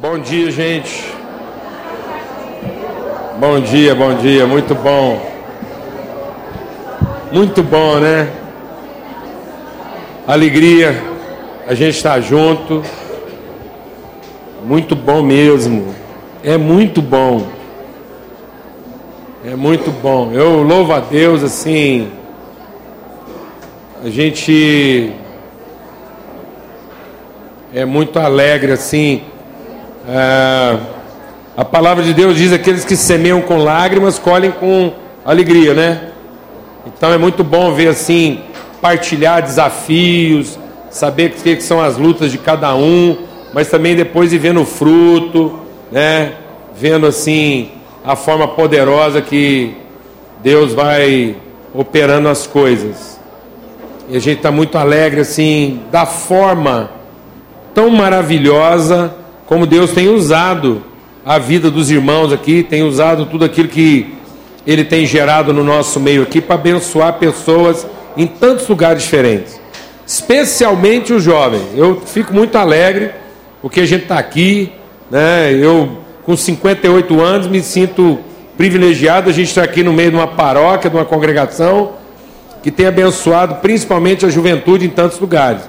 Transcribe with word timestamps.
Bom 0.00 0.16
dia, 0.16 0.48
gente. 0.52 1.12
Bom 3.40 3.58
dia, 3.58 3.96
bom 3.96 4.14
dia, 4.14 4.46
muito 4.46 4.72
bom. 4.72 5.20
Muito 7.32 7.64
bom, 7.64 7.96
né? 7.96 8.30
Alegria, 10.24 11.02
a 11.66 11.74
gente 11.74 11.96
está 11.96 12.20
junto. 12.20 12.80
Muito 14.64 14.94
bom 14.94 15.20
mesmo. 15.20 15.92
É 16.44 16.56
muito 16.56 17.02
bom. 17.02 17.48
É 19.44 19.56
muito 19.56 19.90
bom. 19.90 20.30
Eu 20.32 20.62
louvo 20.62 20.92
a 20.92 21.00
Deus 21.00 21.42
assim. 21.42 22.08
A 24.04 24.08
gente 24.08 25.12
é 27.74 27.84
muito 27.84 28.16
alegre 28.20 28.70
assim. 28.70 29.24
É, 30.10 30.78
a 31.54 31.66
palavra 31.66 32.02
de 32.02 32.14
Deus 32.14 32.34
diz: 32.34 32.50
aqueles 32.50 32.82
que 32.82 32.96
semeiam 32.96 33.42
com 33.42 33.58
lágrimas 33.58 34.18
colhem 34.18 34.50
com 34.50 34.90
alegria, 35.22 35.74
né? 35.74 36.12
Então 36.86 37.12
é 37.12 37.18
muito 37.18 37.44
bom 37.44 37.74
ver 37.74 37.88
assim, 37.88 38.40
partilhar 38.80 39.42
desafios, 39.42 40.58
saber 40.90 41.34
o 41.36 41.42
que 41.42 41.60
são 41.60 41.78
as 41.78 41.98
lutas 41.98 42.32
de 42.32 42.38
cada 42.38 42.74
um, 42.74 43.18
mas 43.52 43.68
também 43.68 43.94
depois 43.94 44.32
ir 44.32 44.38
vendo 44.38 44.62
o 44.62 44.64
fruto, 44.64 45.60
né? 45.92 46.32
Vendo 46.74 47.06
assim 47.06 47.72
a 48.02 48.16
forma 48.16 48.48
poderosa 48.48 49.20
que 49.20 49.76
Deus 50.42 50.72
vai 50.72 51.36
operando 51.74 52.30
as 52.30 52.46
coisas. 52.46 53.20
E 54.08 54.16
a 54.16 54.20
gente 54.20 54.38
está 54.38 54.50
muito 54.50 54.78
alegre 54.78 55.20
assim 55.20 55.82
da 55.92 56.06
forma 56.06 56.88
tão 57.74 57.90
maravilhosa 57.90 59.17
como 59.48 59.66
Deus 59.66 59.92
tem 59.92 60.10
usado 60.10 60.82
a 61.24 61.38
vida 61.38 61.70
dos 61.70 61.90
irmãos 61.90 62.34
aqui, 62.34 62.62
tem 62.62 62.82
usado 62.82 63.24
tudo 63.24 63.46
aquilo 63.46 63.66
que 63.66 64.14
Ele 64.66 64.84
tem 64.84 65.06
gerado 65.06 65.54
no 65.54 65.64
nosso 65.64 65.98
meio 65.98 66.22
aqui 66.22 66.38
para 66.38 66.56
abençoar 66.56 67.14
pessoas 67.14 67.86
em 68.14 68.26
tantos 68.26 68.68
lugares 68.68 69.04
diferentes, 69.04 69.58
especialmente 70.06 71.14
os 71.14 71.22
jovens. 71.22 71.62
Eu 71.74 72.02
fico 72.04 72.34
muito 72.34 72.56
alegre 72.56 73.10
porque 73.62 73.80
a 73.80 73.86
gente 73.86 74.02
está 74.02 74.18
aqui, 74.18 74.70
né? 75.10 75.50
Eu 75.54 75.96
com 76.24 76.36
58 76.36 77.18
anos 77.18 77.46
me 77.46 77.62
sinto 77.62 78.18
privilegiado, 78.54 79.30
a 79.30 79.32
gente 79.32 79.48
está 79.48 79.62
aqui 79.62 79.82
no 79.82 79.94
meio 79.94 80.10
de 80.10 80.16
uma 80.16 80.26
paróquia, 80.26 80.90
de 80.90 80.96
uma 80.96 81.06
congregação 81.06 81.92
que 82.62 82.70
tem 82.70 82.84
abençoado 82.84 83.54
principalmente 83.62 84.26
a 84.26 84.28
juventude 84.28 84.84
em 84.84 84.90
tantos 84.90 85.18
lugares. 85.18 85.62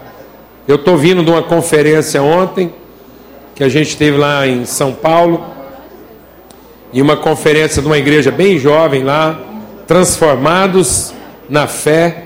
Eu 0.68 0.76
estou 0.76 0.98
vindo 0.98 1.24
de 1.24 1.32
uma 1.32 1.42
conferência 1.42 2.22
ontem, 2.22 2.74
que 3.60 3.64
a 3.66 3.68
gente 3.68 3.98
teve 3.98 4.18
lá 4.18 4.48
em 4.48 4.64
São 4.64 4.94
Paulo, 4.94 5.44
em 6.94 7.02
uma 7.02 7.18
conferência 7.18 7.82
de 7.82 7.88
uma 7.90 7.98
igreja 7.98 8.32
bem 8.32 8.58
jovem 8.58 9.04
lá, 9.04 9.38
transformados 9.86 11.14
na 11.50 11.68
fé, 11.68 12.24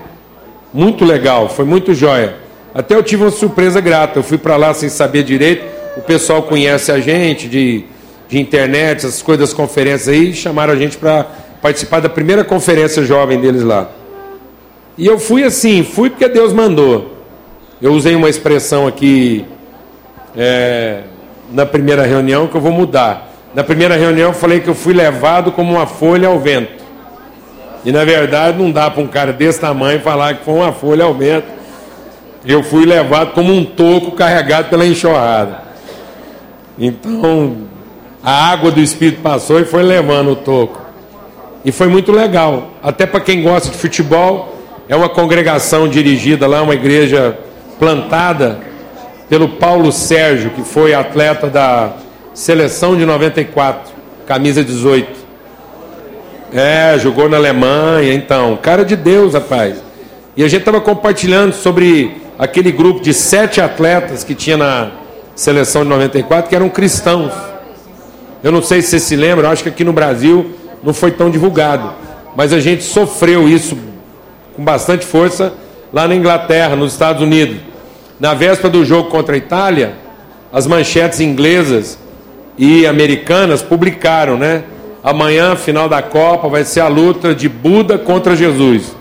muito 0.72 1.04
legal, 1.04 1.48
foi 1.48 1.64
muito 1.64 1.92
jóia. 1.92 2.36
Até 2.72 2.94
eu 2.94 3.02
tive 3.02 3.24
uma 3.24 3.32
surpresa 3.32 3.80
grata, 3.80 4.20
eu 4.20 4.22
fui 4.22 4.38
para 4.38 4.54
lá 4.54 4.72
sem 4.74 4.88
saber 4.88 5.24
direito, 5.24 5.64
o 5.96 6.02
pessoal 6.02 6.40
conhece 6.44 6.92
a 6.92 7.00
gente 7.00 7.48
de, 7.48 7.82
de 8.28 8.38
internet, 8.38 8.98
essas 8.98 9.20
coisas 9.20 9.52
conferências 9.52 10.06
aí, 10.06 10.32
chamaram 10.32 10.72
a 10.72 10.76
gente 10.76 10.96
para 10.96 11.26
participar 11.60 11.98
da 11.98 12.08
primeira 12.08 12.44
conferência 12.44 13.02
jovem 13.02 13.40
deles 13.40 13.64
lá. 13.64 13.90
E 14.96 15.04
eu 15.04 15.18
fui 15.18 15.42
assim, 15.42 15.82
fui 15.82 16.10
porque 16.10 16.28
Deus 16.28 16.52
mandou. 16.52 17.12
Eu 17.82 17.92
usei 17.92 18.14
uma 18.14 18.30
expressão 18.30 18.86
aqui 18.86 19.44
é, 20.36 21.00
na 21.52 21.66
primeira 21.66 22.04
reunião 22.04 22.46
que 22.46 22.54
eu 22.54 22.60
vou 22.60 22.72
mudar. 22.72 23.30
Na 23.54 23.62
primeira 23.62 23.96
reunião 23.96 24.30
eu 24.30 24.34
falei 24.34 24.60
que 24.60 24.68
eu 24.68 24.74
fui 24.74 24.92
levado 24.92 25.52
como 25.52 25.74
uma 25.74 25.86
folha 25.86 26.28
ao 26.28 26.38
vento. 26.38 26.84
E 27.84 27.92
na 27.92 28.04
verdade 28.04 28.58
não 28.58 28.70
dá 28.70 28.90
para 28.90 29.02
um 29.02 29.06
cara 29.06 29.32
desse 29.32 29.60
tamanho 29.60 30.00
falar 30.00 30.34
que 30.34 30.44
foi 30.44 30.54
uma 30.54 30.72
folha 30.72 31.04
ao 31.04 31.14
vento. 31.14 31.46
Eu 32.44 32.62
fui 32.62 32.84
levado 32.84 33.32
como 33.32 33.52
um 33.52 33.64
toco 33.64 34.12
carregado 34.12 34.68
pela 34.68 34.84
enxurrada. 34.84 35.62
Então 36.78 37.58
a 38.22 38.50
água 38.50 38.70
do 38.70 38.80
Espírito 38.80 39.20
passou 39.20 39.60
e 39.60 39.64
foi 39.64 39.82
levando 39.82 40.32
o 40.32 40.36
toco. 40.36 40.82
E 41.64 41.70
foi 41.70 41.86
muito 41.86 42.10
legal. 42.10 42.70
Até 42.82 43.06
para 43.06 43.20
quem 43.20 43.42
gosta 43.42 43.70
de 43.70 43.76
futebol, 43.76 44.54
é 44.88 44.96
uma 44.96 45.08
congregação 45.08 45.88
dirigida 45.88 46.46
lá, 46.46 46.62
uma 46.62 46.74
igreja 46.74 47.38
plantada 47.78 48.58
pelo 49.28 49.48
Paulo 49.50 49.90
Sérgio, 49.90 50.50
que 50.50 50.62
foi 50.62 50.94
atleta 50.94 51.48
da 51.48 51.92
seleção 52.32 52.96
de 52.96 53.06
94, 53.06 53.92
camisa 54.26 54.62
18. 54.62 55.24
É, 56.52 56.98
jogou 56.98 57.28
na 57.28 57.36
Alemanha, 57.36 58.12
então, 58.12 58.56
cara 58.56 58.84
de 58.84 58.96
Deus, 58.96 59.34
rapaz. 59.34 59.82
E 60.36 60.44
a 60.44 60.48
gente 60.48 60.60
estava 60.60 60.80
compartilhando 60.80 61.52
sobre 61.52 62.16
aquele 62.38 62.70
grupo 62.70 63.00
de 63.00 63.14
sete 63.14 63.60
atletas 63.60 64.24
que 64.24 64.34
tinha 64.34 64.56
na 64.56 64.90
seleção 65.34 65.82
de 65.82 65.88
94 65.88 66.48
que 66.48 66.54
eram 66.54 66.68
cristãos. 66.68 67.32
Eu 68.42 68.52
não 68.52 68.62
sei 68.62 68.82
se 68.82 68.90
você 68.90 69.00
se 69.00 69.16
lembra, 69.16 69.48
acho 69.48 69.62
que 69.62 69.68
aqui 69.68 69.84
no 69.84 69.92
Brasil 69.92 70.52
não 70.82 70.92
foi 70.92 71.10
tão 71.10 71.30
divulgado, 71.30 71.92
mas 72.36 72.52
a 72.52 72.60
gente 72.60 72.84
sofreu 72.84 73.48
isso 73.48 73.76
com 74.54 74.62
bastante 74.62 75.06
força 75.06 75.52
lá 75.92 76.06
na 76.06 76.14
Inglaterra, 76.14 76.76
nos 76.76 76.92
Estados 76.92 77.22
Unidos. 77.22 77.73
Na 78.18 78.32
véspera 78.32 78.70
do 78.70 78.84
jogo 78.84 79.10
contra 79.10 79.34
a 79.34 79.38
Itália, 79.38 79.94
as 80.52 80.66
manchetes 80.66 81.20
inglesas 81.20 81.98
e 82.56 82.86
americanas 82.86 83.62
publicaram, 83.62 84.36
né? 84.36 84.62
Amanhã, 85.02 85.56
final 85.56 85.88
da 85.88 86.00
Copa, 86.00 86.48
vai 86.48 86.64
ser 86.64 86.80
a 86.80 86.88
luta 86.88 87.34
de 87.34 87.48
Buda 87.48 87.98
contra 87.98 88.36
Jesus. 88.36 88.96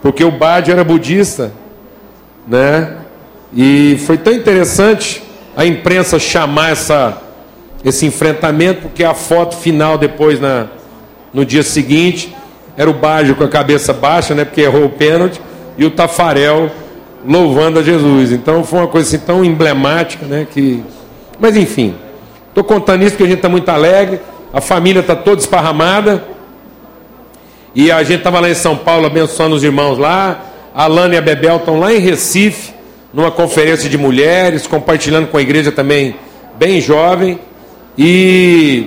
Porque 0.00 0.22
o 0.22 0.30
Bad 0.30 0.70
era 0.70 0.84
budista, 0.84 1.52
né? 2.46 2.96
E 3.52 4.00
foi 4.06 4.16
tão 4.16 4.32
interessante 4.32 5.22
a 5.56 5.66
imprensa 5.66 6.18
chamar 6.18 6.70
essa, 6.70 7.20
esse 7.84 8.06
enfrentamento, 8.06 8.82
porque 8.82 9.02
a 9.02 9.14
foto 9.14 9.56
final 9.56 9.98
depois 9.98 10.40
na, 10.40 10.68
no 11.34 11.44
dia 11.44 11.62
seguinte 11.64 12.34
era 12.76 12.88
o 12.88 12.94
Baggio 12.94 13.34
com 13.34 13.42
a 13.42 13.48
cabeça 13.48 13.92
baixa, 13.92 14.34
né? 14.34 14.44
Porque 14.44 14.60
errou 14.60 14.84
o 14.84 14.90
pênalti 14.90 15.40
e 15.76 15.84
o 15.84 15.90
Tafarel 15.90 16.70
louvando 17.26 17.78
a 17.78 17.82
Jesus. 17.82 18.32
Então 18.32 18.64
foi 18.64 18.80
uma 18.80 18.88
coisa 18.88 19.06
assim 19.06 19.24
tão 19.24 19.44
emblemática, 19.44 20.26
né? 20.26 20.46
Que... 20.50 20.82
Mas 21.38 21.56
enfim, 21.56 21.94
estou 22.48 22.64
contando 22.64 23.02
isso 23.02 23.12
porque 23.12 23.24
a 23.24 23.26
gente 23.26 23.38
está 23.38 23.48
muito 23.48 23.68
alegre, 23.68 24.20
a 24.52 24.60
família 24.60 25.00
está 25.00 25.14
toda 25.16 25.40
esparramada. 25.40 26.24
E 27.74 27.92
a 27.92 28.02
gente 28.02 28.18
estava 28.18 28.40
lá 28.40 28.48
em 28.48 28.54
São 28.54 28.76
Paulo 28.76 29.06
abençoando 29.06 29.54
os 29.54 29.62
irmãos 29.62 29.98
lá. 29.98 30.44
A 30.74 30.84
Alana 30.84 31.14
e 31.14 31.18
a 31.18 31.20
Bebel 31.20 31.56
estão 31.56 31.78
lá 31.78 31.92
em 31.92 31.98
Recife, 31.98 32.72
numa 33.12 33.30
conferência 33.30 33.88
de 33.88 33.98
mulheres, 33.98 34.66
compartilhando 34.66 35.28
com 35.28 35.36
a 35.36 35.42
igreja 35.42 35.70
também 35.70 36.16
bem 36.58 36.80
jovem. 36.80 37.38
E, 37.96 38.86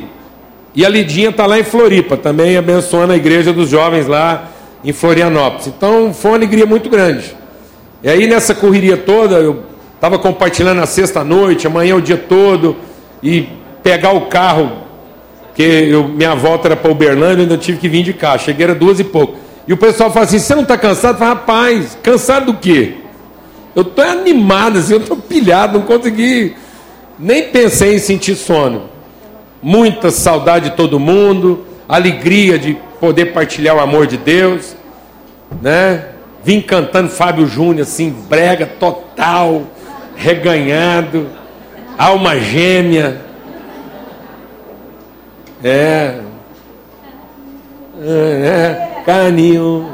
e 0.73 0.85
a 0.85 0.89
Lidinha 0.89 1.29
está 1.29 1.45
lá 1.45 1.59
em 1.59 1.63
Floripa, 1.63 2.17
também 2.17 2.57
abençoando 2.57 3.13
a 3.13 3.15
igreja 3.15 3.53
dos 3.53 3.69
jovens 3.69 4.07
lá 4.07 4.49
em 4.83 4.91
Florianópolis. 4.91 5.67
Então 5.67 6.13
foi 6.13 6.31
uma 6.31 6.37
alegria 6.37 6.65
muito 6.65 6.89
grande. 6.89 7.35
E 8.03 8.09
aí 8.09 8.27
nessa 8.27 8.55
correria 8.55 8.97
toda, 8.97 9.35
eu 9.35 9.63
estava 9.95 10.17
compartilhando 10.17 10.79
na 10.79 10.85
sexta-noite, 10.85 11.67
amanhã 11.67 11.95
o 11.95 12.01
dia 12.01 12.17
todo, 12.17 12.75
e 13.21 13.47
pegar 13.83 14.11
o 14.13 14.21
carro, 14.21 14.71
que 15.53 15.61
eu, 15.61 16.07
minha 16.07 16.33
volta 16.33 16.69
era 16.69 16.75
para 16.75 16.91
Uberlândia, 16.91 17.41
eu 17.41 17.43
ainda 17.43 17.57
tive 17.57 17.77
que 17.77 17.87
vir 17.87 18.03
de 18.03 18.13
carro, 18.13 18.39
cheguei 18.39 18.63
era 18.63 18.75
duas 18.75 18.99
e 18.99 19.03
pouco. 19.03 19.37
E 19.67 19.73
o 19.73 19.77
pessoal 19.77 20.11
fala 20.11 20.25
assim, 20.25 20.39
você 20.39 20.55
não 20.55 20.63
está 20.63 20.77
cansado? 20.77 21.15
Eu 21.15 21.19
falo, 21.19 21.33
rapaz, 21.35 21.97
cansado 22.01 22.47
do 22.47 22.57
quê? 22.57 22.95
Eu 23.75 23.83
estou 23.83 24.03
animado, 24.03 24.79
assim, 24.79 24.93
eu 24.93 24.99
estou 24.99 25.17
pilhado, 25.17 25.77
não 25.77 25.85
consegui, 25.85 26.55
nem 27.19 27.49
pensei 27.49 27.95
em 27.95 27.99
sentir 27.99 28.35
sono. 28.35 28.89
Muita 29.61 30.09
saudade 30.09 30.71
de 30.71 30.75
todo 30.75 30.99
mundo, 30.99 31.65
alegria 31.87 32.57
de 32.57 32.75
poder 32.99 33.27
partilhar 33.27 33.75
o 33.75 33.79
amor 33.79 34.07
de 34.07 34.17
Deus, 34.17 34.75
né? 35.61 36.05
Vim 36.43 36.59
cantando 36.61 37.09
Fábio 37.09 37.45
Júnior, 37.47 37.83
assim, 37.83 38.09
brega 38.27 38.65
total, 38.65 39.63
reganhado, 40.15 41.27
alma 41.97 42.37
gêmea. 42.39 43.21
É. 45.63 46.19
É, 48.03 48.07
é 48.07 49.03
caninho. 49.05 49.91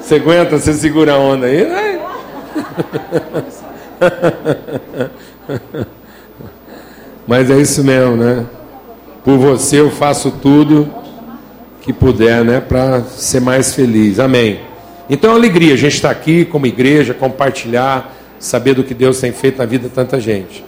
Você 0.00 0.14
aguenta, 0.14 0.58
você 0.58 0.72
segura 0.72 1.14
a 1.14 1.18
onda 1.18 1.46
aí, 1.46 1.66
né? 1.66 2.00
Mas 7.26 7.50
é 7.50 7.56
isso 7.58 7.82
mesmo, 7.84 8.16
né? 8.16 8.46
Por 9.24 9.36
você 9.36 9.80
eu 9.80 9.90
faço 9.90 10.30
tudo 10.30 10.88
que 11.86 11.92
puder, 11.92 12.44
né, 12.44 12.60
para 12.60 13.02
ser 13.02 13.40
mais 13.40 13.72
feliz. 13.72 14.18
Amém. 14.18 14.60
Então, 15.08 15.30
é 15.30 15.34
alegria 15.34 15.74
a 15.74 15.76
gente 15.76 15.94
estar 15.94 16.10
aqui 16.10 16.44
como 16.44 16.66
igreja, 16.66 17.14
compartilhar, 17.14 18.12
saber 18.40 18.74
do 18.74 18.82
que 18.82 18.92
Deus 18.92 19.20
tem 19.20 19.30
feito 19.30 19.58
na 19.58 19.64
vida 19.64 19.88
de 19.88 19.94
tanta 19.94 20.18
gente. 20.18 20.64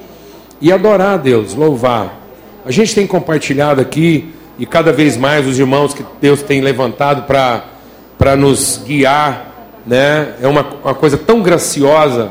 e 0.60 0.72
adorar 0.72 1.14
a 1.14 1.16
Deus, 1.16 1.54
louvar. 1.54 2.20
A 2.64 2.70
gente 2.70 2.94
tem 2.94 3.06
compartilhado 3.06 3.80
aqui 3.80 4.32
e 4.58 4.66
cada 4.66 4.92
vez 4.92 5.16
mais 5.16 5.46
os 5.46 5.58
irmãos 5.58 5.92
que 5.92 6.04
Deus 6.20 6.42
tem 6.42 6.60
levantado 6.60 7.22
para 7.22 8.36
nos 8.36 8.82
guiar, 8.84 9.70
né? 9.86 10.34
É 10.40 10.46
uma, 10.46 10.64
uma 10.84 10.94
coisa 10.94 11.16
tão 11.16 11.42
graciosa. 11.42 12.30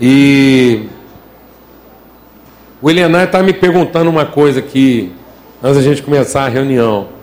E 0.00 0.86
o 2.80 2.90
Elianar 2.90 3.24
está 3.24 3.42
me 3.42 3.52
perguntando 3.52 4.08
uma 4.10 4.26
coisa 4.26 4.60
aqui, 4.60 5.12
antes 5.62 5.76
da 5.76 5.82
gente 5.82 6.02
começar 6.02 6.44
a 6.44 6.48
reunião. 6.48 7.13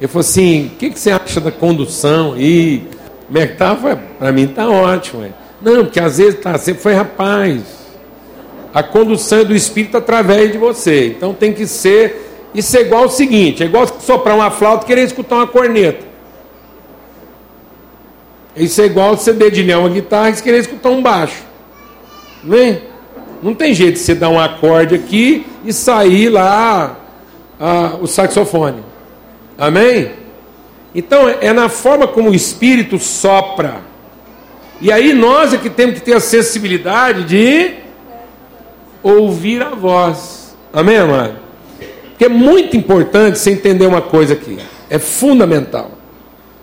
Ele 0.00 0.08
falou 0.08 0.20
assim: 0.20 0.66
o 0.66 0.76
que, 0.76 0.90
que 0.90 0.98
você 0.98 1.10
acha 1.10 1.40
da 1.40 1.50
condução? 1.50 2.38
E 2.38 2.82
como 3.26 3.38
é 3.38 3.46
que 3.46 3.56
tá? 3.56 3.76
Para 4.18 4.32
mim 4.32 4.46
tá 4.46 4.68
ótimo. 4.68 5.22
Ué. 5.22 5.30
Não, 5.60 5.84
porque 5.84 6.00
às 6.00 6.18
vezes 6.18 6.40
tá, 6.40 6.56
sempre 6.56 6.82
foi 6.82 6.94
rapaz. 6.94 7.62
A 8.72 8.82
condução 8.82 9.40
é 9.40 9.44
do 9.44 9.54
Espírito 9.54 9.96
através 9.96 10.52
de 10.52 10.58
você. 10.58 11.08
Então 11.08 11.34
tem 11.34 11.52
que 11.52 11.66
ser. 11.66 12.48
Isso 12.54 12.76
é 12.76 12.82
igual 12.82 13.04
o 13.06 13.08
seguinte: 13.08 13.62
é 13.62 13.66
igual 13.66 13.86
soprar 14.00 14.36
uma 14.36 14.50
flauta 14.50 14.84
e 14.84 14.86
querer 14.86 15.02
escutar 15.02 15.36
uma 15.36 15.46
corneta. 15.46 16.06
Isso 18.56 18.80
é 18.80 18.86
igual 18.86 19.16
você 19.16 19.32
dedilhar 19.32 19.80
uma 19.80 19.88
guitarra 19.88 20.30
e 20.30 20.42
querer 20.42 20.58
escutar 20.58 20.90
um 20.90 21.02
baixo. 21.02 21.42
Não 22.42 22.56
é? 22.56 22.80
Não 23.42 23.54
tem 23.54 23.72
jeito 23.72 23.94
de 23.94 24.00
você 24.00 24.14
dar 24.14 24.28
um 24.28 24.38
acorde 24.38 24.94
aqui 24.94 25.46
e 25.64 25.72
sair 25.72 26.28
lá 26.28 26.98
ah, 27.60 27.96
o 28.00 28.06
saxofone. 28.06 28.87
Amém? 29.58 30.12
Então 30.94 31.28
é 31.28 31.52
na 31.52 31.68
forma 31.68 32.06
como 32.06 32.30
o 32.30 32.34
Espírito 32.34 32.98
sopra. 32.98 33.82
E 34.80 34.92
aí 34.92 35.12
nós 35.12 35.52
é 35.52 35.58
que 35.58 35.68
temos 35.68 35.96
que 35.96 36.02
ter 36.02 36.14
a 36.14 36.20
sensibilidade 36.20 37.24
de 37.24 37.74
ouvir 39.02 39.60
a 39.60 39.70
voz. 39.70 40.56
Amém, 40.72 40.96
amado? 40.96 41.34
Porque 42.10 42.24
é 42.24 42.28
muito 42.28 42.76
importante 42.76 43.38
você 43.38 43.50
entender 43.50 43.86
uma 43.86 44.00
coisa 44.00 44.34
aqui. 44.34 44.58
É 44.88 44.98
fundamental. 44.98 45.90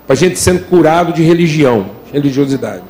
Para 0.07 0.13
a 0.13 0.17
gente 0.17 0.39
sendo 0.39 0.65
curado 0.65 1.11
de 1.11 1.23
religião, 1.23 1.91
religiosidade. 2.13 2.83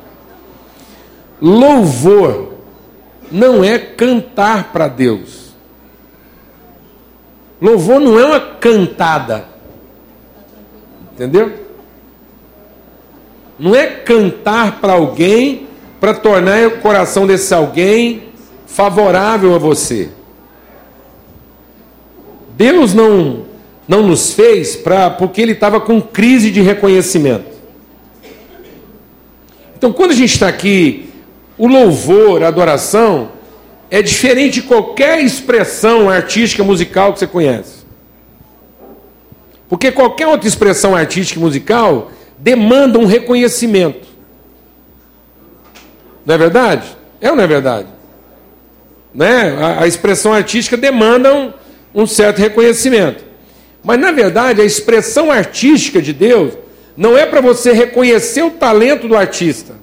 Louvor 1.40 2.54
não 3.30 3.64
é 3.64 3.78
cantar 3.78 4.72
para 4.72 4.86
Deus. 4.86 5.54
Louvor 7.60 8.00
não 8.00 8.18
é 8.18 8.24
uma 8.26 8.40
cantada. 8.40 9.55
Entendeu? 11.16 11.50
Não 13.58 13.74
é 13.74 13.86
cantar 13.86 14.82
para 14.82 14.92
alguém 14.92 15.66
para 15.98 16.12
tornar 16.12 16.66
o 16.66 16.80
coração 16.82 17.26
desse 17.26 17.54
alguém 17.54 18.24
favorável 18.66 19.54
a 19.54 19.58
você. 19.58 20.10
Deus 22.54 22.92
não 22.92 23.46
não 23.88 24.02
nos 24.02 24.34
fez 24.34 24.76
para 24.76 25.08
porque 25.08 25.40
ele 25.40 25.52
estava 25.52 25.80
com 25.80 26.02
crise 26.02 26.50
de 26.50 26.60
reconhecimento. 26.60 27.46
Então, 29.78 29.92
quando 29.92 30.10
a 30.10 30.14
gente 30.14 30.34
está 30.34 30.48
aqui 30.48 31.08
o 31.56 31.66
louvor, 31.66 32.42
a 32.42 32.48
adoração, 32.48 33.30
é 33.90 34.02
diferente 34.02 34.60
de 34.60 34.62
qualquer 34.62 35.22
expressão 35.22 36.10
artística 36.10 36.62
musical 36.62 37.12
que 37.12 37.20
você 37.20 37.26
conhece. 37.26 37.75
Porque 39.68 39.90
qualquer 39.90 40.26
outra 40.26 40.48
expressão 40.48 40.94
artística 40.94 41.40
musical 41.40 42.10
demanda 42.38 42.98
um 42.98 43.06
reconhecimento. 43.06 44.06
Não 46.24 46.34
é 46.34 46.38
verdade? 46.38 46.96
É 47.20 47.30
ou 47.30 47.36
não 47.36 47.44
é 47.44 47.46
verdade? 47.46 47.88
Né? 49.14 49.56
A, 49.60 49.82
a 49.82 49.86
expressão 49.86 50.32
artística 50.32 50.76
demanda 50.76 51.34
um, 51.34 51.52
um 51.94 52.06
certo 52.06 52.38
reconhecimento. 52.38 53.24
Mas, 53.82 53.98
na 53.98 54.10
verdade, 54.10 54.60
a 54.60 54.64
expressão 54.64 55.30
artística 55.30 56.02
de 56.02 56.12
Deus 56.12 56.54
não 56.96 57.16
é 57.16 57.24
para 57.26 57.40
você 57.40 57.72
reconhecer 57.72 58.42
o 58.42 58.50
talento 58.50 59.06
do 59.06 59.16
artista 59.16 59.76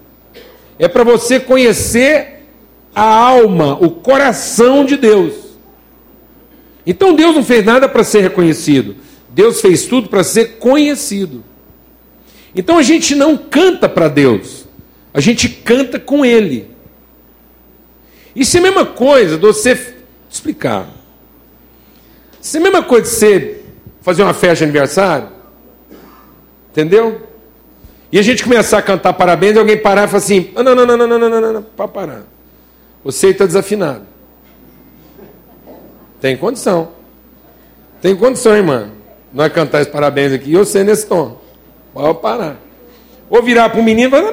é 0.83 0.87
para 0.87 1.03
você 1.03 1.39
conhecer 1.39 2.45
a 2.93 3.03
alma, 3.03 3.77
o 3.79 3.89
coração 3.89 4.85
de 4.85 4.97
Deus. 4.97 5.33
Então 6.85 7.15
Deus 7.15 7.35
não 7.35 7.43
fez 7.43 7.63
nada 7.63 7.87
para 7.87 8.03
ser 8.03 8.21
reconhecido, 8.21 8.95
Deus 9.33 9.59
fez 9.61 9.85
tudo 9.85 10.09
para 10.09 10.23
ser 10.23 10.57
conhecido. 10.59 11.43
Então 12.55 12.77
a 12.77 12.83
gente 12.83 13.15
não 13.15 13.35
canta 13.35 13.89
para 13.89 14.07
Deus, 14.07 14.65
a 15.11 15.19
gente 15.19 15.49
canta 15.49 15.99
com 15.99 16.23
Ele. 16.23 16.69
Isso 18.35 18.55
é 18.55 18.59
a 18.59 18.63
mesma 18.63 18.85
coisa 18.85 19.35
de 19.35 19.41
você 19.41 19.95
explicar. 20.29 20.87
Isso 22.39 22.57
é 22.57 22.59
a 22.59 22.63
mesma 22.63 22.83
coisa 22.83 23.09
de 23.09 23.15
você 23.15 23.61
fazer 24.01 24.21
uma 24.21 24.33
festa 24.33 24.57
de 24.57 24.63
aniversário. 24.65 25.29
Entendeu? 26.71 27.27
E 28.11 28.19
a 28.19 28.21
gente 28.21 28.43
começar 28.43 28.77
a 28.77 28.81
cantar 28.81 29.13
parabéns 29.13 29.55
e 29.55 29.59
alguém 29.59 29.77
parar 29.77 30.03
e 30.03 30.07
falar 30.07 30.17
assim: 30.19 30.51
não, 30.55 30.63
não, 30.63 30.75
não, 30.75 30.85
não, 30.85 30.97
não, 30.97 31.07
não, 31.07 31.29
não, 31.29 31.41
não, 31.41 31.53
não, 31.53 31.63
para 31.63 31.87
parar. 31.87 32.23
Você 33.03 33.29
está 33.29 33.45
desafinado. 33.45 34.03
Tem 36.21 36.37
condição. 36.37 36.91
Tem 38.01 38.15
condição, 38.15 38.55
irmã. 38.55 38.91
Nós 39.33 39.51
cantar 39.51 39.81
esse 39.81 39.89
parabéns 39.89 40.31
aqui 40.31 40.51
e 40.51 40.55
você 40.55 40.83
nesse 40.83 41.07
tom. 41.07 41.37
Pode 41.93 42.19
parar. 42.19 42.57
Ou 43.29 43.41
virar 43.41 43.69
para 43.69 43.79
o 43.79 43.83
menino 43.83 44.07
e 44.07 44.11
falar. 44.11 44.31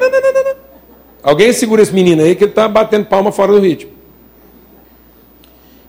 Alguém 1.22 1.52
segura 1.52 1.82
esse 1.82 1.94
menino 1.94 2.22
aí 2.22 2.34
que 2.34 2.44
ele 2.44 2.50
está 2.50 2.68
batendo 2.68 3.06
palma 3.06 3.32
fora 3.32 3.52
do 3.52 3.60
ritmo. 3.60 3.90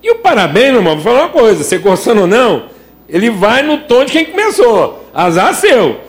E 0.03 0.09
o 0.11 0.15
parabéns, 0.19 0.71
meu 0.71 0.77
irmão, 0.77 0.95
vou 0.95 1.03
falar 1.03 1.25
uma 1.25 1.29
coisa: 1.29 1.63
você 1.63 1.77
gostando 1.77 2.21
ou 2.21 2.27
não, 2.27 2.69
ele 3.07 3.29
vai 3.29 3.61
no 3.61 3.79
tom 3.79 4.05
de 4.05 4.11
quem 4.11 4.25
começou. 4.25 5.05
Azar 5.13 5.53
seu. 5.53 5.99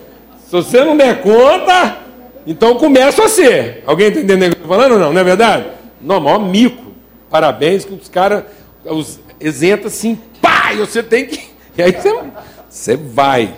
Se 0.47 0.53
você 0.53 0.85
não 0.85 0.97
der 0.97 1.21
conta, 1.21 1.99
então 2.47 2.77
começa 2.77 3.25
a 3.25 3.29
ser. 3.29 3.83
Alguém 3.87 4.09
está 4.09 4.21
entendendo 4.21 4.53
o 4.53 4.57
que 4.57 4.63
eu 4.63 4.65
estou 4.65 4.77
falando 4.77 4.93
ou 4.93 4.99
não? 4.99 5.13
Não 5.13 5.21
é 5.21 5.25
verdade? 5.25 5.67
Normal, 6.01 6.41
mico. 6.41 6.93
Parabéns 7.31 7.85
que 7.85 7.95
os 7.95 8.09
caras 8.09 8.45
os 8.85 9.19
isentam 9.41 9.87
assim, 9.87 10.19
pá, 10.41 10.73
e 10.73 10.77
você 10.77 11.03
tem 11.03 11.27
que. 11.27 11.53
E 11.75 11.81
aí 11.83 11.91
você, 11.91 12.15
você 12.73 12.97
vai. 12.97 13.55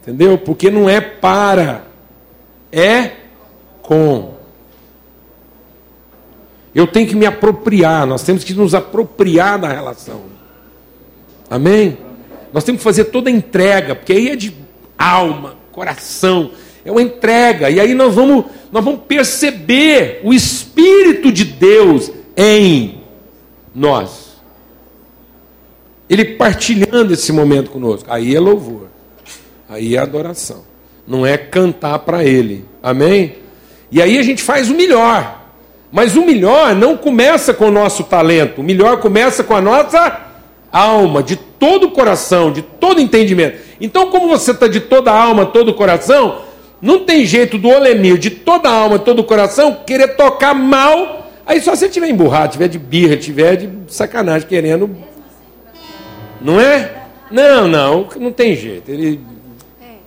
Entendeu? 0.00 0.38
Porque 0.38 0.70
não 0.70 0.88
é 0.88 1.00
para, 1.00 1.84
é 2.70 3.10
com. 3.82 4.34
Eu 6.72 6.86
tenho 6.86 7.08
que 7.08 7.16
me 7.16 7.26
apropriar, 7.26 8.06
nós 8.06 8.22
temos 8.22 8.44
que 8.44 8.54
nos 8.54 8.72
apropriar 8.72 9.58
da 9.58 9.68
relação. 9.68 10.22
Amém? 11.50 11.98
Nós 12.52 12.62
temos 12.62 12.78
que 12.78 12.84
fazer 12.84 13.06
toda 13.06 13.28
a 13.28 13.32
entrega, 13.32 13.96
porque 13.96 14.12
aí 14.12 14.28
é 14.28 14.36
de 14.36 14.54
alma, 14.96 15.56
coração, 15.72 16.52
é 16.84 16.92
uma 16.92 17.02
entrega. 17.02 17.68
E 17.68 17.80
aí 17.80 17.94
nós 17.94 18.14
vamos, 18.14 18.44
nós 18.70 18.84
vamos 18.84 19.00
perceber 19.08 20.20
o 20.22 20.32
Espírito 20.32 21.32
de 21.32 21.44
Deus 21.44 22.12
em 22.36 23.02
nós. 23.74 24.29
Ele 26.10 26.24
partilhando 26.24 27.14
esse 27.14 27.32
momento 27.32 27.70
conosco. 27.70 28.08
Aí 28.10 28.34
é 28.34 28.40
louvor. 28.40 28.88
Aí 29.68 29.94
é 29.94 30.00
adoração. 30.00 30.64
Não 31.06 31.24
é 31.24 31.38
cantar 31.38 32.00
para 32.00 32.24
Ele. 32.24 32.64
Amém? 32.82 33.36
E 33.92 34.02
aí 34.02 34.18
a 34.18 34.22
gente 34.22 34.42
faz 34.42 34.68
o 34.68 34.74
melhor. 34.74 35.40
Mas 35.92 36.16
o 36.16 36.26
melhor 36.26 36.74
não 36.74 36.96
começa 36.96 37.54
com 37.54 37.66
o 37.66 37.70
nosso 37.70 38.04
talento. 38.04 38.60
O 38.60 38.64
melhor 38.64 38.98
começa 38.98 39.44
com 39.44 39.54
a 39.54 39.60
nossa 39.60 40.26
alma, 40.72 41.22
de 41.22 41.36
todo 41.36 41.88
o 41.88 41.90
coração, 41.92 42.52
de 42.52 42.62
todo 42.62 43.00
entendimento. 43.00 43.58
Então, 43.80 44.10
como 44.10 44.28
você 44.28 44.50
está 44.50 44.66
de 44.66 44.80
toda 44.80 45.12
a 45.12 45.22
alma, 45.22 45.46
todo 45.46 45.70
o 45.70 45.74
coração, 45.74 46.42
não 46.80 47.04
tem 47.04 47.24
jeito 47.24 47.58
do 47.58 47.68
Olemir, 47.68 48.18
de 48.18 48.30
toda 48.30 48.68
a 48.68 48.72
alma, 48.72 48.98
todo 48.98 49.20
o 49.20 49.24
coração, 49.24 49.78
querer 49.86 50.16
tocar 50.16 50.54
mal. 50.54 51.30
Aí 51.46 51.60
só 51.60 51.74
se 51.74 51.88
tiver 51.88 52.08
emburrado, 52.08 52.52
tiver 52.52 52.68
de 52.68 52.78
birra, 52.78 53.16
tiver 53.16 53.56
de 53.56 53.68
sacanagem, 53.88 54.48
querendo. 54.48 55.09
Não 56.40 56.60
é? 56.60 57.06
Não, 57.30 57.68
não, 57.68 58.08
não 58.16 58.32
tem 58.32 58.56
jeito. 58.56 58.90
Ele. 58.90 59.20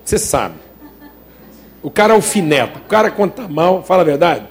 Você 0.04 0.18
sabe. 0.18 0.56
O 1.82 1.90
cara 1.90 2.14
alfineta. 2.14 2.80
O 2.80 2.84
cara, 2.84 3.12
quando 3.12 3.32
está 3.32 3.48
mal, 3.48 3.84
fala 3.84 4.02
a 4.02 4.06
verdade. 4.06 4.46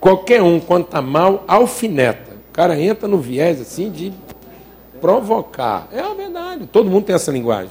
Qualquer 0.00 0.42
um, 0.42 0.58
quando 0.58 0.84
está 0.84 1.02
mal, 1.02 1.44
alfineta. 1.46 2.32
O 2.48 2.52
cara 2.52 2.78
entra 2.78 3.06
no 3.06 3.18
viés 3.18 3.60
assim 3.60 3.90
de 3.90 4.12
provocar. 5.00 5.88
É 5.92 6.00
a 6.00 6.14
verdade. 6.14 6.66
Todo 6.66 6.90
mundo 6.90 7.04
tem 7.04 7.14
essa 7.14 7.30
linguagem. 7.30 7.70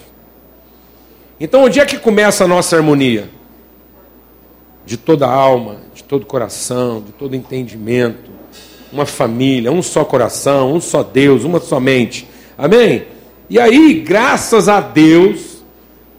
Então, 1.39 1.63
onde 1.63 1.79
é 1.79 1.85
que 1.85 1.97
começa 1.97 2.43
a 2.43 2.47
nossa 2.47 2.75
harmonia? 2.75 3.29
De 4.85 4.97
toda 4.97 5.25
a 5.25 5.33
alma, 5.33 5.77
de 5.93 6.03
todo 6.03 6.25
coração, 6.25 7.01
de 7.01 7.11
todo 7.11 7.35
entendimento. 7.35 8.29
Uma 8.91 9.05
família, 9.05 9.71
um 9.71 9.81
só 9.81 10.03
coração, 10.03 10.73
um 10.73 10.81
só 10.81 11.03
Deus, 11.03 11.43
uma 11.43 11.59
só 11.59 11.79
mente. 11.79 12.27
Amém? 12.59 13.05
E 13.49 13.57
aí, 13.57 13.93
graças 13.93 14.67
a 14.67 14.81
Deus, 14.81 15.63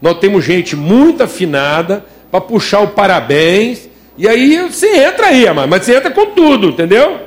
nós 0.01 0.17
temos 0.17 0.43
gente 0.43 0.75
muito 0.75 1.21
afinada 1.21 2.03
para 2.31 2.41
puxar 2.41 2.79
o 2.79 2.87
parabéns. 2.87 3.87
E 4.17 4.27
aí 4.27 4.57
você 4.67 4.87
entra 5.05 5.27
aí, 5.27 5.45
mas 5.53 5.85
você 5.85 5.95
entra 5.95 6.09
com 6.09 6.31
tudo, 6.31 6.69
entendeu? 6.69 7.19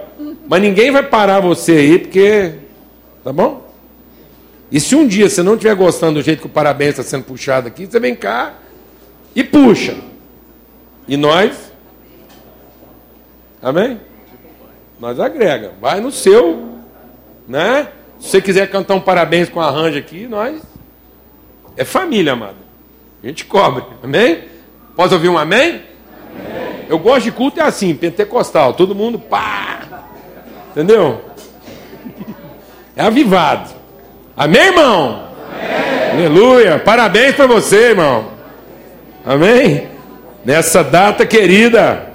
Mas 0.49 0.61
ninguém 0.61 0.91
vai 0.91 1.05
parar 1.05 1.39
você 1.39 1.73
aí, 1.73 1.99
porque. 2.01 2.55
Tá 3.23 3.33
bom? 3.33 3.65
E 4.71 4.81
se 4.81 4.97
um 4.97 5.07
dia 5.07 5.31
você 5.31 5.45
não 5.45 5.55
estiver 5.55 5.77
gostando 5.77 6.15
do 6.15 6.23
jeito 6.23 6.41
que 6.41 6.47
o 6.47 6.51
parabéns 6.51 6.91
está 6.91 7.05
sendo 7.05 7.23
puxado 7.23 7.69
aqui, 7.69 7.87
você 7.87 8.01
vem 8.01 8.17
cá 8.17 8.55
e 9.35 9.45
puxa. 9.45 9.97
E 11.07 11.17
nós? 11.17 11.73
Amém? 13.63 14.01
Nós 14.99 15.21
agrega. 15.21 15.73
Vai 15.81 16.01
no 16.01 16.11
seu, 16.11 16.81
né? 17.47 17.89
Se 18.25 18.31
você 18.31 18.41
quiser 18.41 18.71
cantar 18.71 18.95
um 18.95 19.01
parabéns 19.01 19.51
com 19.51 19.61
arranjo 19.61 19.99
aqui, 19.99 20.27
nós. 20.27 20.63
É 21.77 21.85
família, 21.85 22.33
amado. 22.33 22.57
A 23.23 23.27
gente 23.27 23.45
cobre. 23.45 23.85
Amém? 24.03 24.45
Posso 24.97 25.13
ouvir 25.13 25.29
um 25.29 25.37
amém? 25.37 25.61
amém? 25.69 25.83
Eu 26.89 26.99
gosto 26.99 27.25
de 27.25 27.33
culto 27.33 27.61
é 27.61 27.63
assim, 27.63 27.95
pentecostal. 27.95 28.73
Todo 28.73 28.95
mundo, 28.95 29.19
pá! 29.19 29.81
Entendeu? 30.71 31.23
É 32.97 33.03
avivado. 33.03 33.69
Amém, 34.35 34.69
irmão? 34.69 35.29
Amém. 36.11 36.27
Aleluia. 36.27 36.79
Parabéns 36.79 37.35
para 37.35 37.47
você, 37.47 37.91
irmão. 37.91 38.31
Amém? 39.25 39.87
Nessa 40.43 40.83
data 40.83 41.27
querida. 41.27 42.09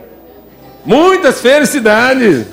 Muitas 0.83 1.39
felicidades. 1.39 2.47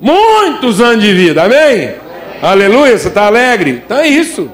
Muitos 0.00 0.80
anos 0.80 1.04
de 1.04 1.12
vida. 1.12 1.42
Amém? 1.42 2.07
Aleluia. 2.40 2.96
Você 2.96 3.08
está 3.08 3.26
alegre? 3.26 3.82
Então 3.84 3.98
é 3.98 4.06
isso. 4.06 4.48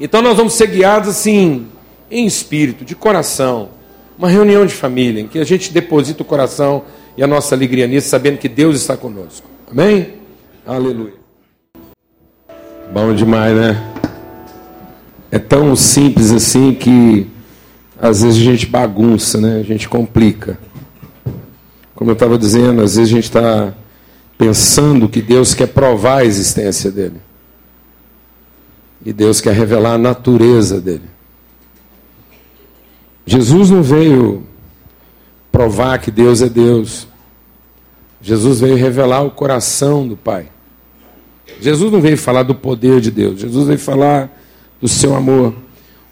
Então 0.00 0.22
nós 0.22 0.36
vamos 0.36 0.54
ser 0.54 0.68
guiados 0.68 1.08
assim, 1.10 1.66
em 2.10 2.26
espírito, 2.26 2.84
de 2.84 2.94
coração. 2.94 3.68
Uma 4.18 4.28
reunião 4.28 4.64
de 4.64 4.72
família, 4.72 5.20
em 5.20 5.28
que 5.28 5.38
a 5.38 5.44
gente 5.44 5.72
deposita 5.72 6.22
o 6.22 6.24
coração 6.24 6.84
e 7.16 7.22
a 7.22 7.26
nossa 7.26 7.54
alegria 7.54 7.86
nisso, 7.86 8.08
sabendo 8.08 8.38
que 8.38 8.48
Deus 8.48 8.76
está 8.76 8.96
conosco. 8.96 9.46
Amém? 9.70 10.14
Aleluia. 10.66 11.14
Bom 12.92 13.12
demais, 13.12 13.54
né? 13.54 13.92
É 15.30 15.38
tão 15.38 15.74
simples 15.76 16.30
assim 16.30 16.74
que 16.74 17.26
às 18.00 18.22
vezes 18.22 18.40
a 18.40 18.44
gente 18.44 18.66
bagunça, 18.66 19.40
né? 19.40 19.58
A 19.58 19.62
gente 19.62 19.88
complica. 19.88 20.58
Como 21.94 22.10
eu 22.10 22.14
estava 22.14 22.38
dizendo, 22.38 22.82
às 22.82 22.96
vezes 22.96 23.12
a 23.12 23.16
gente 23.16 23.24
está 23.24 23.74
pensando 24.36 25.08
que 25.08 25.22
Deus 25.22 25.54
quer 25.54 25.68
provar 25.68 26.18
a 26.18 26.24
existência 26.24 26.90
dele. 26.90 27.20
E 29.04 29.12
Deus 29.12 29.40
quer 29.40 29.54
revelar 29.54 29.94
a 29.94 29.98
natureza 29.98 30.80
dele. 30.80 31.14
Jesus 33.26 33.70
não 33.70 33.82
veio 33.82 34.44
provar 35.52 35.98
que 35.98 36.10
Deus 36.10 36.42
é 36.42 36.48
Deus. 36.48 37.06
Jesus 38.20 38.60
veio 38.60 38.76
revelar 38.76 39.22
o 39.22 39.30
coração 39.30 40.06
do 40.08 40.16
Pai. 40.16 40.48
Jesus 41.60 41.92
não 41.92 42.00
veio 42.00 42.16
falar 42.16 42.42
do 42.42 42.54
poder 42.54 43.00
de 43.00 43.10
Deus, 43.10 43.40
Jesus 43.40 43.66
veio 43.66 43.78
falar 43.78 44.30
do 44.80 44.88
seu 44.88 45.14
amor. 45.14 45.54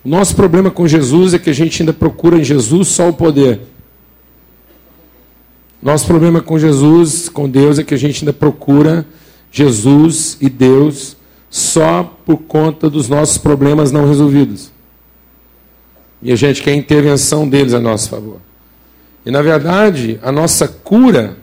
O 0.04 0.08
nosso 0.08 0.34
problema 0.34 0.70
com 0.70 0.86
Jesus 0.86 1.32
é 1.32 1.38
que 1.38 1.50
a 1.50 1.54
gente 1.54 1.82
ainda 1.82 1.92
procura 1.92 2.36
em 2.36 2.44
Jesus 2.44 2.88
só 2.88 3.08
o 3.08 3.12
poder. 3.12 3.60
Nosso 5.82 6.06
problema 6.06 6.40
com 6.40 6.56
Jesus, 6.58 7.28
com 7.28 7.50
Deus, 7.50 7.78
é 7.78 7.82
que 7.82 7.92
a 7.92 7.98
gente 7.98 8.22
ainda 8.22 8.32
procura 8.32 9.04
Jesus 9.50 10.36
e 10.40 10.48
Deus 10.48 11.16
só 11.50 12.04
por 12.24 12.38
conta 12.38 12.88
dos 12.88 13.08
nossos 13.08 13.36
problemas 13.36 13.90
não 13.90 14.06
resolvidos. 14.06 14.70
E 16.22 16.30
a 16.30 16.36
gente 16.36 16.62
quer 16.62 16.70
a 16.70 16.76
intervenção 16.76 17.48
deles 17.48 17.74
a 17.74 17.80
nosso 17.80 18.08
favor. 18.08 18.38
E 19.26 19.30
na 19.30 19.42
verdade, 19.42 20.20
a 20.22 20.30
nossa 20.30 20.68
cura 20.68 21.36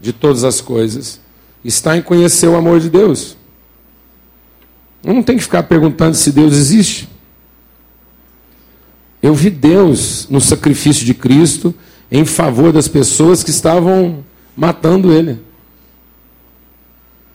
de 0.00 0.12
todas 0.12 0.44
as 0.44 0.60
coisas 0.60 1.20
está 1.64 1.96
em 1.96 2.02
conhecer 2.02 2.46
o 2.46 2.56
amor 2.56 2.78
de 2.78 2.88
Deus. 2.88 3.36
Eu 5.02 5.12
não 5.12 5.22
tem 5.22 5.36
que 5.36 5.42
ficar 5.42 5.64
perguntando 5.64 6.16
se 6.16 6.30
Deus 6.30 6.54
existe. 6.54 7.08
Eu 9.20 9.34
vi 9.34 9.50
Deus 9.50 10.28
no 10.30 10.40
sacrifício 10.40 11.04
de 11.04 11.12
Cristo 11.12 11.74
em 12.10 12.24
favor 12.24 12.72
das 12.72 12.88
pessoas 12.88 13.44
que 13.44 13.50
estavam 13.50 14.24
matando 14.56 15.12
Ele. 15.12 15.40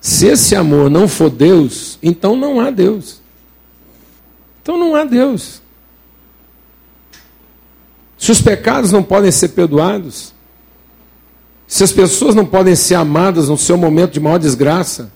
Se 0.01 0.27
esse 0.27 0.55
amor 0.55 0.89
não 0.89 1.07
for 1.07 1.29
Deus, 1.29 1.97
então 2.03 2.35
não 2.35 2.59
há 2.59 2.69
Deus. 2.69 3.21
Então 4.61 4.77
não 4.77 4.95
há 4.95 5.03
Deus. 5.03 5.61
Se 8.17 8.31
os 8.31 8.41
pecados 8.41 8.91
não 8.91 9.01
podem 9.01 9.31
ser 9.31 9.49
perdoados, 9.49 10.33
se 11.67 11.83
as 11.83 11.91
pessoas 11.91 12.35
não 12.35 12.45
podem 12.45 12.75
ser 12.75 12.95
amadas 12.95 13.49
no 13.49 13.57
seu 13.57 13.77
momento 13.77 14.13
de 14.13 14.19
maior 14.19 14.37
desgraça, 14.37 15.11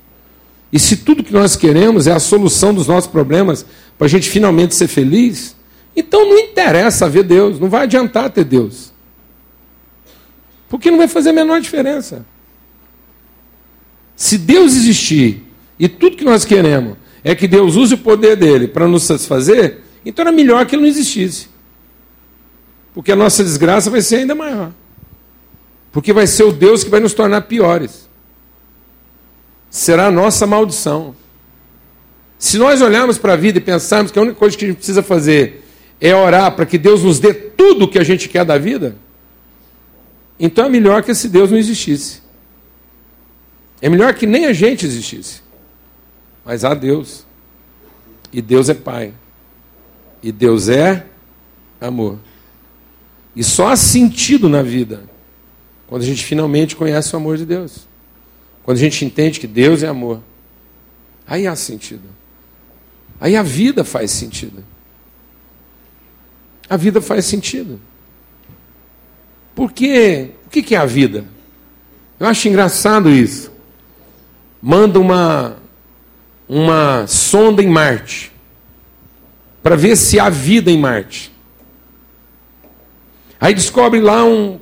e 0.71 0.79
se 0.79 0.97
tudo 0.97 1.23
que 1.23 1.33
nós 1.33 1.55
queremos 1.55 2.07
é 2.07 2.11
a 2.11 2.19
solução 2.19 2.73
dos 2.73 2.87
nossos 2.87 3.09
problemas 3.09 3.65
para 3.97 4.05
a 4.05 4.09
gente 4.09 4.29
finalmente 4.29 4.75
ser 4.75 4.87
feliz, 4.87 5.55
então 5.95 6.27
não 6.27 6.37
interessa 6.37 7.09
ver 7.09 7.23
Deus, 7.23 7.59
não 7.59 7.69
vai 7.69 7.83
adiantar 7.83 8.29
ter 8.29 8.43
Deus. 8.43 8.91
Porque 10.69 10.91
não 10.91 10.99
vai 10.99 11.07
fazer 11.07 11.31
a 11.31 11.33
menor 11.33 11.59
diferença. 11.59 12.25
Se 14.15 14.37
Deus 14.37 14.75
existir 14.75 15.43
e 15.79 15.89
tudo 15.89 16.15
que 16.15 16.23
nós 16.23 16.45
queremos 16.45 16.95
é 17.23 17.33
que 17.33 17.47
Deus 17.47 17.75
use 17.75 17.95
o 17.95 17.97
poder 17.97 18.37
dele 18.37 18.67
para 18.67 18.87
nos 18.87 19.03
satisfazer, 19.03 19.79
então 20.05 20.23
era 20.23 20.31
melhor 20.31 20.65
que 20.65 20.75
ele 20.75 20.83
não 20.83 20.89
existisse. 20.89 21.49
Porque 22.93 23.11
a 23.11 23.15
nossa 23.15 23.43
desgraça 23.43 23.89
vai 23.89 24.01
ser 24.01 24.17
ainda 24.17 24.35
maior. 24.35 24.71
Porque 25.91 26.13
vai 26.13 26.27
ser 26.27 26.43
o 26.43 26.51
Deus 26.51 26.83
que 26.83 26.89
vai 26.89 26.99
nos 26.99 27.13
tornar 27.13 27.41
piores. 27.41 28.07
Será 29.69 30.07
a 30.07 30.11
nossa 30.11 30.45
maldição. 30.45 31.15
Se 32.37 32.57
nós 32.57 32.81
olharmos 32.81 33.17
para 33.17 33.33
a 33.33 33.35
vida 33.35 33.57
e 33.57 33.61
pensarmos 33.61 34.11
que 34.11 34.19
a 34.19 34.21
única 34.21 34.37
coisa 34.37 34.57
que 34.57 34.65
a 34.65 34.67
gente 34.67 34.77
precisa 34.77 35.03
fazer 35.03 35.65
é 35.99 36.15
orar 36.15 36.55
para 36.55 36.65
que 36.65 36.77
Deus 36.77 37.03
nos 37.03 37.19
dê 37.19 37.33
tudo 37.33 37.85
o 37.85 37.87
que 37.87 37.99
a 37.99 38.03
gente 38.03 38.29
quer 38.29 38.45
da 38.45 38.57
vida, 38.57 38.95
então 40.39 40.65
é 40.65 40.69
melhor 40.69 41.03
que 41.03 41.11
esse 41.11 41.27
Deus 41.27 41.51
não 41.51 41.57
existisse. 41.57 42.21
É 43.81 43.89
melhor 43.89 44.13
que 44.13 44.25
nem 44.25 44.45
a 44.45 44.53
gente 44.53 44.85
existisse. 44.85 45.41
Mas 46.45 46.63
há 46.63 46.73
Deus. 46.73 47.25
E 48.31 48.41
Deus 48.41 48.69
é 48.69 48.73
Pai. 48.73 49.13
E 50.23 50.31
Deus 50.31 50.69
é 50.69 51.05
amor. 51.79 52.19
E 53.35 53.43
só 53.43 53.69
há 53.69 53.75
sentido 53.75 54.49
na 54.49 54.61
vida 54.61 55.03
quando 55.87 56.03
a 56.03 56.05
gente 56.05 56.23
finalmente 56.23 56.75
conhece 56.75 57.13
o 57.13 57.17
amor 57.17 57.37
de 57.37 57.45
Deus. 57.45 57.87
Quando 58.63 58.77
a 58.77 58.79
gente 58.79 59.03
entende 59.03 59.39
que 59.39 59.47
Deus 59.47 59.83
é 59.83 59.87
amor. 59.87 60.21
Aí 61.25 61.47
há 61.47 61.55
sentido. 61.55 62.07
Aí 63.19 63.35
a 63.35 63.43
vida 63.43 63.83
faz 63.83 64.11
sentido. 64.11 64.63
A 66.69 66.77
vida 66.77 67.01
faz 67.01 67.25
sentido. 67.25 67.79
Porque 69.59 70.29
o 70.45 70.49
que 70.49 70.73
é 70.73 70.77
a 70.77 70.85
vida? 70.85 71.25
Eu 72.17 72.27
acho 72.27 72.47
engraçado 72.47 73.09
isso. 73.09 73.51
Manda 74.61 74.97
uma, 74.97 75.57
uma 76.47 77.05
sonda 77.07 77.61
em 77.61 77.67
Marte 77.67 78.31
para 79.61 79.75
ver 79.75 79.97
se 79.97 80.17
há 80.17 80.29
vida 80.29 80.71
em 80.71 80.79
Marte. 80.79 81.29
Aí 83.37 83.53
descobre 83.53 83.99
lá 83.99 84.23
um, 84.23 84.61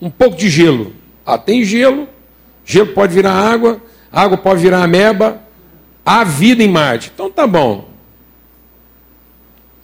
um 0.00 0.10
pouco 0.10 0.36
de 0.36 0.50
gelo. 0.50 0.92
Ah, 1.24 1.38
tem 1.38 1.62
gelo, 1.62 2.08
gelo 2.64 2.88
pode 2.88 3.14
virar 3.14 3.34
água, 3.34 3.80
água 4.10 4.36
pode 4.36 4.60
virar 4.60 4.82
ameba, 4.82 5.40
há 6.04 6.24
vida 6.24 6.64
em 6.64 6.68
Marte. 6.68 7.12
Então 7.14 7.30
tá 7.30 7.46
bom. 7.46 7.88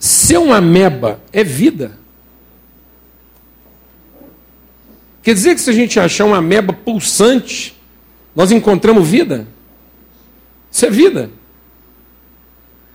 Ser 0.01 0.39
uma 0.39 0.57
ameba 0.57 1.21
é 1.33 1.45
vida. 1.45 2.05
Quer 5.27 5.35
dizer 5.35 5.57
que 5.57 5.61
se 5.61 5.69
a 5.69 5.73
gente 5.73 5.99
achar 5.99 6.25
uma 6.25 6.37
ameba 6.37 6.73
pulsante, 6.73 7.77
nós 8.33 8.53
encontramos 8.53 9.09
vida? 9.09 9.49
Isso 10.71 10.87
é 10.87 10.89
vida. 10.89 11.33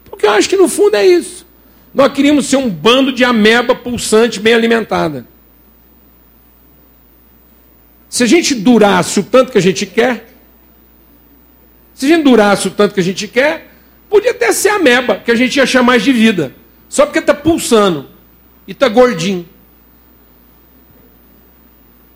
Porque 0.05 0.25
eu 0.25 0.31
acho 0.31 0.47
que 0.47 0.55
no 0.55 0.69
fundo 0.69 0.95
é 0.95 1.05
isso. 1.05 1.45
Nós 1.93 2.13
queríamos 2.13 2.45
ser 2.45 2.55
um 2.55 2.69
bando 2.69 3.11
de 3.11 3.25
ameba 3.25 3.75
pulsante 3.75 4.39
bem 4.39 4.53
alimentada. 4.53 5.27
Se 8.07 8.23
a 8.23 8.27
gente 8.27 8.55
durasse 8.55 9.19
o 9.19 9.23
tanto 9.23 9.51
que 9.51 9.57
a 9.57 9.61
gente 9.61 9.85
quer, 9.85 10.33
se 11.93 12.05
a 12.05 12.15
gente 12.15 12.23
durasse 12.23 12.65
o 12.65 12.71
tanto 12.71 12.93
que 12.93 13.01
a 13.01 13.03
gente 13.03 13.27
quer, 13.27 13.73
podia 14.09 14.31
até 14.31 14.53
ser 14.53 14.69
ameba, 14.69 15.17
que 15.17 15.31
a 15.31 15.35
gente 15.35 15.57
ia 15.57 15.65
chamar 15.65 15.87
mais 15.87 16.01
de 16.01 16.13
vida. 16.13 16.55
Só 16.87 17.05
porque 17.05 17.19
está 17.19 17.33
pulsando 17.33 18.07
e 18.65 18.71
está 18.71 18.87
gordinho. 18.87 19.45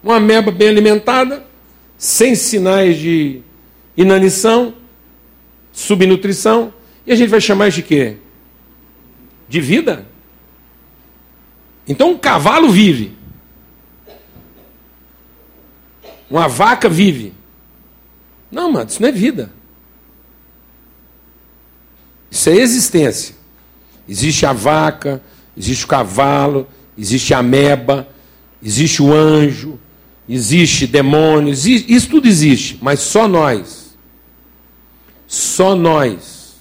Uma 0.05 0.15
ameba 0.17 0.51
bem 0.51 0.69
alimentada, 0.69 1.45
sem 1.97 2.33
sinais 2.33 2.97
de 2.97 3.41
inanição, 3.97 4.73
subnutrição, 5.73 6.73
e 7.05 7.11
a 7.11 7.15
gente 7.15 7.29
vai 7.29 7.41
chamar 7.41 7.69
de 7.69 7.83
quê? 7.83 8.17
de 9.47 9.61
vida. 9.61 10.05
Então 11.87 12.11
um 12.11 12.17
cavalo 12.17 12.69
vive. 12.69 13.15
Uma 16.29 16.47
vaca 16.47 16.89
vive. 16.89 17.33
Não, 18.51 18.71
mano, 18.71 18.89
isso 18.89 19.01
não 19.01 19.09
é 19.09 19.11
vida. 19.11 19.51
Isso 22.31 22.49
é 22.49 22.55
existência. 22.55 23.35
Existe 24.07 24.45
a 24.45 24.53
vaca, 24.53 25.21
existe 25.55 25.85
o 25.85 25.87
cavalo, 25.87 26.67
existe 26.97 27.33
a 27.33 27.39
ameba, 27.39 28.07
existe 28.61 29.01
o 29.01 29.13
anjo, 29.13 29.79
existe 30.27 30.87
demônios, 30.87 31.65
isso 31.65 32.09
tudo 32.09 32.27
existe, 32.27 32.79
mas 32.81 32.99
só 32.99 33.27
nós, 33.27 33.95
só 35.27 35.75
nós 35.75 36.55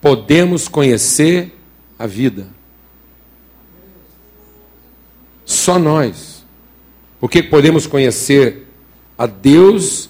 podemos 0.00 0.68
conhecer 0.68 1.56
a 1.98 2.06
vida. 2.06 2.46
Só 5.44 5.78
nós. 5.78 6.44
Porque 7.18 7.42
podemos 7.42 7.86
conhecer 7.86 8.66
a 9.16 9.26
Deus 9.26 10.08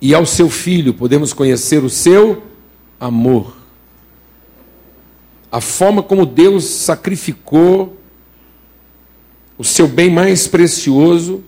e 0.00 0.14
ao 0.14 0.26
seu 0.26 0.50
Filho, 0.50 0.92
podemos 0.92 1.32
conhecer 1.32 1.82
o 1.82 1.88
seu 1.88 2.42
amor. 3.00 3.56
A 5.50 5.60
forma 5.60 6.02
como 6.02 6.26
Deus 6.26 6.64
sacrificou 6.64 7.96
o 9.58 9.64
seu 9.64 9.88
bem 9.88 10.10
mais 10.10 10.46
precioso, 10.46 11.42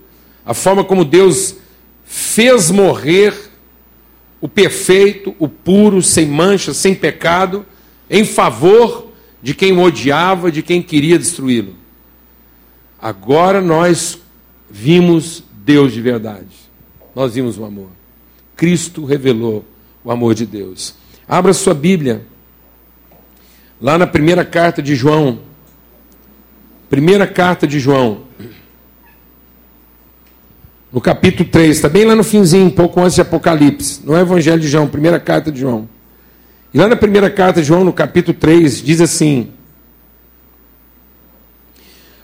a 0.44 0.54
forma 0.54 0.84
como 0.84 1.04
Deus 1.04 1.56
fez 2.04 2.70
morrer 2.70 3.34
o 4.40 4.48
perfeito, 4.48 5.34
o 5.38 5.48
puro, 5.48 6.00
sem 6.00 6.26
mancha, 6.26 6.72
sem 6.72 6.94
pecado, 6.94 7.66
em 8.08 8.24
favor 8.24 9.08
de 9.42 9.54
quem 9.54 9.72
o 9.72 9.82
odiava, 9.82 10.50
de 10.50 10.62
quem 10.62 10.82
queria 10.82 11.18
destruí-lo. 11.18 11.74
Agora 13.00 13.60
nós 13.60 14.18
vimos 14.70 15.42
Deus 15.52 15.92
de 15.92 16.00
verdade. 16.00 16.46
Nós 17.14 17.34
vimos 17.34 17.58
o 17.58 17.64
amor. 17.64 17.90
Cristo 18.56 19.04
revelou 19.04 19.64
o 20.02 20.10
amor 20.10 20.34
de 20.34 20.46
Deus. 20.46 20.94
Abra 21.28 21.52
sua 21.52 21.74
Bíblia, 21.74 22.24
lá 23.80 23.98
na 23.98 24.06
primeira 24.06 24.44
carta 24.44 24.82
de 24.82 24.94
João, 24.94 25.40
Primeira 26.88 27.26
carta 27.26 27.66
de 27.66 27.78
João, 27.78 28.22
no 30.90 31.02
capítulo 31.02 31.46
3, 31.46 31.76
está 31.76 31.88
bem 31.88 32.06
lá 32.06 32.16
no 32.16 32.24
finzinho, 32.24 32.64
um 32.64 32.70
pouco 32.70 32.98
antes 33.00 33.14
de 33.14 33.20
Apocalipse, 33.20 34.00
no 34.04 34.16
Evangelho 34.16 34.60
de 34.60 34.68
João, 34.68 34.86
primeira 34.86 35.20
carta 35.20 35.52
de 35.52 35.60
João. 35.60 35.86
E 36.72 36.78
lá 36.78 36.88
na 36.88 36.96
primeira 36.96 37.28
carta 37.28 37.60
de 37.60 37.66
João, 37.66 37.84
no 37.84 37.92
capítulo 37.92 38.36
3, 38.38 38.82
diz 38.82 39.02
assim: 39.02 39.48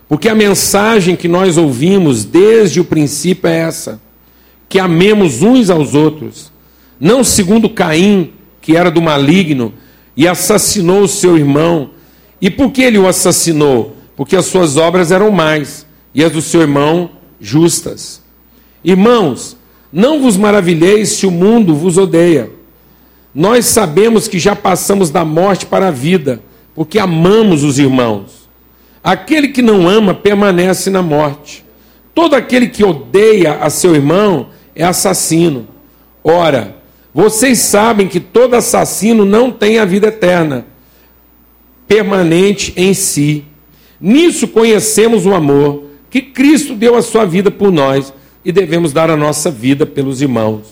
Porque 0.09 0.31
a 0.31 0.35
mensagem 0.35 1.15
que 1.15 1.29
nós 1.29 1.59
ouvimos 1.59 2.25
desde 2.25 2.81
o 2.81 2.85
princípio 2.87 3.49
é 3.49 3.59
essa: 3.59 4.01
que 4.67 4.79
amemos 4.79 5.43
uns 5.43 5.69
aos 5.69 5.95
outros, 5.95 6.51
não 6.99 7.23
segundo 7.23 7.69
Caim, 7.69 8.33
que 8.63 8.75
era 8.75 8.91
do 8.91 9.03
maligno 9.03 9.75
e 10.17 10.27
assassinou 10.27 11.03
o 11.03 11.09
seu 11.09 11.37
irmão. 11.37 11.91
E 12.41 12.51
por 12.51 12.71
que 12.71 12.83
ele 12.83 12.99
o 12.99 13.07
assassinou? 13.07 13.95
Porque 14.17 14.37
as 14.37 14.47
suas 14.47 14.77
obras 14.77 15.11
eram 15.11 15.31
mais, 15.31 15.87
e 16.15 16.23
as 16.23 16.33
do 16.33 16.41
seu 16.41 16.61
irmão 16.61 17.11
justas. 17.41 18.23
Irmãos, 18.85 19.57
não 19.93 20.21
vos 20.21 20.37
maravilheis 20.37 21.11
se 21.11 21.27
o 21.27 21.31
mundo 21.31 21.75
vos 21.75 21.99
odeia. 21.99 22.51
Nós 23.35 23.67
sabemos 23.67 24.29
que 24.29 24.39
já 24.39 24.55
passamos 24.55 25.11
da 25.11 25.25
morte 25.25 25.67
para 25.67 25.89
a 25.89 25.91
vida, 25.91 26.41
porque 26.75 26.99
amamos 26.99 27.65
os 27.65 27.79
irmãos. 27.79 28.49
Aquele 29.03 29.49
que 29.49 29.61
não 29.61 29.89
ama 29.89 30.15
permanece 30.15 30.89
na 30.89 31.03
morte. 31.03 31.65
Todo 32.15 32.35
aquele 32.35 32.69
que 32.69 32.85
odeia 32.85 33.55
a 33.55 33.69
seu 33.69 33.95
irmão 33.95 34.49
é 34.75 34.85
assassino. 34.85 35.67
Ora, 36.23 36.77
vocês 37.13 37.59
sabem 37.59 38.09
que 38.09 38.19
todo 38.19 38.55
assassino 38.55 39.25
não 39.25 39.51
tem 39.51 39.79
a 39.79 39.85
vida 39.85 40.09
eterna, 40.09 40.67
permanente 41.87 42.73
em 42.77 42.95
si. 42.95 43.45
Nisso 44.07 44.49
conhecemos 44.49 45.25
o 45.25 45.33
amor 45.33 45.85
que 46.11 46.21
Cristo 46.21 46.75
deu 46.75 46.95
a 46.95 47.01
sua 47.01 47.25
vida 47.25 47.51
por 47.51 47.73
nós 47.73 48.13
e 48.45 48.53
devemos 48.53 48.93
dar 48.93 49.09
a 49.09 49.17
nossa 49.17 49.51
vida 49.51 49.87
pelos 49.87 50.21
irmãos. 50.21 50.67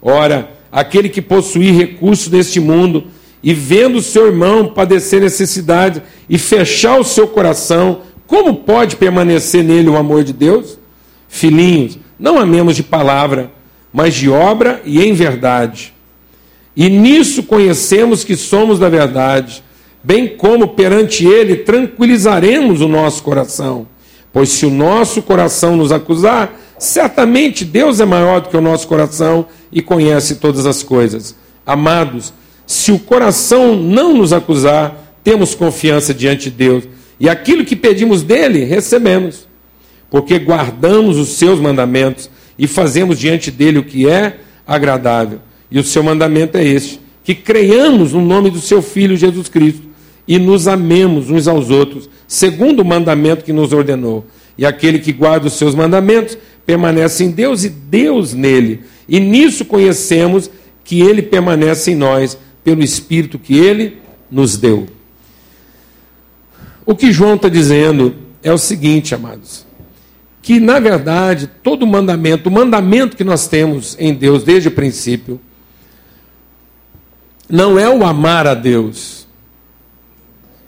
Ora, 0.00 0.48
aquele 0.70 1.08
que 1.08 1.20
possuir 1.20 1.74
recursos 1.74 2.28
deste 2.28 2.60
mundo 2.60 3.08
e 3.42 3.52
vendo 3.52 4.00
seu 4.00 4.28
irmão 4.28 4.68
padecer 4.68 5.20
necessidade 5.20 6.04
e 6.30 6.38
fechar 6.38 7.00
o 7.00 7.04
seu 7.04 7.26
coração, 7.26 8.02
como 8.28 8.54
pode 8.54 8.94
permanecer 8.94 9.64
nele 9.64 9.88
o 9.88 9.96
amor 9.96 10.22
de 10.22 10.32
Deus? 10.32 10.78
Filhinhos, 11.28 11.98
não 12.16 12.38
amemos 12.38 12.76
de 12.76 12.84
palavra, 12.84 13.50
mas 13.92 14.14
de 14.14 14.30
obra 14.30 14.80
e 14.84 15.02
em 15.02 15.12
verdade. 15.14 15.92
E 16.76 16.88
nisso 16.88 17.42
conhecemos 17.42 18.22
que 18.22 18.36
somos 18.36 18.78
da 18.78 18.88
verdade 18.88 19.64
bem 20.02 20.28
como 20.28 20.68
perante 20.68 21.26
ele 21.26 21.56
tranquilizaremos 21.56 22.80
o 22.80 22.88
nosso 22.88 23.22
coração. 23.22 23.86
Pois 24.32 24.48
se 24.48 24.66
o 24.66 24.70
nosso 24.70 25.22
coração 25.22 25.76
nos 25.76 25.92
acusar, 25.92 26.58
certamente 26.78 27.64
Deus 27.64 28.00
é 28.00 28.04
maior 28.04 28.40
do 28.40 28.48
que 28.48 28.56
o 28.56 28.62
nosso 28.62 28.88
coração 28.88 29.46
e 29.70 29.82
conhece 29.82 30.36
todas 30.36 30.66
as 30.66 30.82
coisas. 30.82 31.36
Amados, 31.66 32.32
se 32.66 32.90
o 32.90 32.98
coração 32.98 33.76
não 33.76 34.14
nos 34.14 34.32
acusar, 34.32 35.16
temos 35.22 35.54
confiança 35.54 36.12
diante 36.14 36.50
de 36.50 36.56
Deus, 36.56 36.84
e 37.20 37.28
aquilo 37.28 37.64
que 37.64 37.76
pedimos 37.76 38.22
dele, 38.22 38.64
recebemos, 38.64 39.46
porque 40.10 40.38
guardamos 40.38 41.18
os 41.18 41.28
seus 41.34 41.60
mandamentos 41.60 42.28
e 42.58 42.66
fazemos 42.66 43.18
diante 43.18 43.50
dele 43.50 43.78
o 43.78 43.84
que 43.84 44.08
é 44.08 44.38
agradável. 44.66 45.40
E 45.70 45.78
o 45.78 45.84
seu 45.84 46.02
mandamento 46.02 46.58
é 46.58 46.64
este: 46.64 47.00
que 47.22 47.34
creiamos 47.34 48.12
no 48.12 48.20
nome 48.20 48.50
do 48.50 48.60
seu 48.60 48.82
Filho 48.82 49.16
Jesus 49.16 49.48
Cristo 49.48 49.91
e 50.26 50.38
nos 50.38 50.68
amemos 50.68 51.30
uns 51.30 51.48
aos 51.48 51.70
outros, 51.70 52.08
segundo 52.26 52.80
o 52.80 52.84
mandamento 52.84 53.44
que 53.44 53.52
nos 53.52 53.72
ordenou. 53.72 54.24
E 54.56 54.64
aquele 54.64 54.98
que 54.98 55.12
guarda 55.12 55.46
os 55.46 55.54
seus 55.54 55.74
mandamentos 55.74 56.38
permanece 56.64 57.24
em 57.24 57.30
Deus 57.30 57.64
e 57.64 57.68
Deus 57.68 58.32
nele. 58.32 58.82
E 59.08 59.18
nisso 59.18 59.64
conhecemos 59.64 60.50
que 60.84 61.00
ele 61.00 61.22
permanece 61.22 61.90
em 61.92 61.96
nós 61.96 62.38
pelo 62.62 62.82
Espírito 62.82 63.38
que 63.38 63.56
ele 63.56 63.98
nos 64.30 64.56
deu. 64.56 64.86
O 66.84 66.94
que 66.94 67.12
João 67.12 67.34
está 67.34 67.48
dizendo 67.48 68.14
é 68.42 68.52
o 68.52 68.58
seguinte, 68.58 69.14
amados: 69.14 69.66
que 70.40 70.60
na 70.60 70.78
verdade 70.80 71.48
todo 71.62 71.86
mandamento, 71.86 72.48
o 72.48 72.52
mandamento 72.52 73.16
que 73.16 73.24
nós 73.24 73.46
temos 73.46 73.96
em 73.98 74.14
Deus 74.14 74.42
desde 74.42 74.68
o 74.68 74.72
princípio, 74.72 75.40
não 77.48 77.78
é 77.78 77.88
o 77.88 78.04
amar 78.04 78.46
a 78.46 78.54
Deus 78.54 79.21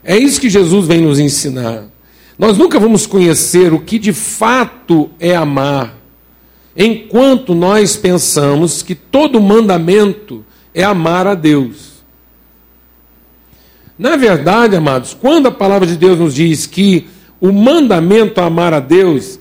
é 0.04 0.16
isso 0.16 0.40
que 0.40 0.50
Jesus 0.50 0.86
vem 0.86 1.00
nos 1.00 1.18
ensinar. 1.18 1.84
Nós 2.38 2.58
nunca 2.58 2.78
vamos 2.78 3.06
conhecer 3.06 3.72
o 3.72 3.80
que 3.80 3.98
de 3.98 4.12
fato 4.12 5.10
é 5.18 5.34
amar, 5.34 5.96
enquanto 6.76 7.54
nós 7.54 7.96
pensamos 7.96 8.82
que 8.82 8.94
todo 8.94 9.40
mandamento 9.40 10.44
é 10.74 10.82
amar 10.82 11.26
a 11.26 11.34
Deus. 11.34 11.94
Na 13.98 14.16
verdade, 14.16 14.74
amados, 14.74 15.16
quando 15.18 15.46
a 15.46 15.52
palavra 15.52 15.86
de 15.86 15.96
Deus 15.96 16.18
nos 16.18 16.34
diz 16.34 16.66
que 16.66 17.06
o 17.40 17.52
mandamento 17.52 18.40
a 18.40 18.46
amar 18.46 18.74
a 18.74 18.80
Deus 18.80 19.38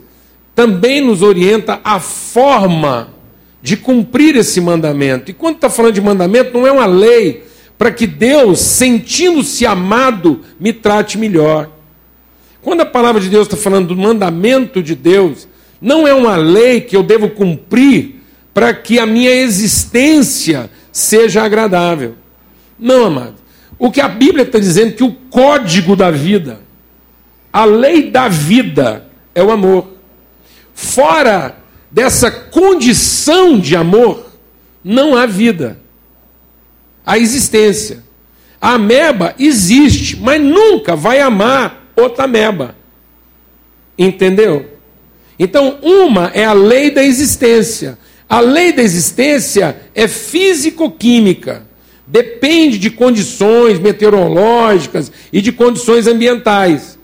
também 0.53 1.01
nos 1.01 1.23
orienta 1.23 1.81
a 1.83 1.99
forma 1.99 3.09
de 3.61 3.75
cumprir 3.75 4.35
esse 4.35 4.61
mandamento. 4.61 5.31
E 5.31 5.33
quando 5.33 5.55
está 5.55 5.69
falando 5.69 5.95
de 5.95 6.01
mandamento, 6.01 6.53
não 6.53 6.67
é 6.67 6.71
uma 6.71 6.85
lei 6.85 7.43
para 7.77 7.91
que 7.91 8.07
Deus, 8.07 8.59
sentindo-se 8.59 9.65
amado, 9.65 10.41
me 10.59 10.71
trate 10.71 11.17
melhor. 11.17 11.69
Quando 12.61 12.81
a 12.81 12.85
palavra 12.85 13.19
de 13.19 13.29
Deus 13.29 13.47
está 13.47 13.57
falando 13.57 13.89
do 13.89 13.97
mandamento 13.97 14.81
de 14.81 14.95
Deus, 14.95 15.47
não 15.81 16.07
é 16.07 16.13
uma 16.13 16.37
lei 16.37 16.79
que 16.81 16.95
eu 16.95 17.03
devo 17.03 17.29
cumprir 17.29 18.21
para 18.53 18.73
que 18.73 18.99
a 18.99 19.05
minha 19.05 19.31
existência 19.31 20.69
seja 20.91 21.43
agradável. 21.43 22.15
Não, 22.79 23.05
amado. 23.05 23.35
O 23.77 23.91
que 23.91 23.99
a 23.99 24.07
Bíblia 24.07 24.43
está 24.43 24.59
dizendo 24.59 24.89
é 24.89 24.91
que 24.93 25.03
o 25.03 25.11
código 25.29 25.95
da 25.95 26.09
vida, 26.09 26.61
a 27.51 27.65
lei 27.65 28.09
da 28.09 28.29
vida, 28.29 29.07
é 29.35 29.43
o 29.43 29.51
amor. 29.51 29.87
Fora 30.73 31.57
dessa 31.91 32.31
condição 32.31 33.59
de 33.59 33.75
amor, 33.75 34.31
não 34.83 35.17
há 35.17 35.25
vida 35.25 35.82
a 37.05 37.17
existência. 37.17 38.03
A 38.59 38.75
ameba 38.75 39.35
existe, 39.37 40.17
mas 40.17 40.41
nunca 40.41 40.95
vai 40.95 41.19
amar 41.19 41.91
outra 41.95 42.23
ameba. 42.23 42.75
Entendeu? 43.97 44.77
Então, 45.37 45.79
uma 45.81 46.31
é 46.33 46.45
a 46.45 46.53
lei 46.53 46.89
da 46.89 47.03
existência. 47.03 47.97
A 48.29 48.39
lei 48.39 48.71
da 48.71 48.81
existência 48.81 49.77
é 49.93 50.07
físico-química. 50.07 51.67
Depende 52.07 52.77
de 52.77 52.89
condições 52.89 53.79
meteorológicas 53.79 55.11
e 55.31 55.41
de 55.41 55.51
condições 55.51 56.07
ambientais. 56.07 56.97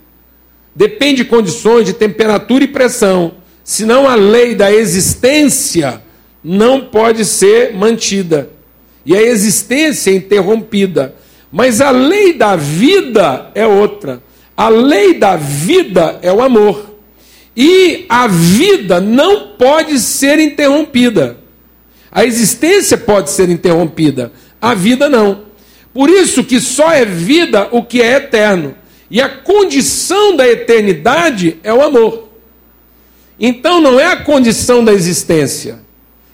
Depende 0.74 1.24
de 1.24 1.24
condições 1.24 1.84
de 1.84 1.92
temperatura 1.92 2.64
e 2.64 2.68
pressão. 2.68 3.34
Senão 3.62 4.08
a 4.08 4.14
lei 4.14 4.54
da 4.54 4.72
existência 4.72 6.02
não 6.42 6.86
pode 6.86 7.24
ser 7.24 7.74
mantida 7.74 8.50
e 9.04 9.16
a 9.16 9.22
existência 9.22 10.10
é 10.10 10.14
interrompida. 10.14 11.14
Mas 11.50 11.80
a 11.80 11.90
lei 11.90 12.32
da 12.32 12.54
vida 12.56 13.50
é 13.54 13.66
outra. 13.66 14.22
A 14.56 14.68
lei 14.68 15.14
da 15.14 15.36
vida 15.36 16.18
é 16.22 16.32
o 16.32 16.42
amor. 16.42 16.96
E 17.56 18.06
a 18.08 18.26
vida 18.26 19.00
não 19.00 19.48
pode 19.58 19.98
ser 19.98 20.38
interrompida. 20.38 21.38
A 22.12 22.24
existência 22.24 22.98
pode 22.98 23.30
ser 23.30 23.48
interrompida, 23.48 24.32
a 24.60 24.74
vida 24.74 25.08
não. 25.08 25.42
Por 25.94 26.10
isso 26.10 26.42
que 26.42 26.60
só 26.60 26.90
é 26.90 27.04
vida 27.04 27.68
o 27.70 27.84
que 27.84 28.02
é 28.02 28.16
eterno. 28.16 28.74
E 29.10 29.20
a 29.20 29.28
condição 29.28 30.36
da 30.36 30.48
eternidade 30.48 31.58
é 31.62 31.72
o 31.72 31.82
amor. 31.82 32.28
Então 33.38 33.80
não 33.80 33.98
é 33.98 34.06
a 34.06 34.16
condição 34.16 34.84
da 34.84 34.92
existência. 34.92 35.80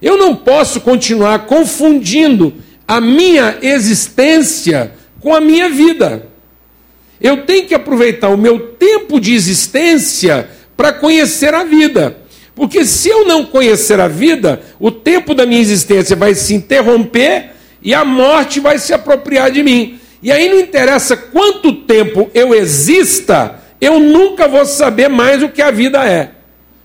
Eu 0.00 0.16
não 0.16 0.34
posso 0.34 0.80
continuar 0.80 1.46
confundindo 1.46 2.54
a 2.86 3.00
minha 3.00 3.58
existência 3.62 4.92
com 5.20 5.34
a 5.34 5.40
minha 5.40 5.68
vida. 5.68 6.28
Eu 7.20 7.44
tenho 7.44 7.66
que 7.66 7.74
aproveitar 7.74 8.28
o 8.28 8.36
meu 8.36 8.58
tempo 8.58 9.18
de 9.18 9.34
existência 9.34 10.48
para 10.76 10.92
conhecer 10.92 11.54
a 11.54 11.64
vida. 11.64 12.18
Porque 12.54 12.84
se 12.84 13.08
eu 13.08 13.26
não 13.26 13.44
conhecer 13.44 14.00
a 14.00 14.08
vida, 14.08 14.60
o 14.78 14.90
tempo 14.90 15.34
da 15.34 15.44
minha 15.44 15.60
existência 15.60 16.14
vai 16.14 16.34
se 16.34 16.54
interromper 16.54 17.50
e 17.82 17.94
a 17.94 18.04
morte 18.04 18.60
vai 18.60 18.78
se 18.78 18.92
apropriar 18.92 19.50
de 19.50 19.62
mim. 19.62 19.98
E 20.22 20.32
aí 20.32 20.48
não 20.48 20.60
interessa 20.60 21.16
quanto 21.16 21.72
tempo 21.72 22.30
eu 22.34 22.54
exista, 22.54 23.60
eu 23.80 24.00
nunca 24.00 24.48
vou 24.48 24.64
saber 24.64 25.08
mais 25.08 25.42
o 25.42 25.48
que 25.48 25.62
a 25.62 25.70
vida 25.70 26.04
é. 26.04 26.30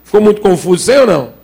Ficou 0.03 0.21
muito 0.21 0.41
confuso, 0.41 0.83
sei 0.83 0.99
ou 0.99 1.07
não? 1.07 1.40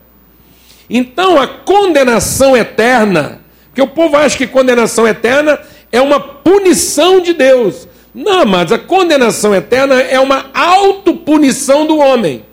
Então 0.89 1.39
a 1.39 1.47
condenação 1.47 2.55
eterna, 2.55 3.41
porque 3.67 3.81
o 3.81 3.87
povo 3.87 4.15
acha 4.15 4.37
que 4.37 4.47
condenação 4.47 5.07
eterna 5.07 5.59
é 5.91 6.01
uma 6.01 6.19
punição 6.19 7.19
de 7.19 7.33
Deus. 7.33 7.87
Não, 8.13 8.45
mas 8.45 8.71
a 8.71 8.79
condenação 8.79 9.53
eterna 9.53 9.99
é 10.01 10.19
uma 10.19 10.49
autopunição 10.53 11.85
do 11.85 11.97
homem. 11.97 12.43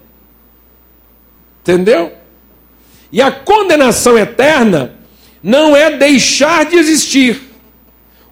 Entendeu? 1.63 2.13
E 3.11 3.23
a 3.23 3.31
condenação 3.31 4.19
eterna 4.19 4.97
não 5.43 5.77
é 5.77 5.91
deixar 5.91 6.67
de 6.67 6.77
existir. 6.77 7.41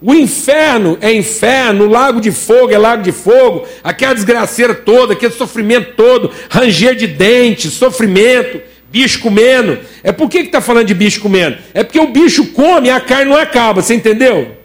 O 0.01 0.13
inferno 0.13 0.99
é 1.01 1.13
inferno, 1.13 1.85
o 1.85 1.89
lago 1.89 2.21
de 2.21 2.33
fogo 2.33 2.73
é 2.73 2.79
lago 2.79 3.05
de 3.05 3.13
fogo, 3.13 3.65
aquela 3.85 4.15
desgraceira 4.15 4.75
toda, 4.75 5.13
aquele 5.13 5.33
sofrimento 5.33 5.95
todo, 5.95 6.31
ranger 6.51 6.97
de 6.97 7.07
dentes, 7.07 7.73
sofrimento, 7.75 8.61
bicho 8.93 9.21
comendo. 9.21 9.81
É 10.05 10.13
por 10.13 10.29
que 10.29 10.39
está 10.39 10.61
falando 10.61 10.87
de 10.87 10.95
bicho 10.95 11.21
comendo? 11.21 11.59
É 11.73 11.83
porque 11.83 11.99
o 11.99 12.09
bicho 12.09 12.53
come 12.53 12.89
e 12.89 12.91
a 12.91 13.01
carne 13.01 13.31
não 13.31 13.37
acaba, 13.37 13.81
você 13.81 13.95
entendeu? 13.95 14.57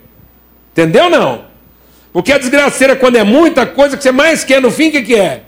Entendeu 0.73 1.09
não? 1.09 1.45
Porque 2.11 2.33
a 2.33 2.37
desgraceira, 2.37 2.95
quando 2.95 3.15
é 3.15 3.23
muita 3.23 3.65
coisa 3.65 3.95
que 3.95 4.03
você 4.03 4.11
mais 4.11 4.43
quer 4.43 4.61
no 4.61 4.69
fim, 4.69 4.89
o 4.89 4.91
que, 4.91 5.01
que 5.01 5.15
é? 5.15 5.43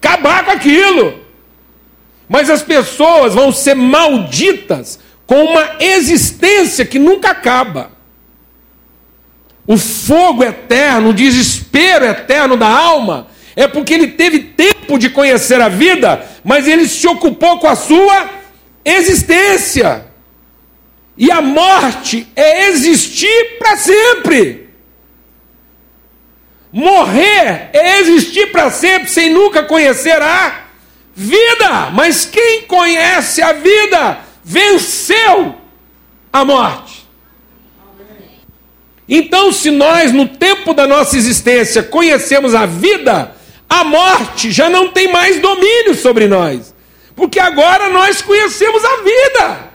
Acabar 0.00 0.44
com 0.44 0.52
aquilo. 0.52 1.20
Mas 2.28 2.48
as 2.48 2.62
pessoas 2.62 3.34
vão 3.34 3.52
ser 3.52 3.74
malditas 3.74 4.98
com 5.26 5.44
uma 5.44 5.76
existência 5.80 6.84
que 6.84 6.98
nunca 6.98 7.30
acaba 7.30 7.90
o 9.66 9.76
fogo 9.76 10.42
eterno, 10.42 11.10
o 11.10 11.14
desespero 11.14 12.04
eterno 12.04 12.56
da 12.56 12.68
alma, 12.68 13.28
é 13.54 13.66
porque 13.68 13.92
ele 13.94 14.08
teve 14.08 14.38
tempo 14.40 14.98
de 14.98 15.10
conhecer 15.10 15.60
a 15.60 15.68
vida, 15.68 16.24
mas 16.42 16.66
ele 16.66 16.88
se 16.88 17.06
ocupou 17.06 17.58
com 17.58 17.68
a 17.68 17.76
sua 17.76 18.30
existência. 18.84 20.06
E 21.16 21.30
a 21.30 21.42
morte 21.42 22.26
é 22.34 22.68
existir 22.68 23.58
para 23.58 23.76
sempre. 23.76 24.70
Morrer 26.72 27.68
é 27.74 28.00
existir 28.00 28.50
para 28.50 28.70
sempre 28.70 29.10
sem 29.10 29.28
nunca 29.28 29.62
conhecer 29.62 30.20
a 30.22 30.62
vida. 31.14 31.90
Mas 31.92 32.24
quem 32.24 32.62
conhece 32.62 33.42
a 33.42 33.52
vida 33.52 34.20
venceu 34.42 35.54
a 36.32 36.44
morte. 36.44 37.02
Então, 39.06 39.52
se 39.52 39.70
nós, 39.70 40.12
no 40.12 40.26
tempo 40.26 40.72
da 40.72 40.86
nossa 40.86 41.16
existência, 41.16 41.82
conhecemos 41.82 42.54
a 42.54 42.64
vida, 42.64 43.36
a 43.72 43.84
morte 43.84 44.52
já 44.52 44.68
não 44.68 44.88
tem 44.88 45.10
mais 45.10 45.40
domínio 45.40 45.94
sobre 45.94 46.28
nós, 46.28 46.74
porque 47.16 47.40
agora 47.40 47.88
nós 47.88 48.20
conhecemos 48.20 48.84
a 48.84 48.96
vida. 48.98 49.72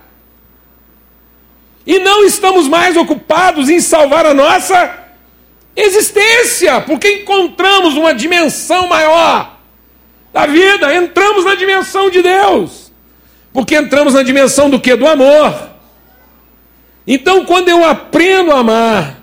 E 1.83 1.97
não 1.97 2.23
estamos 2.23 2.67
mais 2.67 2.95
ocupados 2.95 3.69
em 3.69 3.79
salvar 3.79 4.23
a 4.27 4.35
nossa 4.35 5.05
existência, 5.75 6.79
porque 6.81 7.11
encontramos 7.11 7.95
uma 7.95 8.13
dimensão 8.13 8.87
maior 8.87 9.57
da 10.31 10.45
vida, 10.45 10.93
entramos 10.93 11.43
na 11.43 11.55
dimensão 11.55 12.11
de 12.11 12.21
Deus. 12.21 12.91
Porque 13.51 13.75
entramos 13.75 14.13
na 14.13 14.21
dimensão 14.21 14.69
do 14.69 14.79
que? 14.79 14.95
Do 14.95 15.07
amor. 15.07 15.71
Então, 17.07 17.45
quando 17.45 17.69
eu 17.69 17.83
aprendo 17.83 18.51
a 18.51 18.59
amar, 18.59 19.21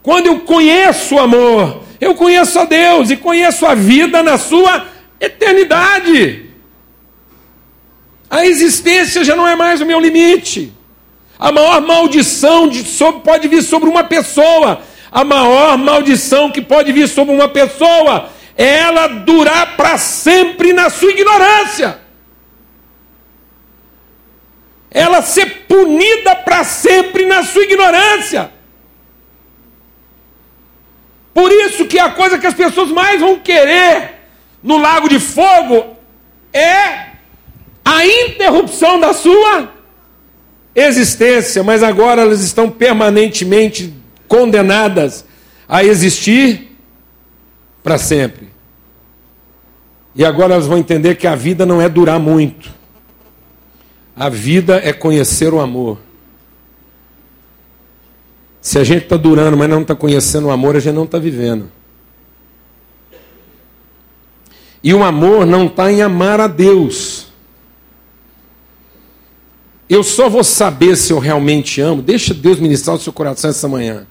quando 0.00 0.26
eu 0.26 0.40
conheço 0.40 1.16
o 1.16 1.18
amor, 1.18 1.85
eu 2.00 2.14
conheço 2.14 2.58
a 2.58 2.64
Deus 2.64 3.10
e 3.10 3.16
conheço 3.16 3.66
a 3.66 3.74
vida 3.74 4.22
na 4.22 4.38
sua 4.38 4.86
eternidade. 5.20 6.46
A 8.28 8.44
existência 8.44 9.24
já 9.24 9.36
não 9.36 9.46
é 9.46 9.54
mais 9.54 9.80
o 9.80 9.86
meu 9.86 10.00
limite. 10.00 10.72
A 11.38 11.52
maior 11.52 11.80
maldição 11.80 12.72
sobre, 12.72 13.20
pode 13.20 13.48
vir 13.48 13.62
sobre 13.62 13.88
uma 13.88 14.04
pessoa. 14.04 14.82
A 15.10 15.24
maior 15.24 15.78
maldição 15.78 16.50
que 16.50 16.60
pode 16.60 16.92
vir 16.92 17.08
sobre 17.08 17.34
uma 17.34 17.48
pessoa 17.48 18.30
é 18.56 18.78
ela 18.78 19.06
durar 19.06 19.76
para 19.76 19.96
sempre 19.98 20.72
na 20.72 20.90
sua 20.90 21.10
ignorância. 21.10 22.00
Ela 24.90 25.22
ser 25.22 25.66
punida 25.68 26.34
para 26.34 26.64
sempre 26.64 27.26
na 27.26 27.44
sua 27.44 27.62
ignorância. 27.62 28.55
Por 31.36 31.52
isso 31.52 31.84
que 31.84 31.98
a 31.98 32.08
coisa 32.08 32.38
que 32.38 32.46
as 32.46 32.54
pessoas 32.54 32.90
mais 32.90 33.20
vão 33.20 33.38
querer 33.38 34.22
no 34.62 34.78
lago 34.78 35.06
de 35.06 35.20
fogo 35.20 35.94
é 36.50 37.08
a 37.84 38.06
interrupção 38.06 38.98
da 38.98 39.12
sua 39.12 39.70
existência, 40.74 41.62
mas 41.62 41.82
agora 41.82 42.22
elas 42.22 42.40
estão 42.40 42.70
permanentemente 42.70 43.92
condenadas 44.26 45.26
a 45.68 45.84
existir 45.84 46.74
para 47.82 47.98
sempre. 47.98 48.48
E 50.14 50.24
agora 50.24 50.54
elas 50.54 50.66
vão 50.66 50.78
entender 50.78 51.16
que 51.16 51.26
a 51.26 51.34
vida 51.34 51.66
não 51.66 51.82
é 51.82 51.88
durar 51.90 52.18
muito. 52.18 52.70
A 54.16 54.30
vida 54.30 54.80
é 54.82 54.90
conhecer 54.90 55.52
o 55.52 55.60
amor. 55.60 55.98
Se 58.66 58.80
a 58.80 58.82
gente 58.82 59.04
está 59.04 59.16
durando, 59.16 59.56
mas 59.56 59.70
não 59.70 59.82
está 59.82 59.94
conhecendo 59.94 60.48
o 60.48 60.50
amor, 60.50 60.74
a 60.74 60.80
gente 60.80 60.96
não 60.96 61.04
está 61.04 61.20
vivendo. 61.20 61.70
E 64.82 64.92
o 64.92 65.04
amor 65.04 65.46
não 65.46 65.66
está 65.66 65.92
em 65.92 66.02
amar 66.02 66.40
a 66.40 66.48
Deus. 66.48 67.28
Eu 69.88 70.02
só 70.02 70.28
vou 70.28 70.42
saber 70.42 70.96
se 70.96 71.12
eu 71.12 71.20
realmente 71.20 71.80
amo. 71.80 72.02
Deixa 72.02 72.34
Deus 72.34 72.58
ministrar 72.58 72.96
o 72.96 72.98
seu 72.98 73.12
coração 73.12 73.50
essa 73.50 73.68
manhã. 73.68 74.04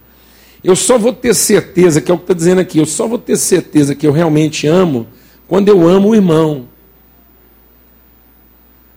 Eu 0.64 0.78
só 0.78 0.98
vou 0.98 1.12
ter 1.12 1.34
certeza, 1.34 2.00
que 2.00 2.10
é 2.10 2.14
o 2.14 2.18
que 2.18 2.24
está 2.24 2.34
dizendo 2.34 2.62
aqui, 2.62 2.80
eu 2.80 2.86
só 2.86 3.10
vou 3.10 3.18
ter 3.18 3.36
certeza 3.36 3.94
que 3.94 4.08
eu 4.08 4.14
realmente 4.14 4.68
amo 4.68 5.06
quando 5.50 5.68
eu 5.68 5.86
amo 5.86 6.12
o 6.12 6.16
irmão. 6.16 6.70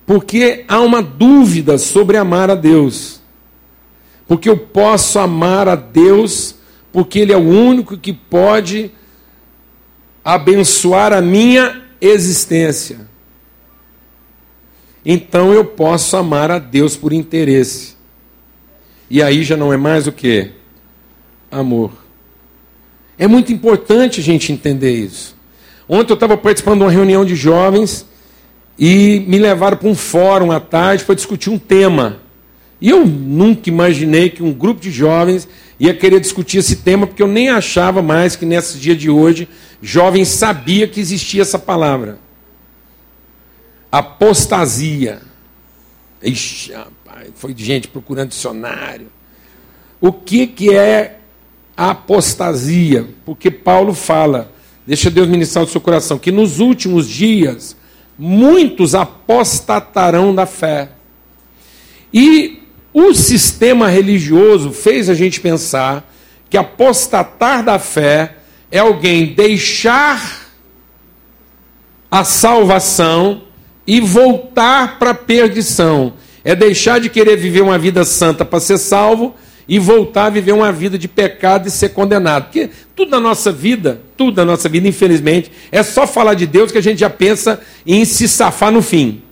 Porque 0.07 0.65
há 0.69 0.81
uma 0.81 1.03
dúvida 1.03 1.79
sobre 1.79 2.17
amar 2.17 2.49
a 2.49 2.55
Deus 2.55 3.18
porque 4.29 4.49
eu 4.49 4.59
posso 4.59 5.19
amar 5.19 5.67
a 5.67 5.75
Deus, 5.75 6.55
porque 6.93 7.19
Ele 7.19 7.33
é 7.33 7.37
o 7.37 7.49
único 7.49 7.97
que 7.97 8.13
pode 8.13 8.93
abençoar 10.23 11.15
a 11.15 11.23
minha 11.23 11.83
existência. 11.99 13.09
Então 15.05 15.55
eu 15.55 15.65
posso 15.65 16.15
amar 16.19 16.51
a 16.51 16.59
Deus 16.59 16.95
por 16.95 17.15
interesse. 17.15 17.97
E 19.09 19.23
aí 19.23 19.43
já 19.43 19.57
não 19.57 19.73
é 19.73 19.77
mais 19.79 20.07
o 20.07 20.13
que? 20.13 20.53
Amor. 21.51 21.93
É 23.17 23.27
muito 23.27 23.51
importante 23.51 24.21
a 24.21 24.23
gente 24.23 24.53
entender 24.53 24.93
isso. 24.93 25.35
Ontem 25.89 26.13
eu 26.13 26.15
estava 26.15 26.37
participando 26.37 26.81
de 26.81 26.85
uma 26.85 26.91
reunião 26.91 27.25
de 27.25 27.35
jovens 27.35 28.07
e 28.79 29.25
me 29.27 29.39
levaram 29.39 29.79
para 29.79 29.89
um 29.89 29.95
fórum 29.95 30.53
à 30.53 30.61
tarde 30.61 31.05
para 31.05 31.15
discutir 31.15 31.49
um 31.49 31.59
tema. 31.59 32.28
E 32.81 32.91
eu 32.91 33.05
nunca 33.05 33.69
imaginei 33.69 34.31
que 34.31 34.43
um 34.43 34.53
grupo 34.53 34.81
de 34.81 34.91
jovens 34.91 35.49
ia 35.81 35.95
querer 35.95 36.21
discutir 36.21 36.59
esse 36.59 36.77
tema, 36.77 37.07
porque 37.07 37.23
eu 37.23 37.27
nem 37.27 37.49
achava 37.49 38.03
mais 38.03 38.37
que 38.37 38.47
nesse 38.47 38.79
dia 38.79 38.95
de 38.95 39.11
hoje 39.11 39.49
jovens 39.83 40.29
sabia 40.29 40.87
que 40.87 41.01
existia 41.01 41.43
essa 41.43 41.59
palavra. 41.59 42.19
Apostasia. 43.91 45.21
Ixi, 46.23 46.73
foi 47.35 47.55
gente 47.57 47.89
procurando 47.89 48.31
dicionário. 48.31 49.09
O 50.01 50.13
que, 50.13 50.47
que 50.47 50.75
é 50.75 51.19
apostasia? 51.77 53.09
Porque 53.25 53.51
Paulo 53.51 53.95
fala, 53.95 54.53
deixa 54.87 55.11
Deus 55.11 55.27
ministrar 55.27 55.65
o 55.65 55.69
seu 55.69 55.81
coração, 55.81 56.19
que 56.19 56.31
nos 56.31 56.61
últimos 56.61 57.09
dias 57.09 57.77
muitos 58.19 58.95
apostatarão 58.95 60.35
da 60.35 60.47
fé. 60.47 60.91
E 62.13 62.58
o 63.01 63.15
sistema 63.15 63.89
religioso 63.89 64.73
fez 64.73 65.09
a 65.09 65.15
gente 65.15 65.41
pensar 65.41 66.11
que 66.51 66.57
apostatar 66.57 67.63
da 67.63 67.79
fé 67.79 68.37
é 68.71 68.79
alguém 68.79 69.35
deixar 69.35 70.49
a 72.11 72.25
salvação 72.25 73.43
e 73.87 74.01
voltar 74.01 74.99
para 74.99 75.11
a 75.11 75.15
perdição. 75.15 76.15
É 76.45 76.55
deixar 76.55 76.99
de 76.99 77.09
querer 77.09 77.37
viver 77.37 77.61
uma 77.61 77.79
vida 77.79 78.05
santa 78.05 78.45
para 78.45 78.61
ser 78.61 78.79
salvo 78.79 79.35
e 79.69 79.79
voltar 79.79 80.27
a 80.27 80.31
viver 80.31 80.53
uma 80.53 80.73
vida 80.73 80.99
de 80.99 81.07
pecado 81.07 81.69
e 81.69 81.71
ser 81.71 81.91
condenado. 81.91 82.45
Porque 82.45 82.71
tudo 82.97 83.11
na 83.11 83.21
nossa 83.21 83.53
vida, 83.53 84.01
tudo 84.17 84.39
na 84.39 84.45
nossa 84.45 84.69
vida, 84.69 84.89
infelizmente, 84.89 85.53
é 85.71 85.83
só 85.83 86.07
falar 86.07 86.35
de 86.35 86.47
Deus 86.47 86.73
que 86.73 86.79
a 86.79 86.83
gente 86.83 87.01
já 87.01 87.11
pensa 87.11 87.61
em 87.87 88.05
se 88.05 88.27
safar 88.27 88.73
no 88.73 88.81
fim. 88.81 89.23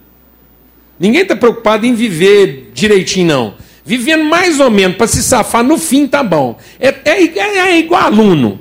Ninguém 0.99 1.23
está 1.23 1.37
preocupado 1.37 1.87
em 1.87 1.95
viver 1.95 2.71
direitinho, 2.73 3.27
não. 3.27 3.55
Vivendo 3.85 4.25
mais 4.25 4.59
ou 4.59 4.71
menos 4.71 4.97
para 4.97 5.07
se 5.07 5.23
safar 5.23 5.63
no 5.63 5.79
fim 5.79 6.07
tá 6.07 6.23
bom. 6.23 6.59
É, 6.81 6.89
é, 7.05 7.39
é 7.39 7.79
igual 7.79 8.03
aluno. 8.03 8.61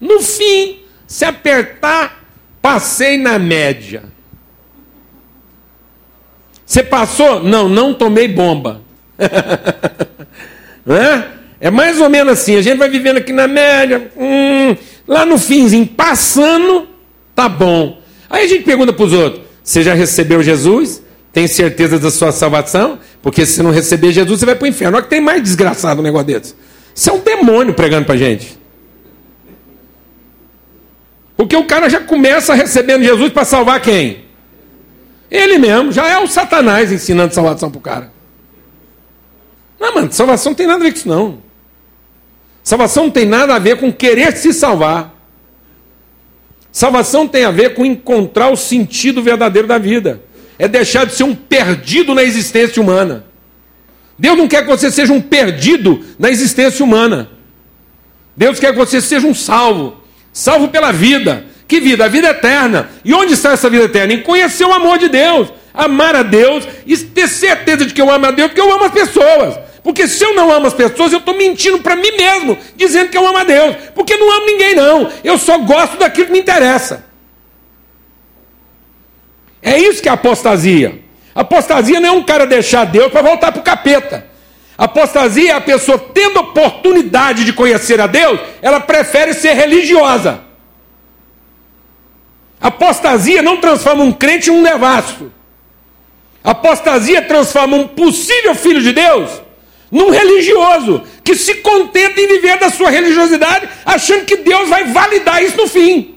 No 0.00 0.20
fim, 0.20 0.78
se 1.06 1.24
apertar, 1.24 2.24
passei 2.60 3.16
na 3.16 3.38
média. 3.38 4.04
Você 6.64 6.82
passou? 6.82 7.42
Não, 7.42 7.68
não 7.68 7.92
tomei 7.92 8.26
bomba. 8.26 8.80
é? 10.88 11.22
é 11.60 11.70
mais 11.70 12.00
ou 12.00 12.08
menos 12.08 12.32
assim. 12.32 12.56
A 12.56 12.62
gente 12.62 12.78
vai 12.78 12.88
vivendo 12.88 13.18
aqui 13.18 13.32
na 13.32 13.46
média. 13.46 14.10
Hum, 14.16 14.74
lá 15.06 15.26
no 15.26 15.38
finzinho, 15.38 15.86
passando, 15.86 16.88
tá 17.34 17.46
bom. 17.48 18.00
Aí 18.30 18.44
a 18.44 18.48
gente 18.48 18.64
pergunta 18.64 18.92
para 18.92 19.04
os 19.04 19.12
outros: 19.12 19.44
você 19.62 19.82
já 19.82 19.94
recebeu 19.94 20.42
Jesus? 20.42 21.02
Tem 21.32 21.46
certeza 21.46 21.98
da 21.98 22.10
sua 22.10 22.32
salvação? 22.32 22.98
Porque 23.22 23.46
se 23.46 23.62
não 23.62 23.70
receber 23.70 24.12
Jesus, 24.12 24.40
você 24.40 24.46
vai 24.46 24.54
para 24.54 24.64
o 24.64 24.68
inferno. 24.68 24.96
Olha 24.96 25.04
que 25.04 25.10
tem 25.10 25.20
mais 25.20 25.42
desgraçado 25.42 26.00
um 26.00 26.04
negócio 26.04 26.26
desse. 26.26 26.54
Isso 26.94 27.08
é 27.08 27.12
um 27.12 27.20
demônio 27.20 27.72
pregando 27.72 28.04
para 28.04 28.16
gente. 28.16 28.58
Porque 31.36 31.56
o 31.56 31.64
cara 31.64 31.88
já 31.88 32.00
começa 32.00 32.54
recebendo 32.54 33.02
Jesus 33.02 33.32
para 33.32 33.44
salvar 33.44 33.80
quem? 33.80 34.24
Ele 35.30 35.58
mesmo, 35.58 35.90
já 35.90 36.06
é 36.06 36.18
o 36.18 36.26
Satanás 36.26 36.92
ensinando 36.92 37.32
salvação 37.32 37.70
para 37.70 37.78
o 37.78 37.82
cara. 37.82 38.12
Não, 39.80 39.94
mano, 39.94 40.12
salvação 40.12 40.50
não 40.50 40.56
tem 40.56 40.66
nada 40.66 40.80
a 40.80 40.84
ver 40.84 40.92
com 40.92 40.98
isso, 40.98 41.08
não. 41.08 41.38
Salvação 42.62 43.04
não 43.04 43.10
tem 43.10 43.24
nada 43.24 43.54
a 43.54 43.58
ver 43.58 43.78
com 43.78 43.92
querer 43.92 44.36
se 44.36 44.52
salvar. 44.52 45.21
Salvação 46.72 47.28
tem 47.28 47.44
a 47.44 47.50
ver 47.50 47.74
com 47.74 47.84
encontrar 47.84 48.48
o 48.48 48.56
sentido 48.56 49.22
verdadeiro 49.22 49.68
da 49.68 49.78
vida 49.78 50.22
é 50.62 50.68
deixar 50.68 51.04
de 51.04 51.14
ser 51.14 51.24
um 51.24 51.34
perdido 51.34 52.14
na 52.14 52.22
existência 52.22 52.80
humana. 52.80 53.24
Deus 54.16 54.38
não 54.38 54.46
quer 54.46 54.62
que 54.62 54.68
você 54.68 54.92
seja 54.92 55.12
um 55.12 55.20
perdido 55.20 56.04
na 56.18 56.30
existência 56.30 56.84
humana. 56.84 57.30
Deus 58.36 58.60
quer 58.60 58.70
que 58.70 58.78
você 58.78 59.00
seja 59.00 59.26
um 59.26 59.34
salvo, 59.34 59.96
salvo 60.32 60.68
pela 60.68 60.92
vida. 60.92 61.44
Que 61.66 61.80
vida? 61.80 62.04
A 62.04 62.08
vida 62.08 62.28
eterna. 62.28 62.90
E 63.04 63.12
onde 63.12 63.32
está 63.32 63.50
essa 63.50 63.68
vida 63.68 63.84
eterna? 63.84 64.12
Em 64.12 64.22
conhecer 64.22 64.64
o 64.64 64.72
amor 64.72 64.98
de 64.98 65.08
Deus, 65.08 65.48
amar 65.74 66.14
a 66.14 66.22
Deus 66.22 66.68
e 66.86 66.96
ter 66.96 67.26
certeza 67.26 67.84
de 67.84 67.92
que 67.92 68.00
eu 68.00 68.08
amo 68.08 68.26
a 68.26 68.30
Deus, 68.30 68.48
porque 68.48 68.60
eu 68.60 68.72
amo 68.72 68.84
as 68.84 68.92
pessoas. 68.92 69.58
Porque 69.82 70.06
se 70.06 70.24
eu 70.24 70.34
não 70.34 70.50
amo 70.52 70.66
as 70.66 70.74
pessoas, 70.74 71.12
eu 71.12 71.18
estou 71.18 71.36
mentindo 71.36 71.80
para 71.80 71.96
mim 71.96 72.12
mesmo, 72.16 72.56
dizendo 72.76 73.10
que 73.10 73.18
eu 73.18 73.26
amo 73.26 73.38
a 73.38 73.44
Deus. 73.44 73.76
Porque 73.94 74.16
não 74.16 74.30
amo 74.32 74.46
ninguém, 74.46 74.74
não. 74.74 75.10
Eu 75.24 75.36
só 75.38 75.58
gosto 75.58 75.96
daquilo 75.96 76.26
que 76.26 76.32
me 76.32 76.38
interessa. 76.38 77.04
É 79.60 79.78
isso 79.78 80.00
que 80.00 80.08
é 80.08 80.12
apostasia. 80.12 81.02
Apostasia 81.34 81.98
não 81.98 82.08
é 82.08 82.12
um 82.12 82.22
cara 82.22 82.46
deixar 82.46 82.84
Deus 82.84 83.10
para 83.10 83.22
voltar 83.22 83.50
para 83.50 83.60
o 83.60 83.64
capeta. 83.64 84.26
Apostasia 84.78 85.52
é 85.52 85.54
a 85.54 85.60
pessoa 85.60 85.98
tendo 85.98 86.40
oportunidade 86.40 87.44
de 87.44 87.52
conhecer 87.52 88.00
a 88.00 88.06
Deus, 88.06 88.40
ela 88.60 88.80
prefere 88.80 89.34
ser 89.34 89.54
religiosa. 89.54 90.40
Apostasia 92.60 93.42
não 93.42 93.56
transforma 93.56 94.04
um 94.04 94.12
crente 94.12 94.50
em 94.50 94.52
um 94.52 94.62
devasto. 94.62 95.32
Apostasia 96.42 97.22
transforma 97.22 97.76
um 97.76 97.88
possível 97.88 98.54
filho 98.54 98.80
de 98.80 98.92
Deus 98.92 99.42
num 99.92 100.08
religioso 100.08 101.02
que 101.22 101.34
se 101.34 101.56
contenta 101.56 102.18
em 102.18 102.26
viver 102.26 102.58
da 102.58 102.70
sua 102.70 102.88
religiosidade, 102.88 103.68
achando 103.84 104.24
que 104.24 104.36
Deus 104.36 104.66
vai 104.70 104.84
validar 104.84 105.44
isso 105.44 105.58
no 105.58 105.68
fim. 105.68 106.14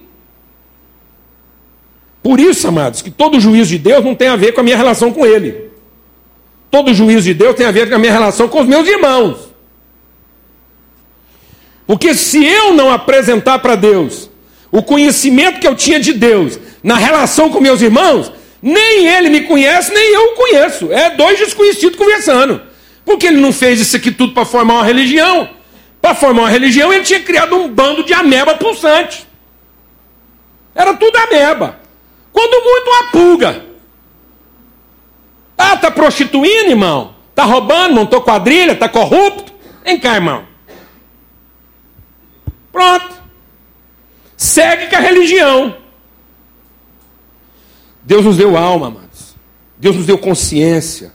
Por 2.23 2.39
isso, 2.39 2.65
amados, 2.69 3.01
que 3.01 3.11
todo 3.11 3.39
juízo 3.39 3.71
de 3.71 3.77
Deus 3.77 4.03
não 4.03 4.15
tem 4.15 4.29
a 4.29 4.37
ver 4.37 4.53
com 4.53 4.61
a 4.61 4.63
minha 4.63 4.77
relação 4.77 5.11
com 5.11 5.25
Ele. 5.25 5.69
Todo 6.71 6.93
juízo 6.93 7.23
de 7.23 7.33
Deus 7.33 7.53
tem 7.53 7.65
a 7.65 7.71
ver 7.71 7.89
com 7.89 7.95
a 7.95 7.99
minha 7.99 8.13
relação 8.13 8.47
com 8.47 8.61
os 8.61 8.65
meus 8.65 8.87
irmãos. 8.87 9.53
Porque 11.85 12.15
se 12.15 12.43
eu 12.43 12.73
não 12.73 12.89
apresentar 12.89 13.59
para 13.59 13.75
Deus 13.75 14.29
o 14.71 14.81
conhecimento 14.81 15.59
que 15.59 15.67
eu 15.67 15.75
tinha 15.75 15.99
de 15.99 16.13
Deus 16.13 16.57
na 16.81 16.95
relação 16.95 17.49
com 17.49 17.59
meus 17.59 17.81
irmãos, 17.81 18.31
nem 18.61 19.05
ele 19.05 19.29
me 19.29 19.41
conhece, 19.41 19.93
nem 19.93 20.13
eu 20.15 20.21
o 20.31 20.35
conheço. 20.35 20.91
É 20.91 21.11
dois 21.11 21.37
desconhecidos 21.37 21.97
conversando. 21.97 22.61
Porque 23.05 23.27
ele 23.27 23.39
não 23.39 23.53
fez 23.53 23.79
isso 23.79 23.95
aqui 23.95 24.11
tudo 24.11 24.33
para 24.33 24.43
formar 24.43 24.73
uma 24.75 24.83
religião. 24.83 25.49
Para 26.01 26.15
formar 26.15 26.43
uma 26.43 26.49
religião, 26.49 26.91
ele 26.91 27.03
tinha 27.03 27.21
criado 27.21 27.55
um 27.55 27.69
bando 27.69 28.03
de 28.03 28.13
ameba 28.13 28.55
pulsante. 28.55 29.27
Era 30.73 30.93
tudo 30.95 31.15
ameba. 31.15 31.79
Quando 32.33 32.63
muito, 32.63 32.89
uma 32.89 33.03
pulga. 33.11 33.65
Ah, 35.57 35.77
tá 35.77 35.89
prostituindo, 35.89 36.71
irmão? 36.71 37.15
Tá 37.33 37.43
roubando, 37.43 37.95
montou 37.95 38.21
quadrilha, 38.21 38.75
tá 38.75 38.89
corrupto? 38.89 39.53
Vem 39.83 39.99
cá, 39.99 40.15
irmão. 40.15 40.45
Pronto. 42.71 43.15
Segue 44.35 44.87
com 44.87 44.95
a 44.97 44.99
religião. 44.99 45.77
Deus 48.03 48.25
nos 48.25 48.37
deu 48.37 48.57
alma, 48.57 48.87
amados. 48.87 49.35
Deus 49.77 49.95
nos 49.95 50.05
deu 50.05 50.17
consciência. 50.17 51.14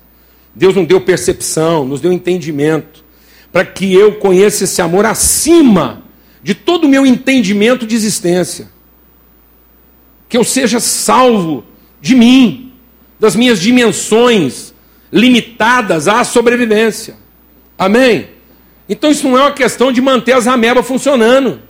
Deus 0.61 0.77
nos 0.77 0.87
deu 0.87 1.01
percepção, 1.01 1.87
nos 1.87 2.03
deu 2.03 2.13
entendimento. 2.13 3.03
Para 3.51 3.65
que 3.65 3.95
eu 3.95 4.17
conheça 4.17 4.65
esse 4.65 4.83
amor 4.83 5.07
acima 5.07 6.03
de 6.43 6.55
todo 6.55 6.85
o 6.85 6.89
meu 6.89 7.07
entendimento 7.07 7.87
de 7.87 7.97
existência 7.97 8.69
que 10.29 10.37
eu 10.37 10.45
seja 10.45 10.79
salvo 10.79 11.65
de 12.01 12.15
mim, 12.15 12.73
das 13.19 13.35
minhas 13.35 13.59
dimensões 13.59 14.75
limitadas 15.11 16.07
à 16.07 16.23
sobrevivência. 16.25 17.17
Amém? 17.79 18.29
Então 18.87 19.11
isso 19.11 19.27
não 19.27 19.39
é 19.39 19.41
uma 19.41 19.53
questão 19.53 19.91
de 19.91 20.03
manter 20.03 20.33
as 20.33 20.47
amebas 20.47 20.87
funcionando. 20.87 21.63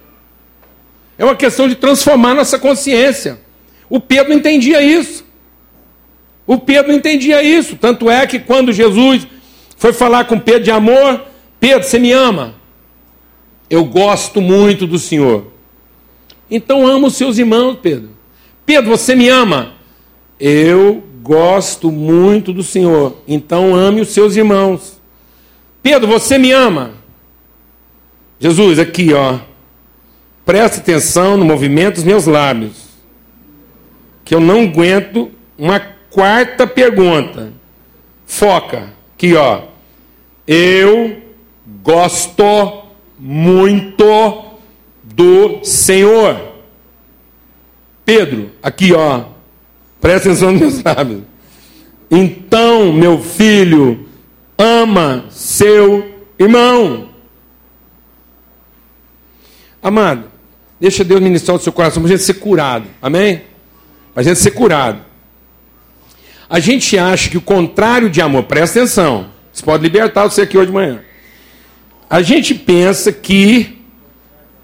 É 1.17 1.25
uma 1.25 1.37
questão 1.37 1.69
de 1.69 1.77
transformar 1.77 2.35
nossa 2.35 2.59
consciência. 2.59 3.41
O 3.89 4.01
Pedro 4.01 4.33
entendia 4.33 4.83
isso. 4.83 5.25
O 6.51 6.59
Pedro 6.59 6.93
entendia 6.93 7.45
isso. 7.45 7.77
Tanto 7.77 8.11
é 8.11 8.27
que 8.27 8.41
quando 8.41 8.73
Jesus 8.73 9.25
foi 9.77 9.93
falar 9.93 10.25
com 10.25 10.37
Pedro 10.37 10.65
de 10.65 10.73
amor, 10.73 11.23
Pedro, 11.61 11.85
você 11.85 11.97
me 11.97 12.11
ama? 12.11 12.57
Eu 13.71 13.85
gosto 13.85 14.41
muito 14.41 14.85
do 14.85 14.99
Senhor. 14.99 15.47
Então 16.51 16.85
ama 16.85 17.07
os 17.07 17.15
seus 17.15 17.39
irmãos, 17.39 17.79
Pedro. 17.81 18.11
Pedro, 18.67 18.91
você 18.91 19.15
me 19.15 19.29
ama? 19.29 19.75
Eu 20.41 21.05
gosto 21.23 21.93
muito 21.93 22.53
do 22.53 22.65
Senhor, 22.65 23.17
então 23.29 23.73
ame 23.73 24.01
os 24.01 24.09
seus 24.09 24.35
irmãos. 24.35 25.01
Pedro, 25.81 26.09
você 26.09 26.37
me 26.37 26.51
ama? 26.51 26.95
Jesus, 28.41 28.81
aqui, 28.81 29.13
ó. 29.13 29.39
Preste 30.45 30.81
atenção 30.81 31.37
no 31.37 31.45
movimento 31.45 31.95
dos 31.95 32.05
meus 32.05 32.27
lábios. 32.27 32.89
Que 34.25 34.35
eu 34.35 34.41
não 34.41 34.63
aguento 34.63 35.31
uma 35.57 36.00
quarta 36.11 36.67
pergunta. 36.67 37.53
Foca. 38.27 38.93
Aqui, 39.15 39.35
ó. 39.35 39.63
Eu 40.47 41.23
gosto 41.83 42.83
muito 43.19 44.45
do 45.03 45.65
Senhor. 45.65 46.51
Pedro, 48.05 48.51
aqui 48.63 48.93
ó, 48.93 49.25
presta 50.01 50.31
atenção 50.31 50.53
nos 50.53 50.61
meus 50.61 50.83
lábios. 50.83 51.23
Então, 52.11 52.93
meu 52.93 53.21
filho, 53.21 54.09
ama 54.59 55.27
seu 55.31 56.25
irmão. 56.39 57.11
Amado, 59.83 60.25
deixa 60.81 61.05
Deus 61.05 61.21
ministrar 61.21 61.57
o 61.57 61.61
seu 61.61 61.73
coração 61.73 62.03
para 62.03 62.13
a 62.13 62.17
gente 62.17 62.25
ser 62.25 62.35
curado. 62.35 62.87
Amém? 63.01 63.43
Para 64.13 64.23
a 64.23 64.25
gente 64.25 64.41
ser 64.41 64.51
curado. 64.51 65.10
A 66.51 66.59
gente 66.59 66.99
acha 66.99 67.31
que 67.31 67.39
o 67.39 67.41
contrário 67.41 68.11
de 68.11 68.21
amor, 68.21 68.43
presta 68.43 68.81
atenção, 68.81 69.31
isso 69.53 69.65
pode 69.65 69.85
libertar 69.85 70.25
você 70.25 70.43
aqui 70.43 70.59
hoje 70.59 70.67
de 70.67 70.73
manhã. 70.73 71.01
A 72.09 72.23
gente 72.23 72.57
pensa 72.57 73.13
que 73.13 73.79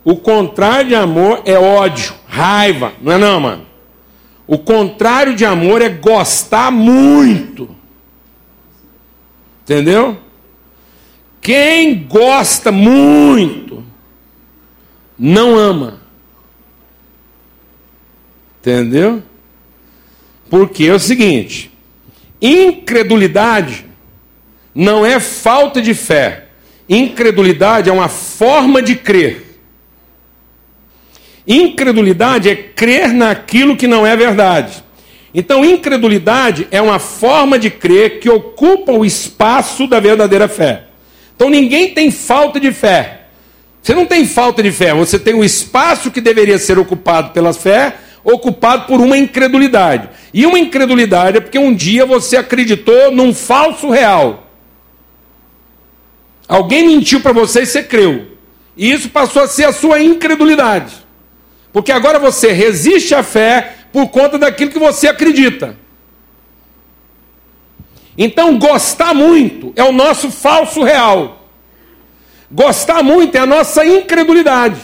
o 0.05 0.16
contrário 0.16 0.88
de 0.88 0.94
amor 0.96 1.42
é 1.44 1.57
ódio, 1.57 2.12
raiva, 2.27 2.92
não 3.01 3.12
é 3.12 3.18
não, 3.18 3.38
mano? 3.38 3.66
O 4.49 4.59
contrário 4.59 5.37
de 5.37 5.44
amor 5.44 5.81
é 5.81 5.88
gostar 5.88 6.72
muito. 6.72 7.70
Entendeu? 9.62 10.18
Quem 11.40 12.03
gosta 12.05 12.72
muito 12.72 13.85
não 15.16 15.57
ama. 15.57 16.01
Entendeu? 18.61 19.22
Porque 20.51 20.85
é 20.85 20.92
o 20.92 20.99
seguinte: 20.99 21.76
incredulidade 22.40 23.85
não 24.75 25.05
é 25.05 25.18
falta 25.18 25.81
de 25.81 25.94
fé. 25.94 26.46
Incredulidade 26.88 27.88
é 27.88 27.92
uma 27.92 28.09
forma 28.09 28.83
de 28.83 28.94
crer. 28.94 29.61
Incredulidade 31.46 32.49
é 32.49 32.57
crer 32.57 33.12
naquilo 33.12 33.77
que 33.77 33.87
não 33.87 34.07
é 34.07 34.16
verdade. 34.16 34.85
Então, 35.33 35.64
incredulidade 35.64 36.66
é 36.70 36.81
uma 36.81 36.99
forma 36.99 37.59
de 37.59 37.70
crer 37.70 38.20
que 38.20 38.29
ocupa 38.29 38.92
o 38.92 39.05
espaço 39.05 39.87
da 39.87 40.01
verdadeira 40.01 40.49
fé. 40.49 40.85
Então, 41.35 41.51
ninguém 41.51 41.92
tem 41.92 42.11
falta 42.11 42.59
de 42.59 42.72
fé. 42.72 43.27
Você 43.83 43.94
não 43.94 44.05
tem 44.05 44.27
falta 44.27 44.62
de 44.62 44.72
fé, 44.72 44.92
você 44.92 45.16
tem 45.16 45.35
o 45.35 45.44
espaço 45.44 46.11
que 46.11 46.20
deveria 46.20 46.59
ser 46.59 46.77
ocupado 46.77 47.31
pela 47.31 47.53
fé, 47.53 47.94
ocupado 48.33 48.87
por 48.87 49.01
uma 49.01 49.17
incredulidade. 49.17 50.09
E 50.35 50.45
uma 50.45 50.59
incredulidade 50.59 51.39
é 51.39 51.41
porque 51.41 51.59
um 51.59 51.73
dia 51.73 52.05
você 52.05 52.37
acreditou 52.37 53.12
num 53.12 53.33
falso 53.33 53.89
real. 53.89 54.51
Alguém 56.49 56.89
mentiu 56.89 57.21
para 57.21 57.33
você 57.33 57.62
e 57.62 57.67
você 57.67 57.85
creu. 57.85 58.33
E 58.77 58.91
isso 58.91 59.11
passou 59.11 59.43
a 59.43 59.49
ser 59.49 59.65
a 59.65 59.73
sua 59.73 60.03
incredulidade. 60.03 60.93
Porque 61.73 61.93
agora 61.93 62.19
você 62.19 62.53
resiste 62.53 63.15
à 63.15 63.23
fé 63.23 63.77
por 63.93 64.09
conta 64.09 64.37
daquilo 64.37 64.73
que 64.73 64.79
você 64.79 65.07
acredita. 65.07 65.77
Então, 68.19 68.59
gostar 68.59 69.15
muito 69.15 69.73
é 69.77 69.85
o 69.85 69.93
nosso 69.93 70.31
falso 70.31 70.83
real. 70.83 71.49
Gostar 72.51 73.03
muito 73.03 73.37
é 73.37 73.39
a 73.39 73.47
nossa 73.47 73.85
incredulidade. 73.87 74.81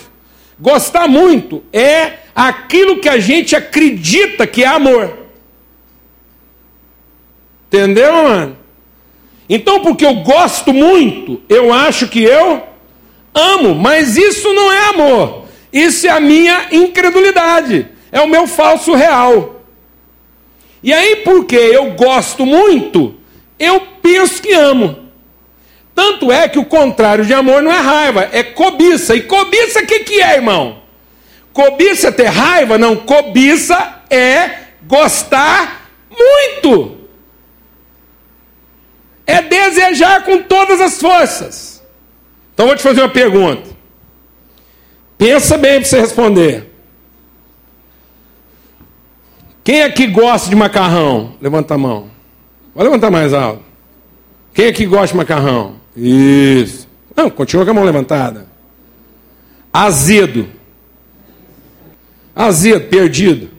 Gostar 0.62 1.08
muito 1.08 1.64
é 1.72 2.18
aquilo 2.32 3.00
que 3.00 3.08
a 3.08 3.18
gente 3.18 3.56
acredita 3.56 4.46
que 4.46 4.62
é 4.62 4.68
amor. 4.68 5.12
Entendeu, 7.66 8.12
mano? 8.12 8.56
Então, 9.48 9.80
porque 9.80 10.06
eu 10.06 10.14
gosto 10.22 10.72
muito, 10.72 11.42
eu 11.48 11.72
acho 11.72 12.06
que 12.06 12.22
eu 12.22 12.62
amo, 13.34 13.74
mas 13.74 14.16
isso 14.16 14.54
não 14.54 14.70
é 14.70 14.90
amor. 14.90 15.46
Isso 15.72 16.06
é 16.06 16.10
a 16.10 16.20
minha 16.20 16.68
incredulidade, 16.70 17.88
é 18.12 18.20
o 18.20 18.28
meu 18.28 18.46
falso 18.46 18.94
real. 18.94 19.62
E 20.80 20.92
aí, 20.92 21.16
porque 21.24 21.56
eu 21.56 21.90
gosto 21.94 22.46
muito, 22.46 23.16
eu 23.58 23.80
penso 24.00 24.40
que 24.40 24.52
amo. 24.52 25.01
Tanto 25.94 26.32
é 26.32 26.48
que 26.48 26.58
o 26.58 26.64
contrário 26.64 27.24
de 27.24 27.34
amor 27.34 27.62
não 27.62 27.72
é 27.72 27.78
raiva, 27.78 28.28
é 28.32 28.42
cobiça. 28.42 29.14
E 29.14 29.22
cobiça 29.22 29.80
o 29.80 29.86
que, 29.86 30.00
que 30.00 30.22
é, 30.22 30.36
irmão? 30.36 30.82
Cobiça 31.52 32.08
é 32.08 32.12
ter 32.12 32.28
raiva? 32.28 32.78
Não, 32.78 32.96
cobiça 32.96 34.02
é 34.08 34.50
gostar 34.84 35.90
muito. 36.10 36.98
É 39.26 39.42
desejar 39.42 40.24
com 40.24 40.42
todas 40.42 40.80
as 40.80 40.98
forças. 40.98 41.82
Então 42.54 42.66
vou 42.66 42.76
te 42.76 42.82
fazer 42.82 43.02
uma 43.02 43.08
pergunta. 43.08 43.70
Pensa 45.18 45.56
bem 45.58 45.80
para 45.80 45.88
você 45.88 46.00
responder. 46.00 46.70
Quem 49.62 49.82
aqui 49.82 50.06
gosta 50.06 50.48
de 50.48 50.56
macarrão? 50.56 51.36
Levanta 51.40 51.74
a 51.74 51.78
mão. 51.78 52.10
Vai 52.74 52.84
levantar 52.84 53.10
mais 53.10 53.32
alto. 53.32 53.62
Quem 54.52 54.66
aqui 54.66 54.86
gosta 54.86 55.08
de 55.08 55.16
macarrão? 55.16 55.81
Isso. 55.96 56.88
Não, 57.14 57.30
continua 57.30 57.64
com 57.64 57.70
a 57.70 57.74
mão 57.74 57.84
levantada. 57.84 58.46
Azedo. 59.72 60.48
Azedo, 62.34 62.88
perdido. 62.88 63.50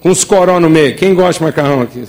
Com 0.00 0.10
os 0.10 0.24
coró 0.24 0.60
no 0.60 0.68
meio. 0.68 0.96
Quem 0.96 1.14
gosta 1.14 1.38
de 1.38 1.44
macarrão 1.44 1.82
aqui? 1.82 2.06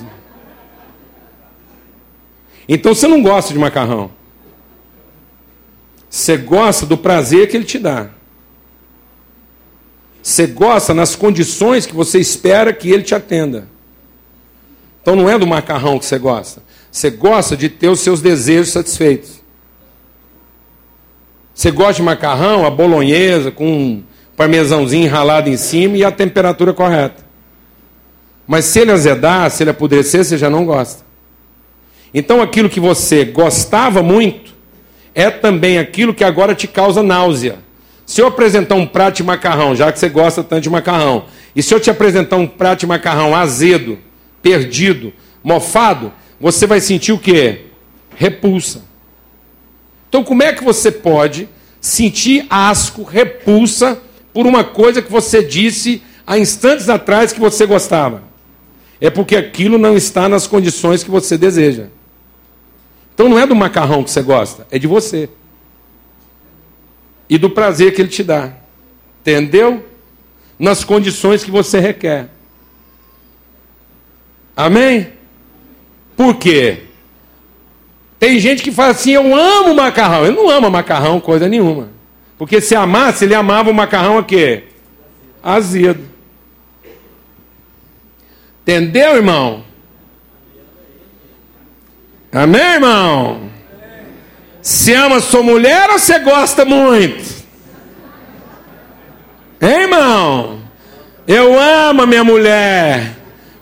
Então 2.68 2.94
você 2.94 3.08
não 3.08 3.22
gosta 3.22 3.54
de 3.54 3.60
macarrão. 3.60 4.12
Você 6.10 6.38
gosta 6.38 6.86
do 6.86 6.98
prazer 6.98 7.50
que 7.50 7.58
ele 7.58 7.66
te 7.66 7.80
dá. 7.80 8.10
Você 10.22 10.48
gosta 10.48 10.94
nas 10.94 11.16
condições 11.16 11.86
que 11.86 11.94
você 11.94 12.20
espera 12.20 12.72
que 12.72 12.90
ele 12.90 13.04
te 13.04 13.14
atenda. 13.14 13.68
Então 15.02 15.16
não 15.16 15.30
é 15.30 15.38
do 15.38 15.46
macarrão 15.46 16.00
que 16.00 16.06
você 16.06 16.18
gosta. 16.18 16.64
Você 16.90 17.10
gosta 17.10 17.58
de 17.58 17.68
ter 17.68 17.90
os 17.90 18.00
seus 18.00 18.22
desejos 18.22 18.72
satisfeitos. 18.72 19.43
Você 21.54 21.70
gosta 21.72 21.94
de 21.94 22.04
macarrão, 22.04 22.66
a 22.66 22.70
bolonhesa, 22.70 23.52
com 23.52 23.68
um 23.68 24.04
parmesãozinho 24.36 25.10
ralado 25.10 25.50
em 25.50 25.58
cima 25.58 25.98
e 25.98 26.04
a 26.04 26.12
temperatura 26.12 26.74
correta. 26.74 27.24
Mas 28.48 28.66
se 28.66 28.80
ele 28.80 28.92
azedar, 28.92 29.50
se 29.52 29.64
ele 29.64 29.70
apodrecer, 29.70 30.26
você 30.26 30.38
já 30.38 30.50
não 30.50 30.66
gosta. 30.66 31.04
Então 32.14 32.42
aquilo 32.42 32.70
que 32.70 32.80
você 32.80 33.24
gostava 33.26 34.04
muito 34.04 34.54
é 35.16 35.30
também 35.30 35.78
aquilo 35.78 36.14
que 36.14 36.24
agora 36.24 36.56
te 36.56 36.68
causa 36.68 37.02
náusea. 37.02 37.60
Se 38.06 38.22
eu 38.22 38.28
apresentar 38.28 38.76
um 38.76 38.86
prato 38.86 39.18
de 39.18 39.24
macarrão, 39.24 39.76
já 39.76 39.92
que 39.92 40.00
você 40.00 40.10
gosta 40.10 40.44
tanto 40.44 40.62
de 40.62 40.70
macarrão, 40.70 41.26
e 41.56 41.64
se 41.64 41.74
eu 41.74 41.80
te 41.80 41.90
apresentar 41.90 42.36
um 42.36 42.48
prato 42.48 42.82
de 42.82 42.88
macarrão 42.88 43.36
azedo, 43.36 43.98
perdido, 44.42 45.14
mofado, 45.44 46.12
você 46.40 46.68
vai 46.68 46.82
sentir 46.82 47.14
o 47.14 47.18
quê? 47.18 47.68
Repulsa. 48.16 48.84
Então, 50.14 50.24
como 50.24 50.44
é 50.44 50.54
que 50.54 50.64
você 50.64 50.92
pode 50.92 51.50
sentir 51.82 52.46
asco, 52.48 53.02
repulsa 53.02 54.00
por 54.32 54.46
uma 54.46 54.64
coisa 54.64 55.02
que 55.02 55.12
você 55.12 55.42
disse 55.42 56.04
há 56.28 56.38
instantes 56.38 56.88
atrás 56.88 57.34
que 57.34 57.40
você 57.40 57.66
gostava? 57.66 58.22
É 59.02 59.10
porque 59.10 59.36
aquilo 59.36 59.80
não 59.80 59.98
está 59.98 60.30
nas 60.30 60.46
condições 60.46 61.04
que 61.04 61.10
você 61.10 61.36
deseja. 61.36 61.88
Então 63.16 63.28
não 63.28 63.40
é 63.40 63.48
do 63.48 63.56
macarrão 63.56 64.04
que 64.04 64.12
você 64.12 64.22
gosta, 64.22 64.68
é 64.70 64.78
de 64.78 64.86
você 64.86 65.30
e 67.28 67.40
do 67.40 67.50
prazer 67.50 67.96
que 67.96 68.02
ele 68.04 68.10
te 68.10 68.24
dá. 68.24 68.54
Entendeu? 69.22 69.84
Nas 70.60 70.84
condições 70.84 71.44
que 71.44 71.50
você 71.50 71.80
requer. 71.80 72.30
Amém? 74.56 75.12
Por 76.16 76.36
quê? 76.36 76.93
Tem 78.24 78.40
gente 78.40 78.64
que 78.64 78.72
fala 78.72 78.92
assim: 78.92 79.12
eu 79.12 79.36
amo 79.36 79.76
macarrão. 79.76 80.26
Ele 80.26 80.38
não 80.38 80.50
ama 80.50 80.70
macarrão, 80.70 81.20
coisa 81.20 81.50
nenhuma. 81.50 81.90
Porque 82.38 82.62
se 82.62 82.74
amasse, 82.74 83.26
ele 83.26 83.36
amava 83.36 83.70
o 83.70 83.74
macarrão 83.74 84.18
a 84.18 84.24
quê? 84.24 84.64
Azedo. 85.44 86.06
Entendeu, 88.62 89.18
irmão? 89.18 89.66
Amém, 92.32 92.62
irmão? 92.62 93.42
Você 94.62 94.94
ama 94.94 95.20
sua 95.20 95.44
mulher 95.44 95.90
ou 95.90 96.00
você 96.00 96.18
gosta 96.20 96.64
muito? 96.64 97.44
Hein, 99.62 99.82
irmão? 99.82 100.60
Eu 101.28 101.60
amo 101.60 102.04
a 102.04 102.08
minha 102.08 102.24
mulher. 102.24 103.18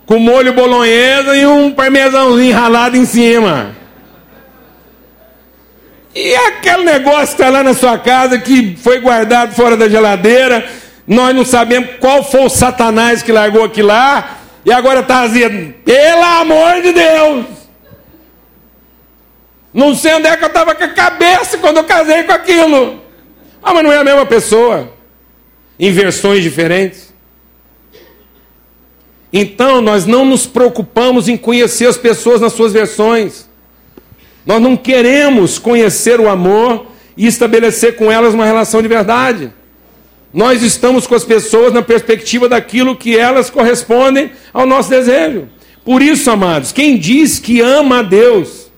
Com 0.05 0.19
molho 0.19 0.53
bolonhesa 0.53 1.35
e 1.35 1.47
um 1.47 1.71
parmesãozinho 1.71 2.55
ralado 2.55 2.95
em 2.95 3.05
cima. 3.05 3.80
E 6.13 6.35
aquele 6.35 6.83
negócio 6.83 7.35
que 7.35 7.41
está 7.41 7.49
lá 7.49 7.63
na 7.63 7.73
sua 7.73 7.97
casa 7.97 8.37
que 8.37 8.75
foi 8.75 8.99
guardado 8.99 9.53
fora 9.55 9.77
da 9.77 9.87
geladeira. 9.87 10.69
Nós 11.07 11.35
não 11.35 11.45
sabemos 11.45 11.91
qual 11.99 12.23
foi 12.23 12.41
o 12.41 12.49
satanás 12.49 13.23
que 13.23 13.31
largou 13.31 13.63
aqui 13.63 13.81
lá. 13.81 14.39
E 14.65 14.71
agora 14.71 14.99
está 14.99 15.25
dizendo, 15.25 15.73
pelo 15.85 16.23
amor 16.23 16.81
de 16.81 16.91
Deus. 16.91 17.45
Não 19.73 19.95
sei 19.95 20.15
onde 20.15 20.27
é 20.27 20.35
que 20.35 20.43
eu 20.43 20.47
estava 20.47 20.75
com 20.75 20.83
a 20.83 20.89
cabeça 20.89 21.57
quando 21.57 21.77
eu 21.77 21.83
casei 21.85 22.23
com 22.23 22.33
aquilo. 22.33 23.01
Ah, 23.63 23.73
mas 23.73 23.83
não 23.83 23.91
é 23.91 23.97
a 23.97 24.03
mesma 24.03 24.25
pessoa. 24.25 24.93
Em 25.79 25.91
versões 25.91 26.43
diferentes. 26.43 27.11
Então, 29.31 29.79
nós 29.79 30.05
não 30.05 30.25
nos 30.25 30.45
preocupamos 30.45 31.29
em 31.29 31.37
conhecer 31.37 31.87
as 31.87 31.97
pessoas 31.97 32.41
nas 32.41 32.51
suas 32.51 32.73
versões. 32.73 33.49
Nós 34.45 34.61
não 34.61 34.75
queremos 34.75 35.59
conhecer 35.59 36.19
o 36.19 36.29
amor 36.29 36.87
e 37.15 37.27
estabelecer 37.27 37.95
com 37.95 38.11
elas 38.11 38.33
uma 38.33 38.45
relação 38.45 38.81
de 38.81 38.87
verdade. 38.87 39.51
Nós 40.33 40.63
estamos 40.63 41.05
com 41.05 41.13
as 41.13 41.25
pessoas 41.25 41.73
na 41.73 41.81
perspectiva 41.81 42.47
daquilo 42.47 42.95
que 42.95 43.17
elas 43.17 43.49
correspondem 43.49 44.31
ao 44.53 44.65
nosso 44.65 44.89
desejo. 44.89 45.47
Por 45.83 46.01
isso, 46.01 46.29
amados, 46.31 46.71
quem 46.71 46.97
diz 46.97 47.39
que 47.39 47.59
ama 47.59 47.99
a 47.99 48.03
Deus 48.03 48.71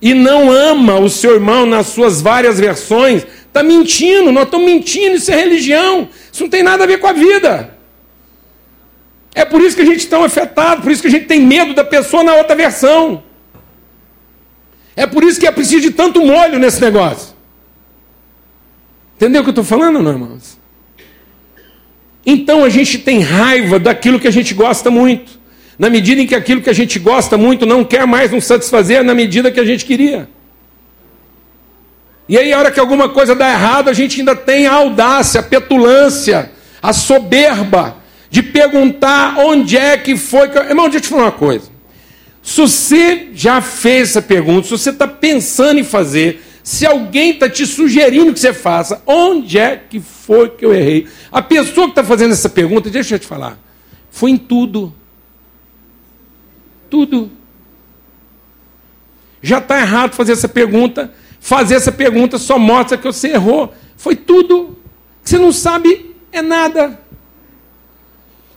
e 0.00 0.14
não 0.14 0.50
ama 0.50 0.98
o 0.98 1.10
seu 1.10 1.34
irmão 1.34 1.66
nas 1.66 1.88
suas 1.88 2.22
várias 2.22 2.58
versões, 2.58 3.26
está 3.46 3.62
mentindo, 3.62 4.32
nós 4.32 4.44
estamos 4.44 4.66
mentindo, 4.66 5.16
isso 5.16 5.30
é 5.30 5.36
religião, 5.36 6.08
isso 6.32 6.44
não 6.44 6.50
tem 6.50 6.62
nada 6.62 6.84
a 6.84 6.86
ver 6.86 6.98
com 6.98 7.06
a 7.06 7.12
vida. 7.12 7.76
É 9.34 9.44
por 9.44 9.60
isso 9.60 9.76
que 9.76 9.82
a 9.82 9.86
gente 9.86 9.98
está 9.98 10.24
afetado, 10.24 10.82
por 10.82 10.90
isso 10.90 11.02
que 11.02 11.08
a 11.08 11.10
gente 11.10 11.26
tem 11.26 11.40
medo 11.40 11.74
da 11.74 11.84
pessoa 11.84 12.22
na 12.22 12.34
outra 12.34 12.56
versão. 12.56 13.22
É 15.00 15.06
por 15.06 15.24
isso 15.24 15.40
que 15.40 15.46
é 15.46 15.50
preciso 15.50 15.80
de 15.80 15.92
tanto 15.92 16.20
molho 16.20 16.58
nesse 16.58 16.78
negócio. 16.78 17.34
Entendeu 19.16 19.40
o 19.40 19.44
que 19.44 19.48
eu 19.48 19.52
estou 19.52 19.64
falando, 19.64 20.02
não, 20.02 20.10
irmãos? 20.10 20.58
Então 22.26 22.62
a 22.62 22.68
gente 22.68 22.98
tem 22.98 23.20
raiva 23.20 23.78
daquilo 23.78 24.20
que 24.20 24.28
a 24.28 24.30
gente 24.30 24.52
gosta 24.52 24.90
muito. 24.90 25.40
Na 25.78 25.88
medida 25.88 26.20
em 26.20 26.26
que 26.26 26.34
aquilo 26.34 26.60
que 26.60 26.68
a 26.68 26.74
gente 26.74 26.98
gosta 26.98 27.38
muito 27.38 27.64
não 27.64 27.82
quer 27.82 28.06
mais 28.06 28.30
nos 28.30 28.44
satisfazer 28.44 29.02
na 29.02 29.14
medida 29.14 29.50
que 29.50 29.58
a 29.58 29.64
gente 29.64 29.86
queria. 29.86 30.28
E 32.28 32.36
aí, 32.36 32.52
a 32.52 32.58
hora 32.58 32.70
que 32.70 32.78
alguma 32.78 33.08
coisa 33.08 33.34
dá 33.34 33.48
errado, 33.50 33.88
a 33.88 33.94
gente 33.94 34.20
ainda 34.20 34.36
tem 34.36 34.66
a 34.66 34.74
audácia, 34.74 35.40
a 35.40 35.42
petulância, 35.42 36.52
a 36.82 36.92
soberba 36.92 37.96
de 38.28 38.42
perguntar 38.42 39.38
onde 39.38 39.78
é 39.78 39.96
que 39.96 40.14
foi. 40.14 40.48
Irmão, 40.68 40.90
deixa 40.90 40.98
eu 40.98 41.00
te 41.00 41.08
falar 41.08 41.22
uma 41.22 41.32
coisa. 41.32 41.69
Se 42.42 42.60
você 42.60 43.28
já 43.32 43.60
fez 43.60 44.10
essa 44.10 44.22
pergunta, 44.22 44.64
se 44.64 44.70
você 44.70 44.90
está 44.90 45.06
pensando 45.06 45.78
em 45.78 45.84
fazer, 45.84 46.42
se 46.62 46.86
alguém 46.86 47.30
está 47.30 47.48
te 47.48 47.66
sugerindo 47.66 48.32
que 48.32 48.40
você 48.40 48.52
faça, 48.52 49.02
onde 49.06 49.58
é 49.58 49.76
que 49.76 50.00
foi 50.00 50.50
que 50.50 50.64
eu 50.64 50.74
errei? 50.74 51.06
A 51.30 51.42
pessoa 51.42 51.86
que 51.86 51.92
está 51.92 52.04
fazendo 52.04 52.32
essa 52.32 52.48
pergunta, 52.48 52.88
deixa 52.90 53.14
eu 53.14 53.18
te 53.18 53.26
falar, 53.26 53.58
foi 54.10 54.30
em 54.30 54.36
tudo. 54.36 54.94
Tudo. 56.88 57.30
Já 59.42 59.58
está 59.58 59.80
errado 59.80 60.14
fazer 60.14 60.32
essa 60.32 60.48
pergunta 60.48 61.12
fazer 61.40 61.74
essa 61.74 61.90
pergunta 61.90 62.38
só 62.38 62.58
mostra 62.58 62.98
que 62.98 63.04
você 63.04 63.28
errou. 63.28 63.74
Foi 63.96 64.14
tudo. 64.14 64.78
Que 65.24 65.30
você 65.30 65.38
não 65.38 65.50
sabe 65.50 66.14
é 66.30 66.42
nada. 66.42 67.00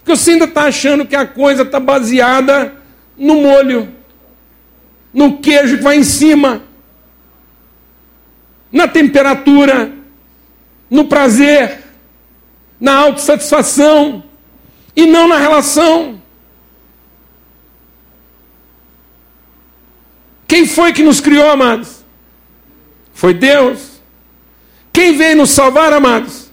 Que 0.06 0.12
você 0.12 0.32
ainda 0.32 0.46
está 0.46 0.66
achando 0.66 1.06
que 1.06 1.16
a 1.16 1.26
coisa 1.26 1.64
está 1.64 1.80
baseada 1.80 2.83
no 3.18 3.42
molho, 3.42 3.94
no 5.14 5.38
queijo 5.38 5.78
que 5.78 5.84
vai 5.84 5.98
em 5.98 6.04
cima, 6.04 6.64
na 8.72 8.88
temperatura, 8.88 9.92
no 10.90 11.06
prazer, 11.06 11.84
na 12.80 12.96
autossatisfação 12.96 14.24
e 14.96 15.06
não 15.06 15.28
na 15.28 15.38
relação. 15.38 16.22
Quem 20.48 20.68
foi 20.68 20.94
que 20.94 21.02
nos 21.02 21.20
criou, 21.20 21.50
amados? 21.50 22.04
Foi 23.14 23.34
Deus. 23.34 24.02
Quem 24.92 25.18
veio 25.18 25.38
nos 25.38 25.50
salvar, 25.50 25.92
amados? 25.94 26.52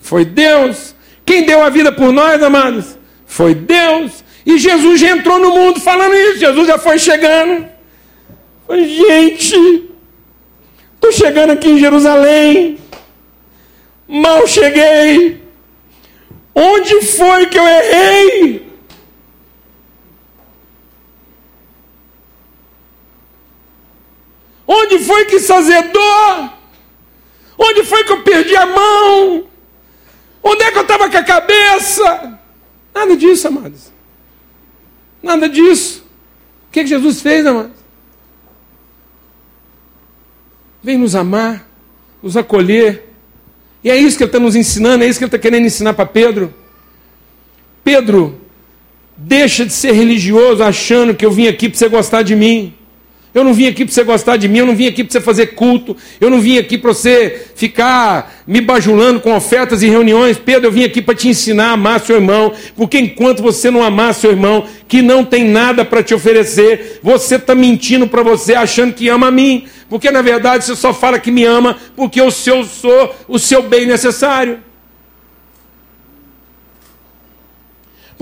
Foi 0.00 0.24
Deus. 0.24 0.94
Quem 1.24 1.44
deu 1.44 1.62
a 1.62 1.68
vida 1.68 1.90
por 1.90 2.12
nós, 2.12 2.42
amados? 2.42 2.98
Foi 3.26 3.54
Deus. 3.54 4.22
E 4.44 4.58
Jesus 4.58 5.00
já 5.00 5.10
entrou 5.10 5.38
no 5.38 5.50
mundo 5.50 5.80
falando 5.80 6.14
isso. 6.14 6.38
Jesus 6.38 6.66
já 6.66 6.78
foi 6.78 6.98
chegando. 6.98 7.66
Foi, 8.66 8.84
gente, 8.84 9.90
estou 10.94 11.12
chegando 11.12 11.50
aqui 11.50 11.68
em 11.70 11.78
Jerusalém. 11.78 12.78
Mal 14.08 14.46
cheguei. 14.46 15.42
Onde 16.54 17.02
foi 17.02 17.46
que 17.46 17.58
eu 17.58 17.66
errei? 17.66 18.72
Onde 24.66 24.98
foi 25.00 25.24
que 25.26 25.36
isso 25.36 25.52
azedou? 25.52 26.50
Onde 27.58 27.84
foi 27.84 28.04
que 28.04 28.12
eu 28.12 28.22
perdi 28.22 28.56
a 28.56 28.66
mão? 28.66 29.46
Onde 30.42 30.62
é 30.64 30.70
que 30.70 30.78
eu 30.78 30.82
estava 30.82 31.08
com 31.08 31.16
a 31.16 31.22
cabeça? 31.22 32.40
Nada 32.94 33.16
disso, 33.16 33.48
amados. 33.48 33.92
Nada 35.22 35.48
disso. 35.48 36.04
O 36.68 36.72
que, 36.72 36.82
que 36.82 36.88
Jesus 36.88 37.22
fez, 37.22 37.46
amados? 37.46 37.72
Vem 40.82 40.98
nos 40.98 41.14
amar, 41.14 41.68
nos 42.22 42.36
acolher. 42.36 43.10
E 43.84 43.90
é 43.90 43.96
isso 43.96 44.16
que 44.16 44.24
ele 44.24 44.28
está 44.28 44.40
nos 44.40 44.56
ensinando, 44.56 45.04
é 45.04 45.06
isso 45.06 45.18
que 45.18 45.24
ele 45.24 45.28
está 45.28 45.38
querendo 45.38 45.66
ensinar 45.66 45.94
para 45.94 46.06
Pedro. 46.06 46.52
Pedro, 47.84 48.40
deixa 49.16 49.66
de 49.66 49.72
ser 49.72 49.92
religioso 49.92 50.62
achando 50.62 51.14
que 51.14 51.24
eu 51.24 51.30
vim 51.30 51.46
aqui 51.46 51.68
para 51.68 51.78
você 51.78 51.88
gostar 51.88 52.22
de 52.22 52.34
mim. 52.34 52.74
Eu 53.34 53.42
não 53.44 53.54
vim 53.54 53.66
aqui 53.66 53.84
para 53.84 53.94
você 53.94 54.04
gostar 54.04 54.36
de 54.36 54.46
mim, 54.46 54.58
eu 54.58 54.66
não 54.66 54.76
vim 54.76 54.86
aqui 54.86 55.02
para 55.02 55.12
você 55.12 55.20
fazer 55.20 55.48
culto, 55.48 55.96
eu 56.20 56.28
não 56.28 56.38
vim 56.38 56.58
aqui 56.58 56.76
para 56.76 56.92
você 56.92 57.46
ficar 57.54 58.42
me 58.46 58.60
bajulando 58.60 59.20
com 59.20 59.34
ofertas 59.34 59.82
e 59.82 59.88
reuniões. 59.88 60.36
Pedro, 60.36 60.68
eu 60.68 60.72
vim 60.72 60.84
aqui 60.84 61.00
para 61.00 61.14
te 61.14 61.28
ensinar 61.28 61.70
a 61.70 61.72
amar 61.72 62.00
seu 62.00 62.16
irmão, 62.16 62.52
porque 62.76 62.98
enquanto 62.98 63.42
você 63.42 63.70
não 63.70 63.82
amar 63.82 64.12
seu 64.12 64.30
irmão, 64.30 64.66
que 64.86 65.00
não 65.00 65.24
tem 65.24 65.44
nada 65.44 65.82
para 65.82 66.02
te 66.02 66.14
oferecer, 66.14 67.00
você 67.02 67.36
está 67.36 67.54
mentindo 67.54 68.06
para 68.06 68.22
você, 68.22 68.54
achando 68.54 68.92
que 68.92 69.08
ama 69.08 69.28
a 69.28 69.30
mim, 69.30 69.64
porque 69.88 70.10
na 70.10 70.20
verdade 70.20 70.64
você 70.64 70.76
só 70.76 70.92
fala 70.92 71.18
que 71.18 71.30
me 71.30 71.44
ama 71.44 71.78
porque 71.96 72.20
eu 72.20 72.30
sou 72.30 72.66
o 73.26 73.38
seu 73.38 73.62
bem 73.62 73.86
necessário. 73.86 74.58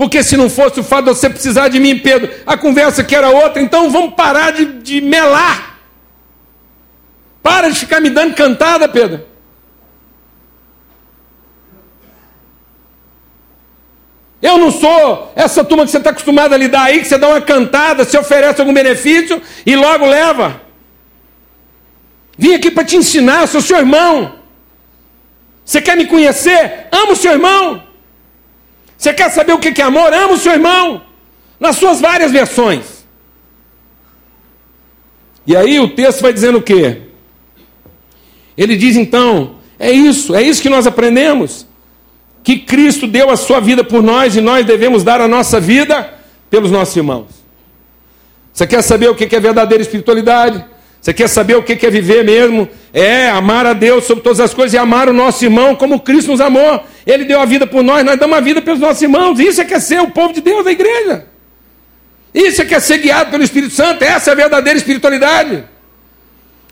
Porque 0.01 0.23
se 0.23 0.35
não 0.35 0.49
fosse 0.49 0.79
o 0.79 0.83
fato 0.83 1.05
de 1.05 1.09
você 1.11 1.29
precisar 1.29 1.67
de 1.67 1.79
mim, 1.79 1.99
Pedro, 1.99 2.33
a 2.43 2.57
conversa 2.57 3.03
que 3.03 3.15
era 3.15 3.29
outra, 3.29 3.61
então 3.61 3.87
vamos 3.91 4.15
parar 4.15 4.49
de, 4.49 4.65
de 4.81 4.99
melar. 4.99 5.79
Para 7.43 7.69
de 7.69 7.77
ficar 7.77 7.99
me 7.99 8.09
dando 8.09 8.33
cantada, 8.33 8.89
Pedro. 8.89 9.23
Eu 14.41 14.57
não 14.57 14.71
sou 14.71 15.31
essa 15.35 15.63
turma 15.63 15.85
que 15.85 15.91
você 15.91 15.99
está 15.99 16.09
acostumado 16.09 16.55
a 16.55 16.57
lidar 16.57 16.85
aí, 16.85 17.01
que 17.01 17.05
você 17.05 17.19
dá 17.19 17.27
uma 17.27 17.39
cantada, 17.39 18.03
se 18.03 18.17
oferece 18.17 18.59
algum 18.59 18.73
benefício 18.73 19.39
e 19.67 19.75
logo 19.75 20.07
leva. 20.07 20.63
Vim 22.35 22.55
aqui 22.55 22.71
para 22.71 22.85
te 22.85 22.97
ensinar, 22.97 23.47
sou 23.47 23.61
seu 23.61 23.77
irmão. 23.77 24.39
Você 25.63 25.79
quer 25.79 25.95
me 25.95 26.07
conhecer? 26.07 26.87
Amo 26.91 27.15
seu 27.15 27.33
irmão. 27.33 27.90
Você 29.01 29.11
quer 29.13 29.31
saber 29.31 29.53
o 29.53 29.57
que 29.57 29.81
é 29.81 29.83
amor? 29.83 30.13
Ama 30.13 30.33
o 30.33 30.37
seu 30.37 30.51
irmão, 30.51 31.01
nas 31.59 31.75
suas 31.77 31.99
várias 31.99 32.31
versões. 32.31 33.03
E 35.47 35.55
aí 35.55 35.79
o 35.79 35.89
texto 35.95 36.21
vai 36.21 36.31
dizendo 36.31 36.59
o 36.59 36.61
quê? 36.61 37.01
Ele 38.55 38.75
diz 38.77 38.95
então: 38.95 39.55
é 39.79 39.91
isso, 39.91 40.35
é 40.35 40.43
isso 40.43 40.61
que 40.61 40.69
nós 40.69 40.85
aprendemos. 40.85 41.65
Que 42.43 42.59
Cristo 42.59 43.07
deu 43.07 43.31
a 43.31 43.37
sua 43.37 43.59
vida 43.59 43.83
por 43.83 44.03
nós 44.03 44.35
e 44.35 44.41
nós 44.41 44.67
devemos 44.67 45.03
dar 45.03 45.19
a 45.19 45.27
nossa 45.27 45.59
vida 45.59 46.13
pelos 46.47 46.69
nossos 46.69 46.95
irmãos. 46.95 47.29
Você 48.53 48.67
quer 48.67 48.83
saber 48.83 49.09
o 49.09 49.15
que 49.15 49.35
é 49.35 49.39
verdadeira 49.39 49.81
espiritualidade? 49.81 50.63
Você 51.01 51.13
quer 51.13 51.27
saber 51.27 51.55
o 51.55 51.63
que 51.63 51.83
é 51.83 51.89
viver 51.89 52.23
mesmo? 52.23 52.69
É 52.93 53.27
amar 53.29 53.65
a 53.65 53.73
Deus 53.73 54.03
sobre 54.03 54.23
todas 54.23 54.39
as 54.39 54.53
coisas 54.53 54.73
e 54.75 54.77
amar 54.77 55.09
o 55.09 55.13
nosso 55.13 55.43
irmão 55.43 55.75
como 55.75 55.99
Cristo 55.99 56.29
nos 56.29 56.39
amou. 56.39 56.85
Ele 57.07 57.25
deu 57.25 57.39
a 57.39 57.45
vida 57.45 57.65
por 57.65 57.83
nós, 57.83 58.05
nós 58.05 58.19
damos 58.19 58.37
a 58.37 58.39
vida 58.39 58.61
pelos 58.61 58.79
nossos 58.79 59.01
irmãos. 59.01 59.39
Isso 59.39 59.59
é 59.59 59.65
que 59.65 59.73
é 59.73 59.79
ser 59.79 59.99
o 59.99 60.11
povo 60.11 60.31
de 60.31 60.41
Deus, 60.41 60.65
a 60.67 60.71
igreja. 60.71 61.25
Isso 62.31 62.61
é 62.61 62.65
que 62.65 62.75
é 62.75 62.79
ser 62.79 62.99
guiado 62.99 63.31
pelo 63.31 63.43
Espírito 63.43 63.73
Santo. 63.73 64.03
Essa 64.03 64.29
é 64.29 64.33
a 64.33 64.35
verdadeira 64.35 64.77
espiritualidade. 64.77 65.63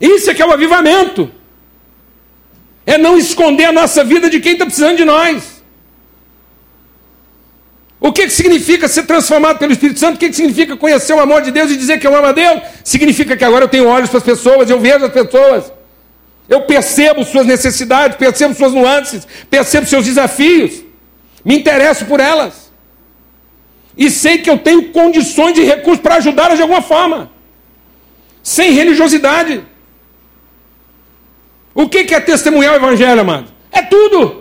Isso 0.00 0.30
é 0.30 0.34
que 0.34 0.40
é 0.40 0.46
o 0.46 0.52
avivamento. 0.52 1.28
É 2.86 2.96
não 2.96 3.18
esconder 3.18 3.64
a 3.64 3.72
nossa 3.72 4.04
vida 4.04 4.30
de 4.30 4.38
quem 4.38 4.52
está 4.52 4.64
precisando 4.64 4.96
de 4.96 5.04
nós. 5.04 5.59
O 8.00 8.12
que, 8.12 8.22
que 8.22 8.30
significa 8.30 8.88
ser 8.88 9.02
transformado 9.02 9.58
pelo 9.58 9.72
Espírito 9.72 10.00
Santo? 10.00 10.14
O 10.14 10.18
que, 10.18 10.30
que 10.30 10.34
significa 10.34 10.74
conhecer 10.74 11.12
o 11.12 11.20
amor 11.20 11.42
de 11.42 11.50
Deus 11.50 11.70
e 11.70 11.76
dizer 11.76 12.00
que 12.00 12.06
eu 12.06 12.16
amo 12.16 12.28
a 12.28 12.32
Deus? 12.32 12.62
Significa 12.82 13.36
que 13.36 13.44
agora 13.44 13.64
eu 13.64 13.68
tenho 13.68 13.86
olhos 13.86 14.08
para 14.08 14.16
as 14.16 14.24
pessoas, 14.24 14.70
eu 14.70 14.80
vejo 14.80 15.04
as 15.04 15.12
pessoas, 15.12 15.70
eu 16.48 16.62
percebo 16.62 17.22
suas 17.24 17.46
necessidades, 17.46 18.16
percebo 18.16 18.54
suas 18.54 18.72
nuances, 18.72 19.28
percebo 19.50 19.86
seus 19.86 20.06
desafios, 20.06 20.82
me 21.44 21.58
interesso 21.58 22.06
por 22.06 22.20
elas. 22.20 22.72
E 23.94 24.10
sei 24.10 24.38
que 24.38 24.48
eu 24.48 24.56
tenho 24.56 24.88
condições 24.92 25.58
e 25.58 25.62
recursos 25.62 26.00
para 26.00 26.14
ajudá-las 26.14 26.56
de 26.56 26.62
alguma 26.62 26.80
forma, 26.80 27.30
sem 28.42 28.72
religiosidade. 28.72 29.62
O 31.74 31.86
que 31.86 32.14
é 32.14 32.20
testemunhar 32.20 32.72
o 32.72 32.76
Evangelho, 32.76 33.20
amado? 33.20 33.52
É 33.70 33.82
tudo. 33.82 34.39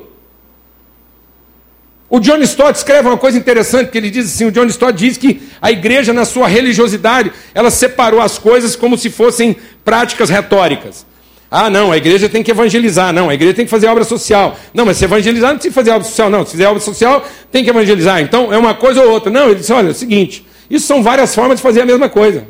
O 2.10 2.20
John 2.20 2.38
Stott 2.38 2.78
escreve 2.78 3.07
uma 3.07 3.18
coisa 3.18 3.38
interessante, 3.38 3.91
que 3.91 3.97
ele 3.97 4.10
diz 4.10 4.26
assim, 4.26 4.45
o 4.45 4.51
John 4.51 4.66
Stott 4.66 4.97
diz 4.97 5.16
que 5.16 5.41
a 5.62 5.72
igreja, 5.72 6.12
na 6.12 6.26
sua 6.26 6.47
religiosidade, 6.47 7.32
ela 7.53 7.70
separou 7.70 8.20
as 8.20 8.39
coisas 8.39 8.76
como 8.76 8.97
se 8.97 9.12
fossem 9.12 9.55
práticas 9.86 10.30
retóricas. 10.30 11.05
Ah, 11.51 11.70
não, 11.70 11.91
a 11.91 11.97
igreja 11.97 12.30
tem 12.30 12.43
que 12.43 12.51
evangelizar. 12.51 13.12
Não, 13.12 13.30
a 13.30 13.34
igreja 13.34 13.53
tem 13.55 13.66
que 13.66 13.72
fazer 13.72 13.88
obra 13.88 14.03
social. 14.03 14.57
Não, 14.74 14.86
mas 14.86 14.97
se 14.97 15.05
evangelizar 15.05 15.49
não 15.49 15.57
precisa 15.57 15.74
fazer 15.74 15.91
obra 15.91 16.03
social. 16.03 16.30
Não, 16.30 16.45
se 16.45 16.51
fizer 16.51 16.68
obra 16.68 16.80
social, 16.80 17.26
tem 17.51 17.64
que 17.64 17.70
evangelizar. 17.70 18.22
Então, 18.22 18.53
é 18.53 18.57
uma 18.57 18.74
coisa 18.74 19.01
ou 19.01 19.12
outra. 19.12 19.32
Não, 19.32 19.45
ele 19.45 19.55
disse, 19.55 19.74
olha, 19.74 19.88
é 19.88 19.91
o 19.91 19.95
seguinte, 19.95 20.45
Isso 20.70 20.86
são 20.86 21.01
várias 21.01 21.34
formas 21.34 21.57
de 21.57 21.64
fazer 21.64 21.82
a 21.82 21.86
mesma 21.86 22.07
coisa. 22.07 22.47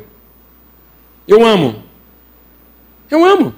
Eu 1.26 1.44
amo. 1.46 1.82
Eu 3.10 3.24
amo. 3.24 3.54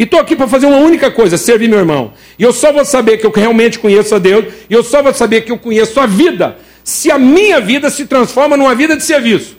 E 0.00 0.04
estou 0.04 0.18
aqui 0.18 0.34
para 0.34 0.48
fazer 0.48 0.64
uma 0.64 0.78
única 0.78 1.10
coisa: 1.10 1.36
servir 1.36 1.68
meu 1.68 1.78
irmão. 1.78 2.14
E 2.38 2.42
eu 2.42 2.54
só 2.54 2.72
vou 2.72 2.86
saber 2.86 3.18
que 3.18 3.26
eu 3.26 3.30
realmente 3.30 3.78
conheço 3.78 4.14
a 4.14 4.18
Deus, 4.18 4.46
e 4.70 4.72
eu 4.72 4.82
só 4.82 5.02
vou 5.02 5.12
saber 5.12 5.42
que 5.42 5.52
eu 5.52 5.58
conheço 5.58 6.00
a 6.00 6.06
vida, 6.06 6.56
se 6.82 7.10
a 7.10 7.18
minha 7.18 7.60
vida 7.60 7.90
se 7.90 8.06
transforma 8.06 8.56
numa 8.56 8.74
vida 8.74 8.96
de 8.96 9.02
serviço. 9.02 9.58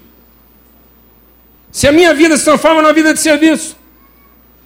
Se 1.71 1.87
a 1.87 1.91
minha 1.91 2.11
vida 2.15 2.35
se 2.37 2.43
transforma 2.43 2.81
numa 2.81 2.91
vida 2.91 3.13
de 3.13 3.19
serviço. 3.19 3.77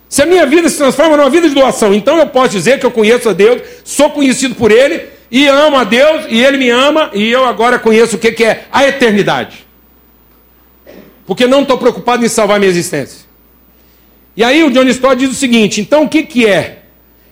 Se 0.07 0.21
a 0.21 0.25
minha 0.25 0.45
vida 0.45 0.69
se 0.69 0.77
transforma 0.77 1.17
numa 1.17 1.29
vida 1.29 1.49
de 1.49 1.53
doação, 1.53 1.93
então 1.93 2.19
eu 2.19 2.27
posso 2.27 2.51
dizer 2.51 2.79
que 2.79 2.85
eu 2.85 2.91
conheço 2.91 3.27
a 3.27 3.33
Deus, 3.33 3.61
sou 3.83 4.09
conhecido 4.11 4.55
por 4.55 4.71
Ele, 4.71 5.09
e 5.29 5.45
amo 5.45 5.75
a 5.75 5.83
Deus, 5.83 6.25
e 6.29 6.41
Ele 6.41 6.57
me 6.57 6.69
ama, 6.69 7.09
e 7.13 7.29
eu 7.29 7.43
agora 7.43 7.77
conheço 7.77 8.15
o 8.15 8.19
que 8.19 8.45
é 8.45 8.65
a 8.71 8.87
eternidade. 8.87 9.67
Porque 11.25 11.45
não 11.45 11.63
estou 11.63 11.77
preocupado 11.77 12.23
em 12.23 12.29
salvar 12.29 12.59
minha 12.61 12.71
existência. 12.71 13.24
E 14.35 14.43
aí 14.43 14.63
o 14.63 14.71
John 14.71 14.83
Stott 14.83 15.15
diz 15.17 15.31
o 15.31 15.35
seguinte: 15.35 15.79
então 15.81 16.03
o 16.03 16.09
que, 16.09 16.23
que 16.23 16.45
é? 16.45 16.83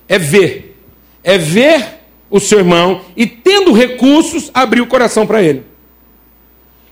É 0.07 0.17
ver. 0.17 0.77
É 1.23 1.37
ver 1.37 1.99
o 2.29 2.39
seu 2.39 2.59
irmão 2.59 3.01
e, 3.15 3.25
tendo 3.25 3.71
recursos, 3.73 4.49
abrir 4.53 4.81
o 4.81 4.87
coração 4.87 5.25
para 5.25 5.41
ele. 5.41 5.63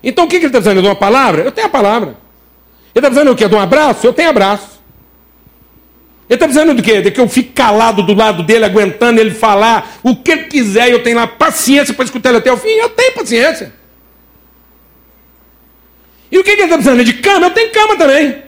Então 0.02 0.24
o 0.24 0.28
que, 0.28 0.38
que 0.38 0.44
ele 0.44 0.46
está 0.46 0.58
dizendo? 0.58 0.80
De 0.80 0.88
uma 0.88 0.94
palavra? 0.94 1.42
Eu 1.42 1.52
tenho 1.52 1.66
a 1.66 1.70
palavra. 1.70 2.16
Ele 2.94 3.06
está 3.06 3.08
dizendo 3.08 3.32
o 3.32 3.36
quê? 3.36 3.48
De 3.48 3.54
um 3.54 3.60
abraço? 3.60 4.06
Eu 4.06 4.12
tenho 4.12 4.30
abraço. 4.30 4.80
Ele 6.28 6.36
está 6.36 6.46
dizendo 6.46 6.74
do 6.74 6.82
quê? 6.82 7.00
De 7.02 7.10
que 7.10 7.20
eu 7.20 7.28
fico 7.28 7.52
calado 7.52 8.02
do 8.02 8.14
lado 8.14 8.42
dele, 8.42 8.64
aguentando 8.64 9.20
ele 9.20 9.32
falar 9.32 9.98
o 10.02 10.16
que 10.16 10.32
ele 10.32 10.44
quiser, 10.44 10.88
e 10.88 10.92
eu 10.92 11.02
tenho 11.02 11.16
lá 11.16 11.26
paciência 11.26 11.92
para 11.92 12.04
escutar 12.04 12.30
ele 12.30 12.38
até 12.38 12.52
o 12.52 12.56
fim. 12.56 12.68
Eu 12.68 12.88
tenho 12.90 13.12
paciência. 13.12 13.72
E 16.30 16.38
o 16.38 16.44
que, 16.44 16.54
que 16.54 16.62
ele 16.62 16.64
está 16.64 16.76
dizendo? 16.76 17.04
De 17.04 17.14
cama? 17.14 17.46
Eu 17.46 17.50
tenho 17.50 17.70
cama 17.70 17.96
também. 17.96 18.42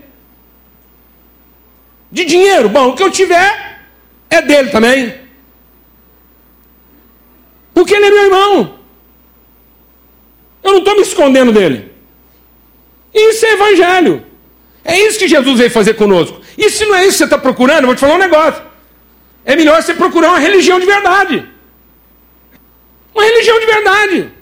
De 2.15 2.25
dinheiro? 2.25 2.69
Bom, 2.69 2.91
o 2.91 2.95
que 2.95 3.03
eu 3.03 3.11
tiver 3.11 3.81
é 4.31 4.41
dele 4.41 4.71
também. 4.71 5.13
Porque 7.75 7.93
ele 7.93 8.07
é 8.07 8.11
meu 8.11 8.25
irmão. 8.27 8.79
Eu 10.63 10.73
não 10.75 10.79
estou 10.79 10.95
me 10.95 11.03
escondendo 11.03 11.51
dele. 11.51 11.93
Isso 13.13 13.45
é 13.45 13.55
evangelho. 13.55 14.25
É 14.85 14.97
isso 14.97 15.19
que 15.19 15.27
Jesus 15.27 15.59
veio 15.59 15.71
fazer 15.73 15.95
conosco. 15.95 16.41
E 16.57 16.71
se 16.71 16.87
não 16.87 16.95
é 16.95 17.03
isso 17.03 17.15
que 17.15 17.19
você 17.19 17.25
está 17.25 17.37
procurando, 17.37 17.81
eu 17.81 17.87
vou 17.87 17.97
te 17.97 18.01
falar 18.01 18.15
um 18.15 18.19
negócio. 18.19 18.63
É 19.45 19.57
melhor 19.57 19.83
você 19.83 19.93
procurar 19.93 20.29
uma 20.29 20.39
religião 20.39 20.79
de 20.79 20.87
verdade. 20.87 21.49
Uma 23.13 23.25
religião 23.25 23.59
de 23.59 23.67
verdade. 23.67 24.33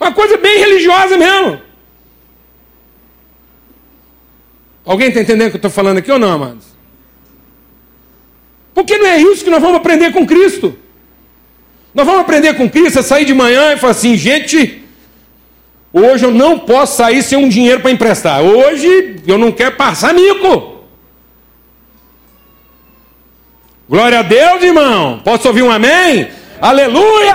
Uma 0.00 0.12
coisa 0.12 0.38
bem 0.38 0.58
religiosa 0.60 1.18
mesmo. 1.18 1.60
Alguém 4.84 5.08
está 5.08 5.20
entendendo 5.20 5.48
o 5.48 5.50
que 5.50 5.56
eu 5.56 5.58
estou 5.58 5.70
falando 5.70 5.98
aqui 5.98 6.10
ou 6.10 6.18
não, 6.18 6.32
amados? 6.32 6.66
Porque 8.74 8.98
não 8.98 9.06
é 9.06 9.18
isso 9.18 9.44
que 9.44 9.50
nós 9.50 9.60
vamos 9.60 9.76
aprender 9.76 10.12
com 10.12 10.26
Cristo. 10.26 10.76
Nós 11.94 12.06
vamos 12.06 12.22
aprender 12.22 12.54
com 12.54 12.68
Cristo 12.68 12.98
a 12.98 13.02
sair 13.02 13.24
de 13.24 13.34
manhã 13.34 13.72
e 13.72 13.76
falar 13.76 13.92
assim, 13.92 14.16
gente, 14.16 14.82
hoje 15.92 16.24
eu 16.24 16.30
não 16.30 16.58
posso 16.58 16.96
sair 16.96 17.22
sem 17.22 17.38
um 17.38 17.48
dinheiro 17.48 17.80
para 17.80 17.90
emprestar. 17.90 18.40
Hoje 18.40 19.20
eu 19.26 19.38
não 19.38 19.52
quero 19.52 19.76
passar 19.76 20.14
mico. 20.14 20.72
Glória 23.88 24.20
a 24.20 24.22
Deus, 24.22 24.62
irmão. 24.62 25.20
Posso 25.22 25.46
ouvir 25.48 25.62
um 25.62 25.70
amém? 25.70 26.30
Aleluia! 26.60 27.34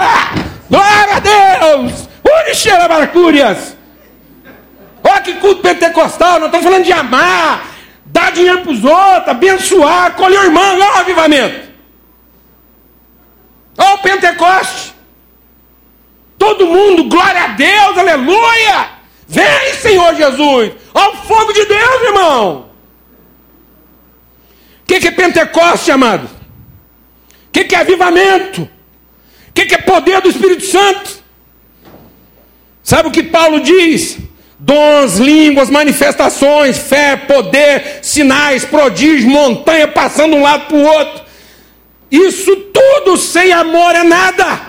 Glória 0.69 1.15
a 1.15 1.19
Deus! 1.19 2.07
Uri, 2.25 2.87
Baracúrias! 2.87 3.76
Olha 5.07 5.21
que 5.21 5.35
culto 5.35 5.61
pentecostal, 5.61 6.39
nós 6.39 6.47
estamos 6.47 6.65
falando 6.65 6.83
de 6.83 6.91
amar, 6.91 7.65
dar 8.05 8.31
dinheiro 8.31 8.61
para 8.61 8.71
os 8.71 8.83
outros, 8.83 9.29
abençoar, 9.29 10.07
acolher 10.07 10.39
o 10.39 10.43
irmão, 10.43 10.73
olha 10.75 10.95
o 10.95 10.99
avivamento. 10.99 11.67
Olha 13.77 13.95
o 13.95 13.99
Pentecoste. 13.99 14.93
Todo 16.37 16.67
mundo, 16.67 17.05
glória 17.05 17.41
a 17.41 17.47
Deus, 17.47 17.97
aleluia. 17.97 18.89
Vem, 19.27 19.73
Senhor 19.75 20.13
Jesus. 20.15 20.73
Olha 20.93 21.09
o 21.13 21.17
fogo 21.17 21.53
de 21.53 21.65
Deus, 21.65 22.01
irmão. 22.03 22.69
O 24.81 24.85
que, 24.85 24.99
que 24.99 25.07
é 25.07 25.11
Pentecoste, 25.11 25.89
amado? 25.89 26.25
O 26.25 27.51
que, 27.51 27.63
que 27.63 27.75
é 27.75 27.79
avivamento? 27.79 28.63
O 29.49 29.53
que, 29.53 29.65
que 29.65 29.75
é 29.75 29.79
poder 29.79 30.21
do 30.21 30.29
Espírito 30.29 30.65
Santo? 30.65 31.23
Sabe 32.83 33.07
o 33.07 33.11
que 33.11 33.23
Paulo 33.23 33.61
diz? 33.61 34.26
Dons, 34.67 35.17
línguas, 35.17 35.69
manifestações, 35.69 36.77
fé, 36.77 37.15
poder, 37.15 37.99
sinais, 38.01 38.65
prodígios, 38.65 39.23
montanha 39.23 39.87
passando 39.87 40.33
de 40.33 40.39
um 40.39 40.43
lado 40.43 40.65
para 40.65 40.75
o 40.75 40.83
outro. 40.83 41.25
Isso 42.11 42.53
tudo 42.73 43.15
sem 43.15 43.53
amor 43.53 43.95
é 43.95 44.03
nada. 44.03 44.61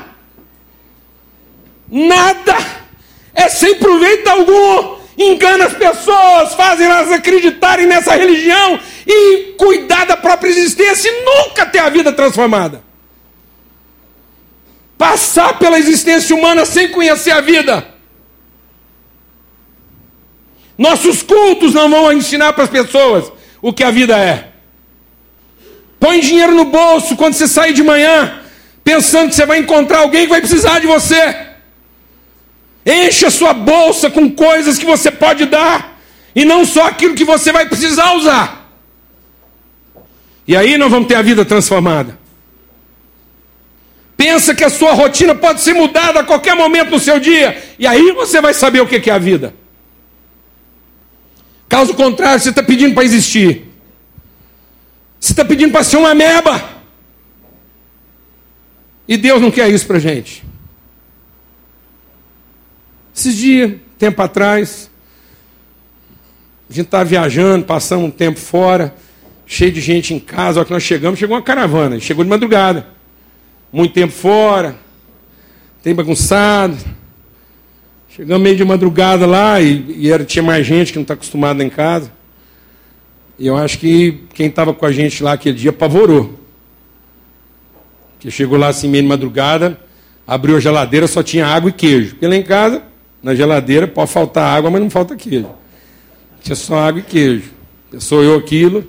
Nada. 1.90 2.57
É 3.34 3.49
sem 3.49 3.74
proveito 3.74 4.28
algum. 4.28 4.99
Engana 5.18 5.64
as 5.64 5.74
pessoas, 5.74 6.55
fazem 6.55 6.86
elas 6.86 7.11
acreditarem 7.11 7.86
nessa 7.86 8.14
religião 8.14 8.78
e 9.05 9.55
cuidar 9.59 10.07
da 10.07 10.16
própria 10.16 10.49
existência 10.49 11.09
e 11.09 11.24
nunca 11.24 11.66
ter 11.66 11.80
a 11.80 11.88
vida 11.88 12.12
transformada. 12.12 12.84
Passar 14.96 15.59
pela 15.59 15.76
existência 15.76 16.36
humana 16.36 16.64
sem 16.64 16.88
conhecer 16.88 17.32
a 17.32 17.40
vida 17.40 17.97
nossos 20.79 21.24
cultos 21.24 21.74
não 21.74 21.91
vão 21.91 22.12
ensinar 22.12 22.53
para 22.53 22.62
as 22.62 22.70
pessoas 22.70 23.33
o 23.61 23.72
que 23.72 23.83
a 23.83 23.91
vida 23.91 24.16
é. 24.16 24.53
Põe 25.99 26.20
dinheiro 26.20 26.55
no 26.55 26.66
bolso 26.66 27.16
quando 27.16 27.35
você 27.35 27.49
sair 27.49 27.72
de 27.72 27.83
manhã, 27.83 28.41
pensando 28.85 29.29
que 29.29 29.35
você 29.35 29.45
vai 29.45 29.59
encontrar 29.59 29.99
alguém 29.99 30.22
que 30.22 30.31
vai 30.31 30.41
precisar 30.41 30.79
de 30.79 30.87
você. 30.87 31.37
Enche 32.87 33.26
a 33.26 33.31
sua 33.31 33.53
bolsa 33.53 34.09
com 34.09 34.31
coisas 34.31 34.79
que 34.79 34.87
você 34.87 35.11
pode 35.11 35.47
dar, 35.47 35.99
e 36.35 36.45
não 36.45 36.64
só 36.64 36.87
aquilo 36.87 37.16
que 37.16 37.24
você 37.24 37.51
vai 37.51 37.66
precisar 37.66 38.12
usar. 38.12 38.70
E 40.47 40.57
aí 40.57 40.79
nós 40.79 40.91
vamos 40.91 41.09
ter 41.09 41.16
a 41.16 41.22
vida 41.22 41.45
transformada. 41.45 42.16
Pensa 44.16 44.55
que 44.55 44.64
a 44.64 44.70
sua 44.70 44.93
rotina 44.95 45.35
pode 45.35 45.61
ser 45.61 45.74
mudada 45.74 46.20
a 46.20 46.24
qualquer 46.24 46.55
momento 46.55 46.91
no 46.91 47.01
seu 47.01 47.18
dia, 47.18 47.61
e 47.79 47.87
aí 47.87 48.12
você 48.12 48.41
vai 48.41 48.55
saber 48.55 48.81
o 48.81 48.87
que 48.87 49.11
é 49.11 49.12
a 49.12 49.18
vida. 49.18 49.58
Caso 51.69 51.95
contrário, 51.95 52.41
você 52.41 52.49
está 52.51 52.62
pedindo 52.62 52.95
para 52.95 53.05
existir. 53.05 53.69
Você 55.21 55.33
está 55.33 55.45
pedindo 55.45 55.71
para 55.73 55.85
ser 55.85 55.97
uma 55.99 56.14
meba. 56.14 56.79
E 59.07 59.16
Deus 59.16 59.41
não 59.41 59.51
quer 59.51 59.69
isso 59.69 59.87
para 59.87 59.99
gente. 59.99 60.45
Esses 63.14 63.35
dias, 63.35 63.73
tempo 63.99 64.23
atrás, 64.23 64.91
a 66.71 66.73
gente 66.73 66.87
estava 66.87 67.05
viajando, 67.05 67.64
passamos 67.64 68.07
um 68.07 68.11
tempo 68.11 68.39
fora, 68.39 68.95
cheio 69.47 69.73
de 69.73 69.81
gente 69.81 70.14
em 70.14 70.21
casa. 70.21 70.59
A 70.59 70.61
hora 70.61 70.66
que 70.66 70.73
nós 70.73 70.83
chegamos, 70.83 71.19
chegou 71.19 71.37
uma 71.37 71.43
caravana, 71.43 71.99
chegou 71.99 72.23
de 72.23 72.31
madrugada. 72.31 72.87
Muito 73.73 73.93
tempo 73.93 74.12
fora, 74.12 74.77
tem 75.83 75.95
bagunçado. 75.95 76.77
Chegamos 78.19 78.43
meio 78.43 78.57
de 78.57 78.64
madrugada 78.64 79.25
lá 79.27 79.61
e, 79.61 79.95
e 79.97 80.11
era, 80.11 80.25
tinha 80.25 80.43
mais 80.43 80.66
gente 80.66 80.91
que 80.91 80.99
não 80.99 81.03
está 81.05 81.14
acostumada 81.14 81.62
em 81.62 81.71
casa. 81.71 82.11
E 83.39 83.47
eu 83.47 83.57
acho 83.57 83.79
que 83.79 84.25
quem 84.35 84.49
estava 84.49 84.75
com 84.75 84.85
a 84.85 84.91
gente 84.91 85.23
lá 85.23 85.35
aquele 85.35 85.57
dia 85.57 85.71
apavorou. 85.71 86.37
Que 88.19 88.29
chegou 88.29 88.59
lá 88.59 88.66
assim 88.66 88.89
meio 88.89 89.05
de 89.05 89.09
madrugada, 89.09 89.79
abriu 90.27 90.57
a 90.57 90.61
geladeira, 90.61 91.07
só 91.07 91.23
tinha 91.23 91.47
água 91.47 91.71
e 91.71 91.73
queijo. 91.73 92.14
Porque 92.14 92.27
lá 92.27 92.35
em 92.35 92.43
casa, 92.43 92.83
na 93.23 93.37
geladeira, 93.37 93.87
pode 93.87 94.11
faltar 94.11 94.53
água, 94.53 94.69
mas 94.69 94.81
não 94.81 94.91
falta 94.91 95.14
queijo. 95.14 95.49
Tinha 96.43 96.57
só 96.57 96.77
água 96.77 96.99
e 96.99 97.05
queijo. 97.05 97.53
Sou 98.01 98.25
eu 98.25 98.37
aquilo, 98.37 98.85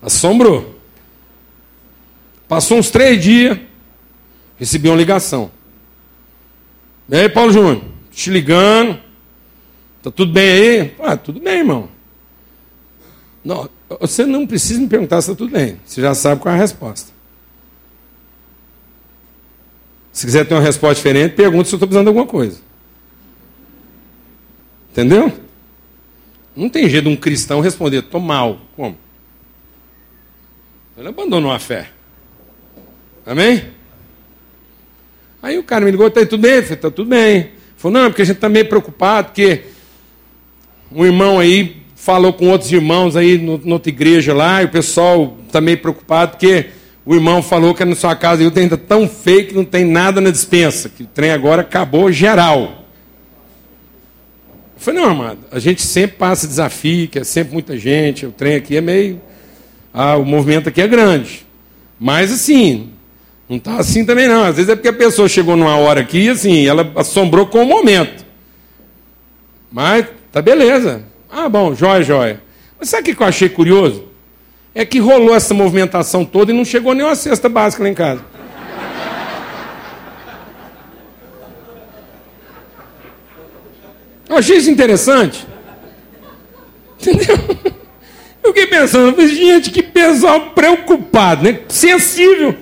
assombrou. 0.00 0.78
Passou 2.46 2.78
uns 2.78 2.88
três 2.88 3.20
dias, 3.20 3.58
recebi 4.56 4.88
uma 4.88 4.96
ligação. 4.96 5.50
E 7.08 7.16
aí, 7.16 7.28
Paulo 7.28 7.52
Júnior? 7.52 7.97
Te 8.18 8.30
ligando. 8.30 8.98
Tá 10.02 10.10
tudo 10.10 10.32
bem 10.32 10.50
aí? 10.50 10.94
Ah, 10.98 11.16
tudo 11.16 11.38
bem, 11.38 11.58
irmão. 11.58 11.88
Não, 13.44 13.70
você 14.00 14.26
não 14.26 14.44
precisa 14.44 14.80
me 14.80 14.88
perguntar 14.88 15.22
se 15.22 15.30
está 15.30 15.38
tudo 15.38 15.52
bem. 15.52 15.80
Você 15.86 16.00
já 16.00 16.12
sabe 16.14 16.40
qual 16.40 16.52
é 16.52 16.58
a 16.58 16.60
resposta. 16.60 17.12
Se 20.12 20.26
quiser 20.26 20.44
ter 20.44 20.54
uma 20.54 20.60
resposta 20.60 20.96
diferente, 20.96 21.36
pergunta 21.36 21.68
se 21.68 21.74
eu 21.74 21.76
estou 21.76 21.86
precisando 21.86 22.06
de 22.06 22.08
alguma 22.08 22.26
coisa. 22.26 22.60
Entendeu? 24.90 25.32
Não 26.56 26.68
tem 26.68 26.88
jeito 26.88 27.04
de 27.04 27.10
um 27.10 27.16
cristão 27.16 27.60
responder, 27.60 27.98
estou 27.98 28.20
mal. 28.20 28.60
Como? 28.74 28.98
Ele 30.96 31.06
abandonou 31.06 31.52
a 31.52 31.60
fé. 31.60 31.92
Amém? 33.24 33.70
Aí 35.40 35.56
o 35.56 35.62
cara 35.62 35.84
me 35.84 35.92
ligou, 35.92 36.08
está 36.08 36.26
tudo 36.26 36.42
bem? 36.42 36.58
Está 36.58 36.90
tudo 36.90 37.08
bem. 37.08 37.57
Falou, 37.78 38.02
não, 38.02 38.10
porque 38.10 38.22
a 38.22 38.24
gente 38.24 38.34
está 38.34 38.48
meio 38.48 38.66
preocupado, 38.66 39.28
porque 39.28 39.62
um 40.90 41.06
irmão 41.06 41.38
aí 41.38 41.76
falou 41.94 42.32
com 42.32 42.48
outros 42.48 42.72
irmãos 42.72 43.14
aí 43.14 43.38
no, 43.38 43.56
noutra 43.64 43.88
igreja 43.88 44.34
lá, 44.34 44.60
e 44.62 44.64
o 44.64 44.68
pessoal 44.68 45.38
está 45.46 45.60
meio 45.60 45.78
preocupado, 45.78 46.32
porque 46.32 46.70
o 47.06 47.14
irmão 47.14 47.40
falou 47.40 47.72
que 47.72 47.84
na 47.84 47.94
sua 47.94 48.16
casa 48.16 48.50
trem 48.50 48.64
ainda 48.64 48.76
tão 48.76 49.08
feio 49.08 49.46
que 49.46 49.54
não 49.54 49.64
tem 49.64 49.84
nada 49.84 50.20
na 50.20 50.30
dispensa, 50.30 50.88
que 50.88 51.04
o 51.04 51.06
trem 51.06 51.30
agora 51.30 51.62
acabou 51.62 52.10
geral. 52.10 52.84
Eu 54.74 54.80
falei, 54.80 55.00
não, 55.00 55.10
amado, 55.10 55.38
a 55.52 55.60
gente 55.60 55.80
sempre 55.82 56.16
passa 56.16 56.48
desafio, 56.48 57.06
que 57.06 57.20
é 57.20 57.24
sempre 57.24 57.52
muita 57.52 57.78
gente, 57.78 58.26
o 58.26 58.32
trem 58.32 58.56
aqui 58.56 58.76
é 58.76 58.80
meio. 58.80 59.20
Ah, 59.94 60.16
o 60.16 60.24
movimento 60.24 60.68
aqui 60.68 60.82
é 60.82 60.88
grande. 60.88 61.46
Mas 61.98 62.32
assim, 62.32 62.90
não 63.48 63.56
está 63.56 63.76
assim 63.76 64.04
também 64.04 64.28
não. 64.28 64.44
Às 64.44 64.56
vezes 64.56 64.68
é 64.68 64.76
porque 64.76 64.88
a 64.88 64.92
pessoa 64.92 65.28
chegou 65.28 65.56
numa 65.56 65.76
hora 65.76 66.00
aqui 66.00 66.24
e 66.24 66.28
assim, 66.28 66.66
ela 66.66 66.92
assombrou 66.94 67.46
com 67.46 67.62
o 67.62 67.66
momento. 67.66 68.24
Mas 69.72 70.06
tá 70.30 70.42
beleza. 70.42 71.02
Ah, 71.30 71.48
bom, 71.48 71.74
jóia, 71.74 72.02
jóia. 72.02 72.42
Mas 72.78 72.90
sabe 72.90 73.10
o 73.10 73.16
que 73.16 73.22
eu 73.22 73.26
achei 73.26 73.48
curioso? 73.48 74.04
É 74.74 74.84
que 74.84 74.98
rolou 74.98 75.34
essa 75.34 75.54
movimentação 75.54 76.24
toda 76.24 76.52
e 76.52 76.54
não 76.54 76.64
chegou 76.64 76.94
nem 76.94 77.14
cesta 77.14 77.48
básica 77.48 77.82
lá 77.82 77.88
em 77.88 77.94
casa. 77.94 78.22
Eu 84.28 84.36
achei 84.36 84.58
isso 84.58 84.70
interessante. 84.70 85.46
Entendeu? 87.00 87.38
Eu 88.42 88.52
fiquei 88.52 88.66
pensando, 88.66 89.26
gente, 89.26 89.70
que 89.70 89.82
pessoal 89.82 90.50
preocupado, 90.50 91.44
né? 91.44 91.60
Sensível. 91.68 92.54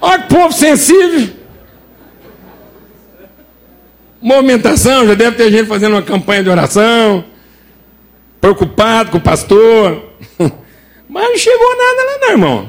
Olha 0.00 0.22
que 0.22 0.34
povo 0.34 0.52
sensível. 0.52 1.36
Movimentação, 4.20 5.06
já 5.06 5.14
deve 5.14 5.36
ter 5.36 5.50
gente 5.50 5.66
fazendo 5.66 5.92
uma 5.92 6.02
campanha 6.02 6.42
de 6.42 6.50
oração, 6.50 7.24
preocupado 8.40 9.10
com 9.10 9.18
o 9.18 9.20
pastor. 9.20 10.04
Mas 11.08 11.24
não 11.24 11.36
chegou 11.36 11.76
nada 11.76 12.04
lá, 12.04 12.18
não, 12.20 12.30
irmão. 12.30 12.68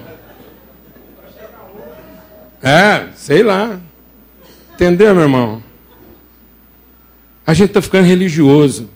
É, 2.62 3.08
sei 3.16 3.44
lá. 3.44 3.80
Entendeu, 4.74 5.14
meu 5.14 5.24
irmão? 5.24 5.64
A 7.46 7.54
gente 7.54 7.70
está 7.70 7.82
ficando 7.82 8.06
religioso. 8.06 8.90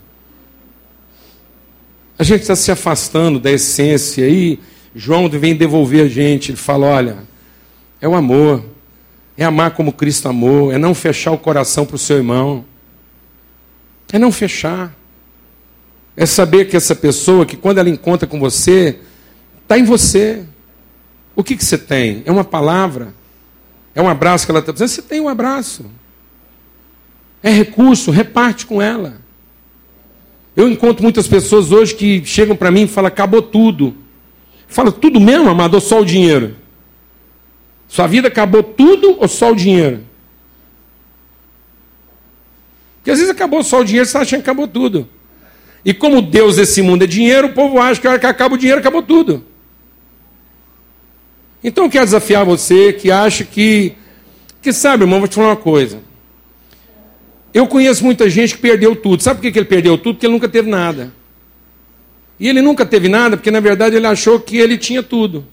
A 2.17 2.23
gente 2.23 2.41
está 2.41 2.55
se 2.55 2.71
afastando 2.71 3.39
da 3.39 3.51
essência. 3.51 4.25
Aí 4.25 4.59
João 4.95 5.27
vem 5.29 5.55
devolver 5.55 6.05
a 6.05 6.07
gente. 6.07 6.51
Ele 6.51 6.57
fala: 6.57 6.87
olha, 6.87 7.17
é 8.01 8.07
o 8.07 8.15
amor. 8.15 8.63
É 9.37 9.43
amar 9.43 9.71
como 9.71 9.91
Cristo 9.91 10.27
amou. 10.27 10.71
É 10.71 10.77
não 10.77 10.93
fechar 10.93 11.31
o 11.31 11.37
coração 11.37 11.85
para 11.85 11.95
o 11.95 11.99
seu 11.99 12.17
irmão. 12.17 12.65
É 14.11 14.19
não 14.19 14.31
fechar. 14.31 14.95
É 16.15 16.25
saber 16.25 16.65
que 16.65 16.77
essa 16.77 16.95
pessoa, 16.95 17.45
que 17.45 17.57
quando 17.57 17.77
ela 17.77 17.89
encontra 17.89 18.27
com 18.27 18.39
você, 18.39 18.99
está 19.61 19.77
em 19.77 19.83
você. 19.83 20.43
O 21.35 21.43
que, 21.43 21.57
que 21.57 21.65
você 21.65 21.77
tem? 21.77 22.23
É 22.25 22.31
uma 22.31 22.45
palavra? 22.45 23.13
É 23.93 24.01
um 24.01 24.07
abraço 24.07 24.45
que 24.45 24.51
ela 24.51 24.59
está 24.59 24.71
dizendo? 24.71 24.89
Você 24.89 25.01
tem 25.01 25.19
um 25.19 25.27
abraço. 25.27 25.85
É 27.43 27.49
recurso, 27.49 28.11
reparte 28.11 28.65
com 28.65 28.81
ela. 28.81 29.17
Eu 30.55 30.69
encontro 30.69 31.03
muitas 31.03 31.27
pessoas 31.27 31.71
hoje 31.71 31.93
que 31.93 32.25
chegam 32.25 32.55
para 32.55 32.71
mim 32.71 32.83
e 32.83 32.87
falam: 32.87 33.07
acabou 33.07 33.41
tudo. 33.41 33.95
Fala, 34.67 34.91
tudo 34.91 35.19
mesmo, 35.19 35.49
amado, 35.49 35.75
ou 35.75 35.81
só 35.81 36.01
o 36.01 36.05
dinheiro? 36.05 36.55
Sua 37.87 38.07
vida 38.07 38.27
acabou 38.27 38.63
tudo 38.63 39.17
ou 39.19 39.27
só 39.27 39.51
o 39.51 39.55
dinheiro? 39.55 40.01
Porque 42.97 43.11
às 43.11 43.19
vezes 43.19 43.31
acabou 43.31 43.63
só 43.63 43.81
o 43.81 43.83
dinheiro, 43.83 44.05
você 44.05 44.09
está 44.09 44.21
achando 44.21 44.41
que 44.41 44.49
acabou 44.49 44.67
tudo. 44.67 45.07
E 45.85 45.93
como 45.93 46.21
Deus 46.21 46.55
desse 46.55 46.81
mundo 46.81 47.03
é 47.03 47.07
dinheiro, 47.07 47.47
o 47.47 47.53
povo 47.53 47.79
acha 47.79 48.01
que 48.01 48.07
a 48.07 48.11
hora 48.11 48.19
que 48.19 48.25
acaba 48.25 48.55
o 48.55 48.57
dinheiro, 48.57 48.79
acabou 48.79 49.03
tudo. 49.03 49.45
Então 51.63 51.85
eu 51.85 51.89
quero 51.89 52.05
desafiar 52.05 52.43
você 52.43 52.91
que 52.93 53.11
acha 53.11 53.43
que. 53.43 53.93
Que 54.61 54.73
sabe, 54.73 55.03
irmão, 55.03 55.19
vou 55.19 55.27
te 55.27 55.35
falar 55.35 55.49
uma 55.49 55.55
coisa. 55.55 55.99
Eu 57.53 57.67
conheço 57.67 58.03
muita 58.03 58.29
gente 58.29 58.55
que 58.55 58.61
perdeu 58.61 58.95
tudo. 58.95 59.21
Sabe 59.21 59.39
por 59.39 59.51
que 59.51 59.57
ele 59.57 59.65
perdeu 59.65 59.97
tudo? 59.97 60.15
Porque 60.15 60.25
ele 60.25 60.33
nunca 60.33 60.49
teve 60.49 60.69
nada. 60.69 61.13
E 62.39 62.49
ele 62.49 62.61
nunca 62.61 62.85
teve 62.85 63.07
nada 63.07 63.37
porque, 63.37 63.51
na 63.51 63.59
verdade, 63.59 63.95
ele 63.95 64.07
achou 64.07 64.39
que 64.39 64.57
ele 64.57 64.77
tinha 64.77 65.01
tudo. 65.01 65.45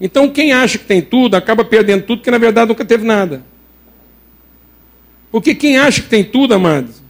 Então, 0.00 0.30
quem 0.30 0.52
acha 0.52 0.78
que 0.78 0.84
tem 0.84 1.02
tudo, 1.02 1.34
acaba 1.34 1.64
perdendo 1.64 2.02
tudo 2.02 2.18
porque, 2.18 2.30
na 2.30 2.38
verdade, 2.38 2.68
nunca 2.68 2.84
teve 2.84 3.04
nada. 3.04 3.42
Porque 5.30 5.54
quem 5.54 5.76
acha 5.76 6.02
que 6.02 6.08
tem 6.08 6.24
tudo, 6.24 6.54
amados, 6.54 7.02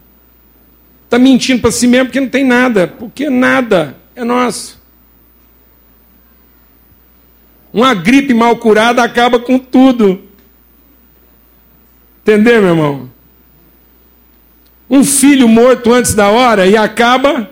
está 1.05 1.19
mentindo 1.19 1.61
para 1.61 1.71
si 1.71 1.87
mesmo 1.87 2.07
porque 2.07 2.19
não 2.19 2.29
tem 2.29 2.43
nada. 2.43 2.87
Porque 2.87 3.29
nada 3.29 3.95
é 4.15 4.23
nosso. 4.23 4.79
Uma 7.71 7.93
gripe 7.93 8.33
mal 8.33 8.57
curada 8.57 9.03
acaba 9.03 9.39
com 9.39 9.59
tudo. 9.59 10.23
Entendeu, 12.21 12.61
meu 12.61 12.71
irmão? 12.71 13.09
um 14.89 15.03
filho 15.03 15.47
morto 15.47 15.93
antes 15.93 16.15
da 16.15 16.29
hora 16.29 16.65
e 16.65 16.75
acaba 16.75 17.49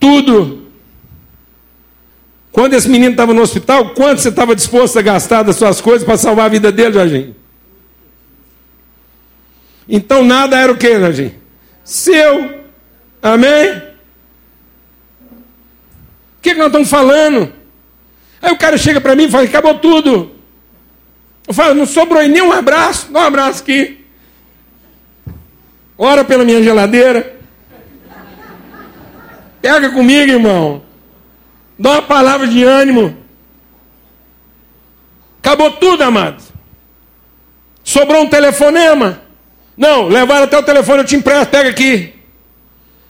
tudo. 0.00 0.65
Quando 2.56 2.72
esse 2.72 2.88
menino 2.88 3.10
estava 3.10 3.34
no 3.34 3.42
hospital, 3.42 3.90
quanto 3.90 4.22
você 4.22 4.30
estava 4.30 4.56
disposto 4.56 4.98
a 4.98 5.02
gastar 5.02 5.42
das 5.42 5.56
suas 5.56 5.78
coisas 5.78 6.06
para 6.06 6.16
salvar 6.16 6.46
a 6.46 6.48
vida 6.48 6.72
dele, 6.72 6.94
Jorginho? 6.94 7.36
Então 9.86 10.24
nada 10.24 10.58
era 10.58 10.72
o 10.72 10.76
que, 10.78 10.98
Jorginho? 10.98 11.34
Seu. 11.84 12.62
Amém? 13.20 13.76
O 15.32 16.40
que, 16.40 16.54
que 16.54 16.58
nós 16.58 16.68
estamos 16.68 16.88
falando? 16.88 17.52
Aí 18.40 18.50
o 18.50 18.56
cara 18.56 18.78
chega 18.78 19.02
para 19.02 19.14
mim 19.14 19.24
e 19.24 19.30
fala: 19.30 19.44
acabou 19.44 19.74
tudo. 19.78 20.30
Eu 21.46 21.52
falo: 21.52 21.74
não 21.74 21.84
sobrou 21.84 22.26
nem 22.26 22.40
um 22.40 22.52
abraço. 22.52 23.12
Dá 23.12 23.20
um 23.20 23.24
abraço 23.24 23.62
aqui. 23.62 24.02
Ora 25.98 26.24
pela 26.24 26.42
minha 26.42 26.62
geladeira. 26.62 27.36
Pega 29.60 29.90
comigo, 29.90 30.32
irmão. 30.32 30.85
Dá 31.78 31.92
uma 31.92 32.02
palavra 32.02 32.46
de 32.46 32.62
ânimo. 32.62 33.16
Acabou 35.38 35.72
tudo, 35.72 36.02
amado. 36.02 36.42
Sobrou 37.84 38.22
um 38.22 38.28
telefonema. 38.28 39.22
Não, 39.76 40.08
levaram 40.08 40.44
até 40.44 40.58
o 40.58 40.62
telefone, 40.62 41.00
eu 41.00 41.04
te 41.04 41.16
empresto, 41.16 41.50
pega 41.50 41.70
aqui. 41.70 42.14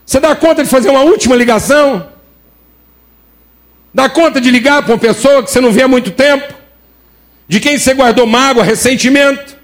Você 0.05 0.21
dá 0.21 0.35
conta 0.35 0.63
de 0.63 0.69
fazer 0.69 0.91
uma 0.91 1.03
última 1.03 1.37
ligação? 1.37 2.09
Dá 3.95 4.09
conta 4.09 4.41
de 4.41 4.51
ligar 4.51 4.83
para 4.83 4.93
uma 4.93 4.99
pessoa 4.99 5.43
que 5.43 5.51
você 5.51 5.61
não 5.61 5.73
vê 5.73 5.83
há 5.83 5.89
muito 5.89 6.11
tempo? 6.11 6.55
De 7.49 7.61
quem 7.61 7.79
você 7.79 7.95
guardou 7.95 8.27
mágoa, 8.27 8.65
ressentimento? 8.65 9.57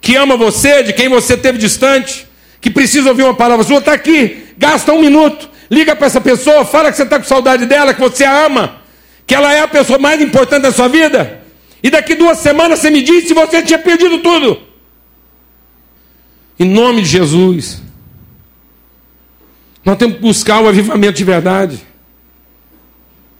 Que 0.00 0.16
ama 0.16 0.36
você, 0.36 0.82
de 0.82 0.92
quem 0.92 1.08
você 1.08 1.36
teve 1.36 1.58
distante? 1.58 2.26
que 2.66 2.70
precisa 2.70 3.10
ouvir 3.10 3.22
uma 3.22 3.34
palavra 3.34 3.64
sua, 3.64 3.78
está 3.78 3.92
aqui, 3.92 4.44
gasta 4.58 4.92
um 4.92 5.00
minuto, 5.00 5.48
liga 5.70 5.94
para 5.96 6.06
essa 6.06 6.20
pessoa, 6.20 6.64
fala 6.64 6.90
que 6.90 6.96
você 6.96 7.02
está 7.02 7.18
com 7.18 7.24
saudade 7.24 7.66
dela, 7.66 7.94
que 7.94 8.00
você 8.00 8.24
a 8.24 8.46
ama, 8.46 8.80
que 9.26 9.34
ela 9.34 9.52
é 9.52 9.60
a 9.60 9.68
pessoa 9.68 9.98
mais 9.98 10.20
importante 10.20 10.62
da 10.62 10.72
sua 10.72 10.88
vida, 10.88 11.42
e 11.82 11.90
daqui 11.90 12.14
duas 12.14 12.38
semanas 12.38 12.78
você 12.78 12.90
me 12.90 13.02
diz 13.02 13.26
se 13.26 13.34
você 13.34 13.62
tinha 13.62 13.78
perdido 13.78 14.18
tudo. 14.18 14.60
Em 16.58 16.64
nome 16.64 17.02
de 17.02 17.08
Jesus, 17.08 17.82
nós 19.84 19.98
temos 19.98 20.16
que 20.16 20.22
buscar 20.22 20.60
o 20.62 20.68
avivamento 20.68 21.18
de 21.18 21.24
verdade, 21.24 21.86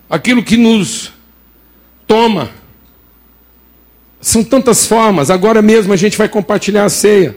aquilo 0.08 0.42
que 0.42 0.56
nos 0.56 1.12
toma. 2.06 2.50
São 4.20 4.42
tantas 4.42 4.86
formas, 4.86 5.30
agora 5.30 5.62
mesmo 5.62 5.92
a 5.92 5.96
gente 5.96 6.18
vai 6.18 6.28
compartilhar 6.28 6.84
a 6.84 6.88
ceia. 6.88 7.36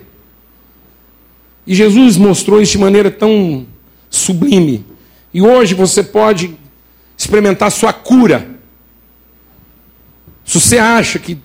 E 1.66 1.76
Jesus 1.76 2.18
mostrou 2.18 2.62
isso 2.62 2.74
de 2.74 2.78
maneira 2.80 3.12
tão 3.12 3.66
sublime. 4.10 4.86
E 5.34 5.42
hoje 5.42 5.74
você 5.74 6.04
pode 6.04 6.58
experimentar 7.18 7.72
sua 7.72 7.94
cura. 7.94 8.50
Se 10.44 10.60
você 10.60 10.78
acha 10.78 11.20
que 11.20 11.38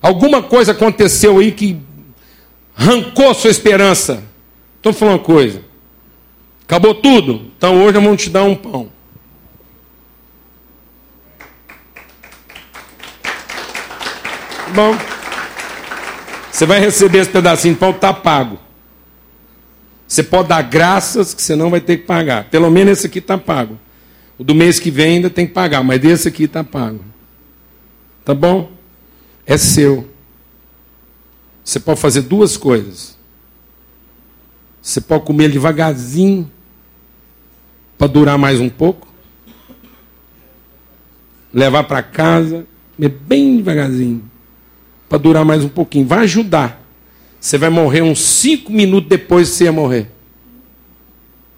alguma 0.00 0.42
coisa 0.42 0.72
aconteceu 0.72 1.38
aí 1.38 1.52
que 1.52 1.78
arrancou 2.76 3.34
sua 3.34 3.50
esperança, 3.50 4.22
estou 4.76 4.92
falando 4.92 5.14
uma 5.14 5.24
coisa. 5.24 5.62
Acabou 6.62 6.94
tudo. 6.94 7.50
Então 7.56 7.82
hoje 7.82 7.92
vamos 7.94 8.22
te 8.22 8.30
dar 8.30 8.44
um 8.44 8.54
pão. 8.54 8.90
Bom, 14.74 14.96
você 16.50 16.64
vai 16.64 16.78
receber 16.78 17.18
esse 17.18 17.30
pedacinho 17.30 17.74
de 17.74 17.80
pão, 17.80 17.90
está 17.90 18.14
pago. 18.14 18.58
Você 20.10 20.24
pode 20.24 20.48
dar 20.48 20.62
graças 20.62 21.32
que 21.32 21.40
você 21.40 21.54
não 21.54 21.70
vai 21.70 21.80
ter 21.80 21.98
que 21.98 22.04
pagar. 22.04 22.50
Pelo 22.50 22.68
menos 22.68 22.98
esse 22.98 23.06
aqui 23.06 23.20
está 23.20 23.38
pago. 23.38 23.78
O 24.36 24.42
do 24.42 24.56
mês 24.56 24.80
que 24.80 24.90
vem 24.90 25.14
ainda 25.14 25.30
tem 25.30 25.46
que 25.46 25.52
pagar, 25.52 25.84
mas 25.84 26.00
desse 26.00 26.26
aqui 26.26 26.44
está 26.44 26.64
pago. 26.64 26.98
Tá 28.24 28.34
bom? 28.34 28.72
É 29.46 29.56
seu. 29.56 30.10
Você 31.62 31.78
pode 31.78 32.00
fazer 32.00 32.22
duas 32.22 32.56
coisas. 32.56 33.16
Você 34.82 35.00
pode 35.00 35.24
comer 35.24 35.48
devagarzinho 35.48 36.50
para 37.96 38.08
durar 38.08 38.36
mais 38.36 38.58
um 38.58 38.68
pouco. 38.68 39.06
Levar 41.54 41.84
para 41.84 42.02
casa, 42.02 42.66
comer 42.96 43.10
bem 43.10 43.58
devagarzinho 43.58 44.28
para 45.08 45.18
durar 45.18 45.44
mais 45.44 45.62
um 45.62 45.68
pouquinho. 45.68 46.04
Vai 46.04 46.24
ajudar. 46.24 46.79
Você 47.40 47.56
vai 47.56 47.70
morrer 47.70 48.02
uns 48.02 48.20
cinco 48.20 48.70
minutos 48.70 49.08
depois 49.08 49.48
que 49.48 49.54
você 49.56 49.64
ia 49.64 49.72
morrer. 49.72 50.10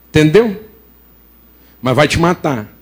Entendeu? 0.08 0.64
Mas 1.82 1.96
vai 1.96 2.06
te 2.06 2.20
matar. 2.20 2.72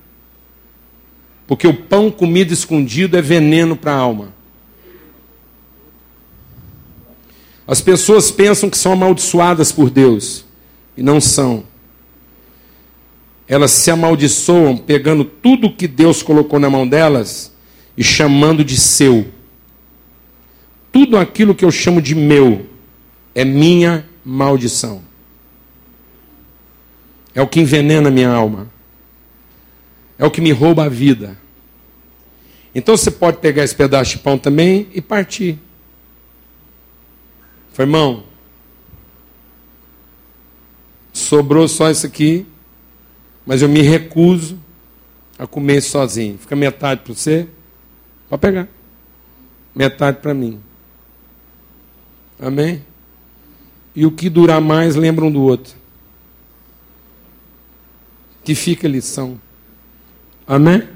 Porque 1.47 1.67
o 1.67 1.73
pão 1.73 2.11
comido 2.11 2.53
escondido 2.53 3.17
é 3.17 3.23
veneno 3.23 3.75
para 3.75 3.93
a 3.93 3.97
alma. 3.97 4.35
As 7.67 7.81
pessoas 7.81 8.31
pensam 8.31 8.69
que 8.69 8.77
são 8.77 8.93
amaldiçoadas 8.93 9.73
por 9.73 9.89
Deus 9.89 10.45
e 10.97 11.03
não 11.03 11.21
são. 11.21 11.65
Elas 13.49 13.71
se 13.71 13.91
amaldiçoam 13.91 14.77
pegando 14.77 15.25
tudo 15.25 15.73
que 15.73 15.89
Deus 15.89 16.23
colocou 16.23 16.61
na 16.61 16.69
mão 16.69 16.87
delas 16.87 17.53
e 17.97 18.05
chamando 18.05 18.65
de 18.65 18.77
seu. 18.77 19.29
Tudo 20.93 21.17
aquilo 21.17 21.55
que 21.55 21.65
eu 21.65 21.71
chamo 21.71 22.03
de 22.03 22.15
meu 22.15 22.70
é 23.35 23.45
minha 23.45 24.07
maldição. 24.25 25.03
É 27.35 27.41
o 27.41 27.47
que 27.47 27.61
envenena 27.61 28.11
minha 28.11 28.31
alma. 28.31 28.71
É 30.19 30.25
o 30.25 30.31
que 30.31 30.41
me 30.41 30.53
rouba 30.53 30.85
a 30.85 30.89
vida. 30.89 31.39
Então 32.75 32.97
você 32.97 33.11
pode 33.11 33.39
pegar 33.39 33.65
esse 33.65 33.75
pedaço 33.75 34.13
de 34.13 34.19
pão 34.19 34.39
também 34.39 34.89
e 34.93 35.01
partir. 35.01 35.59
Foi, 37.73 37.85
irmão, 37.85 38.25
sobrou 41.13 41.67
só 41.69 41.91
isso 41.91 42.07
aqui, 42.07 42.47
mas 43.47 43.63
eu 43.63 43.69
me 43.69 43.81
recuso 43.81 44.59
a 45.39 45.47
comer 45.47 45.81
sozinho. 45.81 46.39
Fica 46.39 46.55
metade 46.55 47.03
para 47.03 47.15
você, 47.15 47.49
pode 48.29 48.43
pegar. 48.43 48.69
Metade 49.75 50.19
para 50.19 50.35
mim. 50.35 50.61
Amém? 52.39 52.85
E 53.95 54.07
o 54.07 54.11
que 54.11 54.29
durar 54.29 54.61
mais, 54.61 54.97
lembra 54.97 55.25
um 55.25 55.33
do 55.33 55.43
outro. 55.43 55.75
Que 58.45 58.55
fica 58.55 58.87
a 58.87 58.91
lição. 58.91 59.41
Amém? 60.47 60.89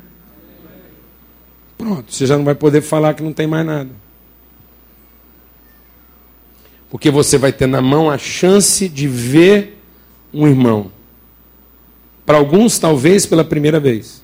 Pronto, 1.76 2.12
você 2.12 2.26
já 2.26 2.36
não 2.36 2.45
vai 2.45 2.55
poder 2.55 2.80
falar 2.80 3.14
que 3.14 3.22
não 3.22 3.32
tem 3.32 3.47
mais 3.47 3.66
nada. 3.66 3.90
Porque 6.88 7.11
você 7.11 7.36
vai 7.36 7.53
ter 7.53 7.66
na 7.66 7.82
mão 7.82 8.09
a 8.11 8.16
chance 8.16 8.88
de 8.88 9.09
ver 9.09 9.80
um 10.32 10.47
irmão. 10.47 10.92
Para 12.24 12.38
alguns, 12.38 12.78
talvez 12.78 13.26
pela 13.26 13.45
primeira 13.45 13.78
vez. 13.78 14.22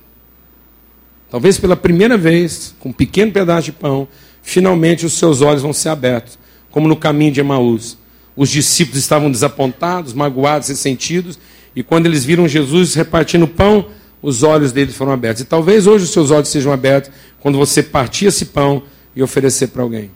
Talvez 1.30 1.58
pela 1.58 1.76
primeira 1.76 2.16
vez, 2.16 2.74
com 2.80 2.88
um 2.88 2.92
pequeno 2.92 3.30
pedaço 3.30 3.66
de 3.66 3.72
pão, 3.72 4.08
finalmente 4.42 5.06
os 5.06 5.12
seus 5.12 5.42
olhos 5.42 5.62
vão 5.62 5.72
ser 5.72 5.90
abertos, 5.90 6.38
como 6.70 6.88
no 6.88 6.96
caminho 6.96 7.32
de 7.32 7.40
Emaús. 7.40 7.96
Os 8.37 8.49
discípulos 8.49 8.99
estavam 8.99 9.31
desapontados, 9.31 10.12
magoados, 10.12 10.68
ressentidos, 10.68 11.39
e 11.74 11.83
quando 11.83 12.07
eles 12.07 12.24
viram 12.24 12.49
Jesus 12.49 12.95
repartindo 12.95 13.47
pão, 13.47 13.87
os 14.22 14.43
olhos 14.43 14.72
deles 14.72 14.95
foram 14.95 15.12
abertos. 15.12 15.43
E 15.43 15.47
talvez 15.47 15.87
hoje 15.87 16.05
os 16.05 16.11
seus 16.11 16.31
olhos 16.31 16.49
sejam 16.49 16.72
abertos 16.72 17.11
quando 17.41 17.59
você 17.59 17.83
partir 17.83 18.26
esse 18.26 18.47
pão 18.47 18.83
e 19.14 19.22
oferecer 19.22 19.68
para 19.68 19.83
alguém. 19.83 20.11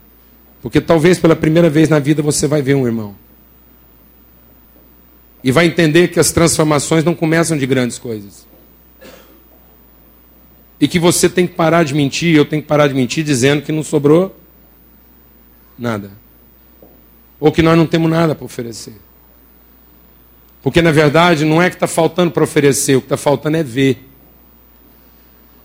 Porque 0.60 0.80
talvez 0.80 1.18
pela 1.18 1.36
primeira 1.36 1.68
vez 1.68 1.88
na 1.88 1.98
vida 1.98 2.22
você 2.22 2.46
vai 2.46 2.62
ver 2.62 2.74
um 2.74 2.86
irmão. 2.86 3.14
E 5.42 5.52
vai 5.52 5.66
entender 5.66 6.08
que 6.08 6.18
as 6.18 6.32
transformações 6.32 7.04
não 7.04 7.14
começam 7.14 7.56
de 7.56 7.66
grandes 7.66 7.98
coisas. 7.98 8.46
E 10.80 10.88
que 10.88 10.98
você 10.98 11.28
tem 11.28 11.46
que 11.46 11.54
parar 11.54 11.84
de 11.84 11.94
mentir, 11.94 12.34
eu 12.34 12.44
tenho 12.44 12.62
que 12.62 12.68
parar 12.68 12.88
de 12.88 12.94
mentir 12.94 13.22
dizendo 13.24 13.62
que 13.62 13.70
não 13.70 13.82
sobrou 13.82 14.34
nada. 15.78 16.10
Ou 17.44 17.52
que 17.52 17.60
nós 17.60 17.76
não 17.76 17.84
temos 17.84 18.10
nada 18.10 18.34
para 18.34 18.46
oferecer. 18.46 18.94
Porque 20.62 20.80
na 20.80 20.90
verdade 20.90 21.44
não 21.44 21.60
é 21.60 21.68
que 21.68 21.76
está 21.76 21.86
faltando 21.86 22.30
para 22.30 22.42
oferecer, 22.42 22.96
o 22.96 23.02
que 23.02 23.04
está 23.04 23.18
faltando 23.18 23.58
é 23.58 23.62
ver. 23.62 24.02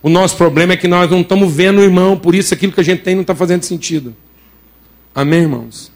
O 0.03 0.09
nosso 0.09 0.35
problema 0.35 0.73
é 0.73 0.75
que 0.75 0.89
nós 0.89 1.09
não 1.09 1.21
estamos 1.21 1.49
vendo 1.53 1.79
o 1.79 1.81
irmão, 1.81 2.17
por 2.17 2.35
isso 2.35 2.53
aquilo 2.53 2.73
que 2.73 2.81
a 2.81 2.83
gente 2.83 3.01
tem 3.01 3.15
não 3.15 3.21
está 3.21 3.33
fazendo 3.33 3.63
sentido. 3.63 4.13
Amém, 5.15 5.39
irmãos? 5.39 5.89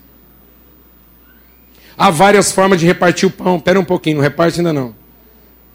Há 1.98 2.10
várias 2.10 2.50
formas 2.50 2.80
de 2.80 2.86
repartir 2.86 3.28
o 3.28 3.32
pão. 3.32 3.58
Espera 3.58 3.78
um 3.78 3.84
pouquinho, 3.84 4.16
não 4.16 4.24
reparte 4.24 4.62
ainda 4.62 4.72
não. 4.72 4.96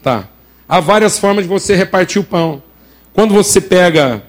Tá. 0.01 0.27
Há 0.67 0.79
várias 0.79 1.19
formas 1.19 1.43
de 1.43 1.47
você 1.47 1.75
repartir 1.75 2.19
o 2.19 2.25
pão. 2.25 2.63
Quando 3.13 3.31
você 3.31 3.61
pega 3.61 4.23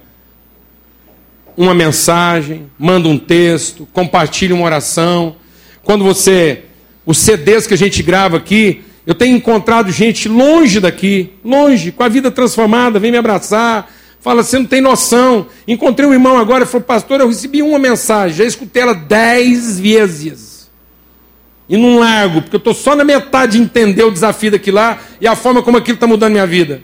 uma 1.57 1.72
mensagem, 1.72 2.70
manda 2.78 3.09
um 3.09 3.18
texto, 3.18 3.89
compartilha 3.95 4.55
uma 4.55 4.66
oração. 4.66 5.39
Quando 5.85 6.05
você. 6.05 6.64
Os 7.07 7.18
CDs 7.18 7.66
que 7.66 7.74
a 7.74 7.78
gente 7.78 8.03
grava 8.03 8.37
aqui, 8.37 8.83
eu 9.07 9.14
tenho 9.14 9.37
encontrado 9.37 9.91
gente 9.91 10.28
longe 10.28 10.78
daqui, 10.78 11.31
longe, 11.45 11.91
com 11.91 12.03
a 12.03 12.09
vida 12.09 12.31
transformada, 12.31 12.99
vem 12.99 13.11
me 13.11 13.16
abraçar, 13.16 13.91
Fala, 14.20 14.43
você 14.43 14.59
não 14.59 14.66
tem 14.66 14.81
noção. 14.81 15.47
Encontrei 15.66 16.07
um 16.07 16.12
irmão 16.12 16.39
agora 16.39 16.66
falou, 16.66 16.85
pastor, 16.85 17.20
eu 17.20 17.28
recebi 17.28 17.62
uma 17.62 17.78
mensagem, 17.78 18.37
já 18.37 18.45
escutei 18.45 18.83
ela 18.83 18.95
dez 18.95 19.81
vezes. 19.81 20.70
E 21.68 21.76
não 21.76 21.99
largo, 21.99 22.43
porque 22.43 22.57
eu 22.57 22.59
estou 22.59 22.74
só 22.74 22.95
na 22.95 23.05
metade 23.05 23.53
de 23.57 23.62
entender 23.62 24.03
o 24.03 24.11
desafio 24.11 24.51
daquilo 24.51 24.76
lá 24.76 24.99
e 25.20 25.26
a 25.26 25.35
forma 25.35 25.62
como 25.62 25.78
aquilo 25.78 25.95
está 25.95 26.07
mudando 26.07 26.33
minha 26.33 26.47
vida. 26.47 26.83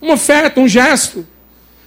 Uma 0.00 0.14
oferta, 0.14 0.58
um 0.58 0.66
gesto. 0.66 1.26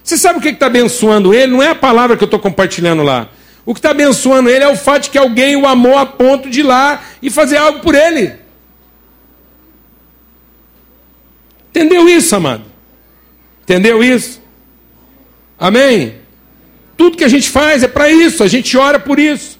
Você 0.02 0.16
sabe 0.16 0.38
o 0.38 0.42
que 0.42 0.48
está 0.48 0.66
abençoando 0.66 1.34
ele? 1.34 1.52
Não 1.52 1.62
é 1.62 1.70
a 1.70 1.74
palavra 1.74 2.16
que 2.16 2.22
eu 2.22 2.26
estou 2.26 2.38
compartilhando 2.38 3.02
lá. 3.02 3.28
O 3.66 3.72
que 3.72 3.78
está 3.78 3.90
abençoando 3.90 4.50
ele 4.50 4.64
é 4.64 4.68
o 4.68 4.76
fato 4.76 5.04
de 5.04 5.10
que 5.10 5.18
alguém 5.18 5.56
o 5.56 5.66
amou 5.66 5.96
a 5.96 6.04
ponto 6.04 6.50
de 6.50 6.60
ir 6.60 6.64
lá 6.64 7.02
e 7.22 7.30
fazer 7.30 7.56
algo 7.56 7.80
por 7.80 7.94
ele. 7.94 8.34
Entendeu 11.70 12.08
isso, 12.08 12.36
amado? 12.36 12.64
Entendeu 13.62 14.04
isso? 14.04 14.40
Amém? 15.58 16.16
Tudo 16.96 17.16
que 17.16 17.24
a 17.24 17.28
gente 17.28 17.48
faz 17.48 17.82
é 17.82 17.88
para 17.88 18.10
isso, 18.10 18.44
a 18.44 18.46
gente 18.46 18.76
ora 18.76 18.98
por 18.98 19.18
isso. 19.18 19.58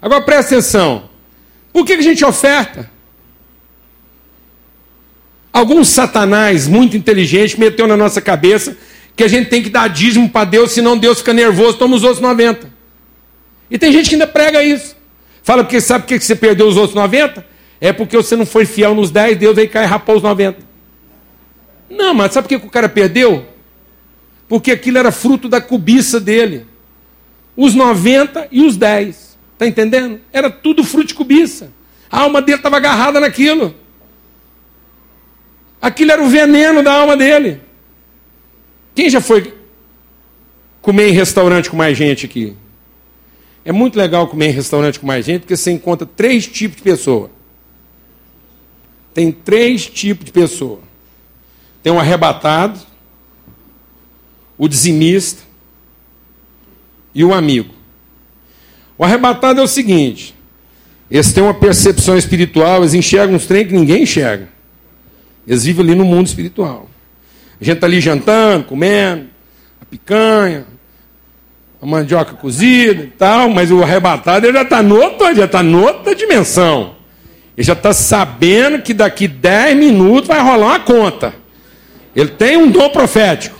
Agora 0.00 0.22
presta 0.22 0.54
atenção. 0.54 1.08
Por 1.72 1.84
que 1.84 1.94
a 1.94 2.02
gente 2.02 2.24
oferta? 2.24 2.90
Algum 5.52 5.82
satanás 5.82 6.68
muito 6.68 6.96
inteligente 6.96 7.58
meteu 7.58 7.86
na 7.86 7.96
nossa 7.96 8.20
cabeça 8.20 8.76
que 9.16 9.24
a 9.24 9.28
gente 9.28 9.48
tem 9.48 9.62
que 9.62 9.70
dar 9.70 9.88
dízimo 9.88 10.28
para 10.28 10.44
Deus, 10.44 10.72
senão 10.72 10.98
Deus 10.98 11.18
fica 11.18 11.32
nervoso, 11.32 11.78
toma 11.78 11.96
os 11.96 12.04
outros 12.04 12.20
90. 12.20 12.75
E 13.70 13.78
tem 13.78 13.92
gente 13.92 14.08
que 14.08 14.14
ainda 14.14 14.26
prega 14.26 14.62
isso. 14.62 14.96
Fala 15.42 15.62
porque 15.62 15.80
sabe 15.80 16.04
por 16.04 16.08
que 16.08 16.20
você 16.20 16.36
perdeu 16.36 16.66
os 16.66 16.76
outros 16.76 16.94
90? 16.94 17.44
É 17.80 17.92
porque 17.92 18.16
você 18.16 18.36
não 18.36 18.46
foi 18.46 18.64
fiel 18.64 18.94
nos 18.94 19.10
10, 19.10 19.36
Deus 19.38 19.58
aí 19.58 19.68
cai 19.68 19.84
e 19.84 19.86
rapou 19.86 20.16
os 20.16 20.22
90. 20.22 20.58
Não, 21.88 22.14
mas 22.14 22.32
sabe 22.32 22.48
por 22.48 22.60
que 22.60 22.66
o 22.66 22.70
cara 22.70 22.88
perdeu? 22.88 23.46
porque 24.48 24.70
aquilo 24.70 24.98
era 24.98 25.10
fruto 25.10 25.48
da 25.48 25.60
cobiça 25.60 26.20
dele. 26.20 26.66
Os 27.56 27.74
90 27.74 28.48
e 28.50 28.62
os 28.62 28.76
10. 28.76 29.36
Está 29.54 29.66
entendendo? 29.66 30.20
Era 30.32 30.50
tudo 30.50 30.84
fruto 30.84 31.08
de 31.08 31.14
cobiça. 31.14 31.72
A 32.10 32.20
alma 32.20 32.40
dele 32.40 32.58
estava 32.58 32.76
agarrada 32.76 33.18
naquilo. 33.18 33.74
Aquilo 35.80 36.12
era 36.12 36.22
o 36.22 36.28
veneno 36.28 36.82
da 36.82 36.92
alma 36.92 37.16
dele. 37.16 37.60
Quem 38.94 39.10
já 39.10 39.20
foi 39.20 39.54
comer 40.80 41.08
em 41.08 41.12
restaurante 41.12 41.68
com 41.68 41.76
mais 41.76 41.96
gente 41.96 42.26
aqui? 42.26 42.56
É 43.66 43.72
muito 43.72 43.98
legal 43.98 44.28
comer 44.28 44.50
em 44.50 44.52
restaurante 44.52 45.00
com 45.00 45.08
mais 45.08 45.26
gente, 45.26 45.40
porque 45.40 45.56
você 45.56 45.72
encontra 45.72 46.06
três 46.06 46.46
tipos 46.46 46.76
de 46.76 46.84
pessoa. 46.84 47.28
Tem 49.12 49.32
três 49.32 49.86
tipos 49.86 50.24
de 50.24 50.30
pessoa. 50.30 50.78
Tem 51.82 51.92
um 51.92 51.98
arrebatado, 51.98 52.78
o 54.56 54.68
dizimista 54.68 55.42
e 57.12 57.24
o 57.24 57.34
amigo. 57.34 57.74
O 58.96 59.02
arrebatado 59.02 59.60
é 59.60 59.64
o 59.64 59.66
seguinte: 59.66 60.32
eles 61.10 61.32
têm 61.32 61.42
uma 61.42 61.52
percepção 61.52 62.16
espiritual, 62.16 62.82
eles 62.82 62.94
enxergam 62.94 63.34
uns 63.34 63.46
trem 63.46 63.66
que 63.66 63.74
ninguém 63.74 64.04
enxerga. 64.04 64.48
Eles 65.44 65.64
vivem 65.64 65.86
ali 65.86 65.94
no 65.96 66.04
mundo 66.04 66.28
espiritual. 66.28 66.88
A 67.60 67.64
gente 67.64 67.78
está 67.78 67.88
ali 67.88 68.00
jantando, 68.00 68.62
comendo, 68.62 69.26
a 69.80 69.84
picanha, 69.84 70.66
a 71.80 71.86
mandioca 71.86 72.34
cozida 72.34 73.02
e 73.02 73.06
tal, 73.08 73.48
mas 73.50 73.70
o 73.70 73.82
arrebatado 73.82 74.46
ele 74.46 74.56
já 74.56 74.62
está 74.62 74.82
noutra, 74.82 75.34
já 75.34 75.44
está 75.44 75.62
noutra 75.62 76.14
dimensão. 76.14 76.94
Ele 77.56 77.66
já 77.66 77.72
está 77.72 77.92
sabendo 77.92 78.82
que 78.82 78.92
daqui 78.92 79.26
10 79.26 79.76
minutos 79.76 80.28
vai 80.28 80.40
rolar 80.40 80.66
uma 80.66 80.80
conta. 80.80 81.34
Ele 82.14 82.30
tem 82.30 82.56
um 82.56 82.70
dom 82.70 82.88
profético. 82.90 83.56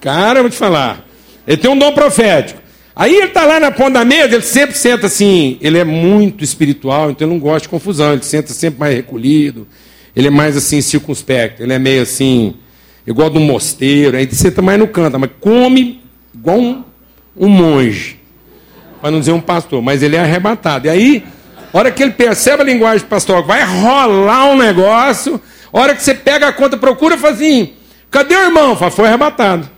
Cara, 0.00 0.40
eu 0.40 0.42
vou 0.42 0.50
te 0.50 0.56
falar. 0.56 1.06
Ele 1.46 1.56
tem 1.56 1.70
um 1.70 1.78
dom 1.78 1.92
profético. 1.92 2.60
Aí 2.94 3.14
ele 3.14 3.26
está 3.26 3.46
lá 3.46 3.58
na 3.58 3.70
ponta 3.70 3.92
da 3.92 4.04
mesa, 4.04 4.34
ele 4.34 4.42
sempre 4.42 4.76
senta 4.76 5.06
assim. 5.06 5.56
Ele 5.60 5.78
é 5.78 5.84
muito 5.84 6.44
espiritual, 6.44 7.10
então 7.10 7.26
ele 7.26 7.34
não 7.34 7.40
gosta 7.40 7.62
de 7.62 7.68
confusão. 7.68 8.12
Ele 8.12 8.22
senta 8.22 8.52
sempre 8.52 8.80
mais 8.80 8.94
recolhido. 8.94 9.66
Ele 10.14 10.26
é 10.26 10.30
mais 10.30 10.56
assim, 10.56 10.80
circunspecto. 10.82 11.62
Ele 11.62 11.72
é 11.72 11.78
meio 11.78 12.02
assim, 12.02 12.54
igual 13.06 13.30
do 13.30 13.40
mosteiro. 13.40 14.16
Aí 14.16 14.24
ele 14.24 14.34
senta 14.34 14.60
mais 14.60 14.78
no 14.78 14.88
canto, 14.88 15.18
mas 15.18 15.30
come 15.40 16.01
igual 16.34 16.58
um, 16.58 16.84
um 17.36 17.48
monge. 17.48 18.20
Para 19.00 19.10
não 19.10 19.20
dizer 19.20 19.32
um 19.32 19.40
pastor, 19.40 19.82
mas 19.82 20.02
ele 20.02 20.16
é 20.16 20.20
arrebatado. 20.20 20.86
E 20.86 20.90
aí, 20.90 21.24
hora 21.72 21.90
que 21.90 22.02
ele 22.02 22.12
percebe 22.12 22.62
a 22.62 22.64
linguagem 22.64 23.06
pastoral, 23.06 23.44
vai 23.44 23.64
rolar 23.64 24.46
um 24.46 24.56
negócio. 24.56 25.40
Hora 25.72 25.94
que 25.94 26.02
você 26.02 26.14
pega 26.14 26.48
a 26.48 26.52
conta, 26.52 26.76
procura, 26.76 27.18
fala 27.18 27.34
assim: 27.34 27.72
cadê 28.10 28.36
o 28.36 28.44
irmão? 28.44 28.76
Fala, 28.76 28.90
foi 28.90 29.08
arrebatado. 29.08 29.68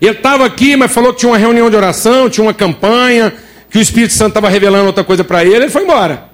Ele 0.00 0.10
estava 0.10 0.44
aqui, 0.44 0.76
mas 0.76 0.92
falou 0.92 1.14
que 1.14 1.20
tinha 1.20 1.30
uma 1.30 1.38
reunião 1.38 1.70
de 1.70 1.76
oração, 1.76 2.28
tinha 2.28 2.44
uma 2.44 2.52
campanha, 2.52 3.32
que 3.70 3.78
o 3.78 3.80
Espírito 3.80 4.12
Santo 4.12 4.28
estava 4.28 4.48
revelando 4.48 4.86
outra 4.86 5.02
coisa 5.02 5.24
para 5.24 5.44
ele, 5.44 5.56
ele 5.56 5.70
foi 5.70 5.82
embora. 5.82 6.28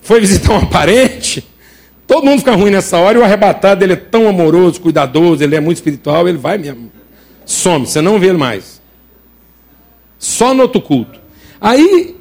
Foi 0.00 0.20
visitar 0.20 0.54
um 0.54 0.66
parente. 0.66 1.46
Todo 2.06 2.24
mundo 2.24 2.38
fica 2.40 2.54
ruim 2.54 2.70
nessa 2.70 2.98
hora 2.98 3.18
e 3.18 3.20
o 3.20 3.24
arrebatado 3.24 3.82
ele 3.82 3.94
é 3.94 3.96
tão 3.96 4.28
amoroso, 4.28 4.80
cuidadoso, 4.80 5.42
ele 5.42 5.56
é 5.56 5.60
muito 5.60 5.78
espiritual, 5.78 6.28
ele 6.28 6.38
vai 6.38 6.58
mesmo. 6.58 6.92
Some, 7.46 7.86
você 7.86 8.00
não 8.00 8.18
vê 8.18 8.28
ele 8.28 8.38
mais. 8.38 8.80
Só 10.18 10.54
no 10.54 10.62
outro 10.62 10.80
culto. 10.80 11.20
Aí 11.60 12.16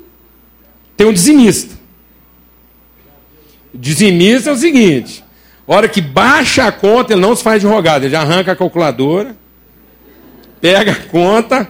tem 0.96 1.08
um 1.08 1.14
dizimista. 1.14 1.76
O 3.74 3.78
dizimista 3.78 4.50
é 4.50 4.54
o 4.54 4.58
seguinte: 4.58 5.24
hora 5.68 5.88
que 5.88 6.02
baixa 6.02 6.66
a 6.66 6.72
conta, 6.72 7.14
ele 7.14 7.22
não 7.22 7.36
se 7.36 7.44
faz 7.44 7.62
de 7.62 7.68
rogada, 7.68 8.06
ele 8.06 8.12
já 8.12 8.22
arranca 8.22 8.52
a 8.52 8.56
calculadora, 8.56 9.36
pega 10.62 10.92
a 10.94 10.96
conta, 10.96 11.68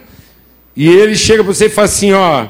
e 0.76 0.88
ele 0.88 1.16
chega 1.16 1.43
para 1.43 1.53
você 1.53 1.66
e 1.66 1.70
fala 1.70 1.86
assim: 1.86 2.14
ó, 2.14 2.47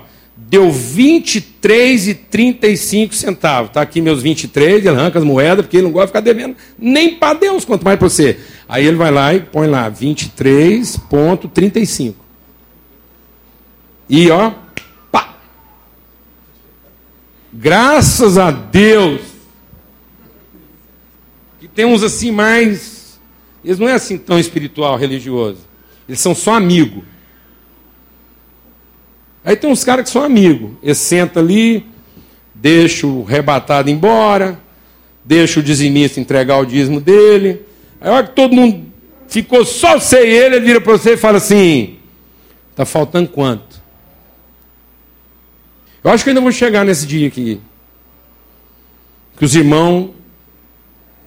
deu 0.54 0.72
23,35 0.72 3.14
centavos. 3.14 3.70
Está 3.70 3.82
aqui 3.82 4.02
meus 4.02 4.22
23, 4.22 4.86
ele 4.86 4.90
arranca 4.90 5.18
as 5.18 5.26
moedas, 5.26 5.66
porque 5.66 5.78
ele 5.78 5.88
não 5.88 5.92
gosta 5.92 6.06
de 6.06 6.12
ficar 6.12 6.22
devendo 6.22 6.56
nem 6.78 7.16
para 7.16 7.40
Deus, 7.40 7.66
quanto 7.66 7.84
mais 7.84 7.98
para 7.98 8.08
você. 8.08 8.38
Aí 8.70 8.86
ele 8.86 8.98
vai 8.98 9.10
lá 9.12 9.34
e 9.34 9.40
põe 9.40 9.66
lá 9.68 9.90
23,35. 9.90 12.14
E 14.10 14.30
ó, 14.30 14.52
pá! 15.12 15.38
Graças 17.52 18.38
a 18.38 18.52
Deus 18.52 19.34
tem 21.74 21.86
uns 21.86 22.04
assim 22.04 22.32
mais. 22.32 23.20
Eles 23.64 23.80
não 23.80 23.88
é 23.88 23.94
assim 23.94 24.18
tão 24.18 24.40
espiritual, 24.40 24.98
religioso. 24.98 25.60
Eles 26.08 26.20
são 26.20 26.36
só 26.36 26.54
amigo. 26.54 27.04
Aí 29.44 29.56
tem 29.56 29.70
uns 29.70 29.84
caras 29.84 30.06
que 30.06 30.12
são 30.12 30.24
amigo. 30.24 30.78
Eles 30.82 30.98
sentam 30.98 31.44
ali, 31.44 31.86
deixa 32.54 33.06
o 33.06 33.24
rebatado 33.24 33.90
embora, 33.90 34.60
deixa 35.24 35.60
o 35.60 35.64
dizimista 35.64 36.20
entregar 36.20 36.60
o 36.60 36.66
dízimo 36.66 37.02
dele. 37.02 37.62
Aí 38.00 38.10
olha 38.10 38.28
que 38.28 38.36
todo 38.36 38.56
mundo 38.56 38.86
ficou 39.28 39.66
só 39.66 39.98
e 39.98 40.16
ele, 40.18 40.56
ele 40.56 40.66
vira 40.66 40.82
para 40.82 40.94
você 40.94 41.14
e 41.14 41.18
fala 41.18 41.38
assim: 41.38 41.98
está 42.72 42.86
faltando 42.86 43.30
quanto? 43.30 43.82
Eu 46.04 46.12
acho 46.12 46.24
que 46.24 46.30
ainda 46.30 46.42
vou 46.42 46.52
chegar 46.52 46.86
nesse 46.86 47.06
dia 47.06 47.28
aqui. 47.28 47.60
Que 49.38 49.46
os 49.46 49.56
irmãos 49.56 50.12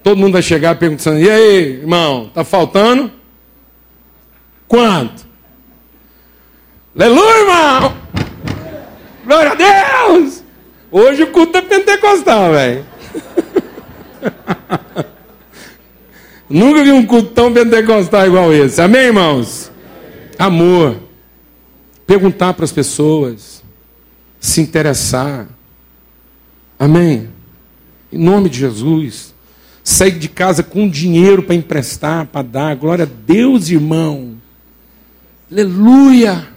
Todo 0.07 0.19
mundo 0.19 0.35
vai 0.35 0.43
chegar 0.43 0.79
perguntando: 0.79 1.19
e 1.19 1.29
aí, 1.29 1.81
irmão, 1.81 2.27
está 2.29 2.45
faltando? 2.45 3.11
Quanto? 4.69 5.26
Aleluia, 6.99 7.41
irmão! 7.41 7.97
Glória 9.27 9.53
a 9.53 9.55
Deus! 9.55 10.43
Hoje 10.91 11.25
o 11.25 11.27
culto 11.27 11.59
é 11.59 11.61
pentecostal, 11.61 12.53
velho. 12.53 12.87
Nunca 16.49 16.83
vi 16.83 16.93
um 16.93 17.05
culto 17.05 17.33
tão 17.33 17.53
pentecostal 17.53 18.27
igual 18.27 18.51
esse. 18.51 18.81
Amém, 18.81 19.03
irmãos? 19.03 19.71
Amor. 20.39 20.97
Perguntar 22.07 22.55
para 22.55 22.65
as 22.65 22.73
pessoas. 22.73 23.63
Se 24.41 24.63
interessar. 24.63 25.49
Amém? 26.79 27.29
Em 28.11 28.19
nome 28.19 28.49
de 28.49 28.61
Jesus 28.61 29.37
sair 29.85 30.19
de 30.19 30.29
casa 30.29 30.65
com 30.65 30.89
dinheiro 30.89 31.45
para 31.45 31.55
emprestar, 31.55 32.27
para 32.27 32.43
dar. 32.43 32.75
Glória 32.75 33.05
a 33.05 33.09
Deus, 33.27 33.69
irmão. 33.69 34.35
Aleluia. 35.51 36.56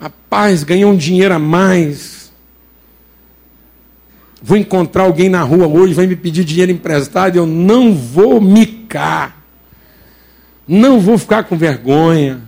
Rapaz, 0.00 0.62
ganhou 0.62 0.92
um 0.92 0.96
dinheiro 0.96 1.34
a 1.34 1.38
mais. 1.38 2.32
Vou 4.42 4.56
encontrar 4.56 5.04
alguém 5.04 5.28
na 5.28 5.42
rua 5.42 5.66
hoje, 5.66 5.94
vai 5.94 6.06
me 6.06 6.14
pedir 6.14 6.44
dinheiro 6.44 6.70
emprestado, 6.70 7.36
eu 7.36 7.46
não 7.46 7.94
vou 7.94 8.40
micar. 8.40 9.42
Não 10.68 11.00
vou 11.00 11.16
ficar 11.16 11.44
com 11.44 11.56
vergonha. 11.56 12.42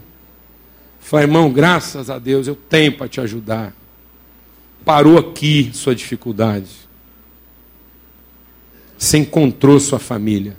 Falei, 1.00 1.24
irmão, 1.24 1.50
graças 1.50 2.10
a 2.10 2.18
Deus, 2.18 2.46
eu 2.46 2.54
tenho 2.54 2.96
para 2.96 3.08
te 3.08 3.20
ajudar. 3.20 3.72
Parou 4.84 5.18
aqui 5.18 5.70
sua 5.72 5.94
dificuldade. 5.94 6.68
Você 8.98 9.18
encontrou 9.18 9.78
sua 9.80 9.98
família. 9.98 10.56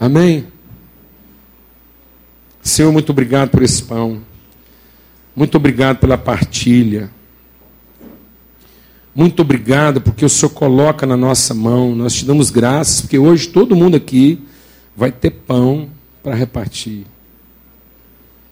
Amém? 0.00 0.46
Senhor, 2.62 2.92
muito 2.92 3.10
obrigado 3.10 3.50
por 3.50 3.62
esse 3.62 3.82
pão. 3.82 4.22
Muito 5.38 5.56
obrigado 5.56 5.98
pela 5.98 6.18
partilha. 6.18 7.08
Muito 9.14 9.40
obrigado 9.40 10.00
porque 10.00 10.24
o 10.24 10.28
Senhor 10.28 10.50
coloca 10.50 11.06
na 11.06 11.16
nossa 11.16 11.54
mão. 11.54 11.94
Nós 11.94 12.12
te 12.12 12.24
damos 12.24 12.50
graças 12.50 13.02
porque 13.02 13.20
hoje 13.20 13.46
todo 13.46 13.76
mundo 13.76 13.96
aqui 13.96 14.40
vai 14.96 15.12
ter 15.12 15.30
pão 15.30 15.90
para 16.24 16.34
repartir. 16.34 17.06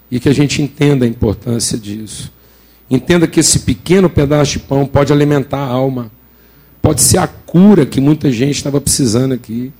E 0.08 0.20
que 0.20 0.28
a 0.28 0.32
gente 0.32 0.62
entenda 0.62 1.04
a 1.04 1.08
importância 1.08 1.76
disso. 1.76 2.32
Entenda 2.88 3.26
que 3.26 3.40
esse 3.40 3.58
pequeno 3.58 4.08
pedaço 4.08 4.52
de 4.52 4.58
pão 4.60 4.86
pode 4.86 5.12
alimentar 5.12 5.58
a 5.58 5.66
alma. 5.66 6.08
Pode 6.80 7.02
ser 7.02 7.18
a 7.18 7.26
cura 7.26 7.84
que 7.84 8.00
muita 8.00 8.30
gente 8.30 8.58
estava 8.58 8.80
precisando 8.80 9.34
aqui. 9.34 9.72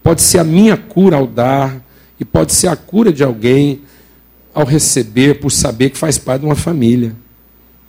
Pode 0.00 0.22
ser 0.22 0.38
a 0.38 0.44
minha 0.44 0.76
cura 0.76 1.16
ao 1.16 1.26
dar. 1.26 1.84
E 2.20 2.24
pode 2.24 2.52
ser 2.52 2.68
a 2.68 2.76
cura 2.76 3.12
de 3.12 3.24
alguém 3.24 3.80
ao 4.54 4.64
receber, 4.64 5.40
por 5.40 5.50
saber 5.50 5.90
que 5.90 5.98
faz 5.98 6.18
parte 6.18 6.40
de 6.40 6.46
uma 6.46 6.54
família. 6.54 7.14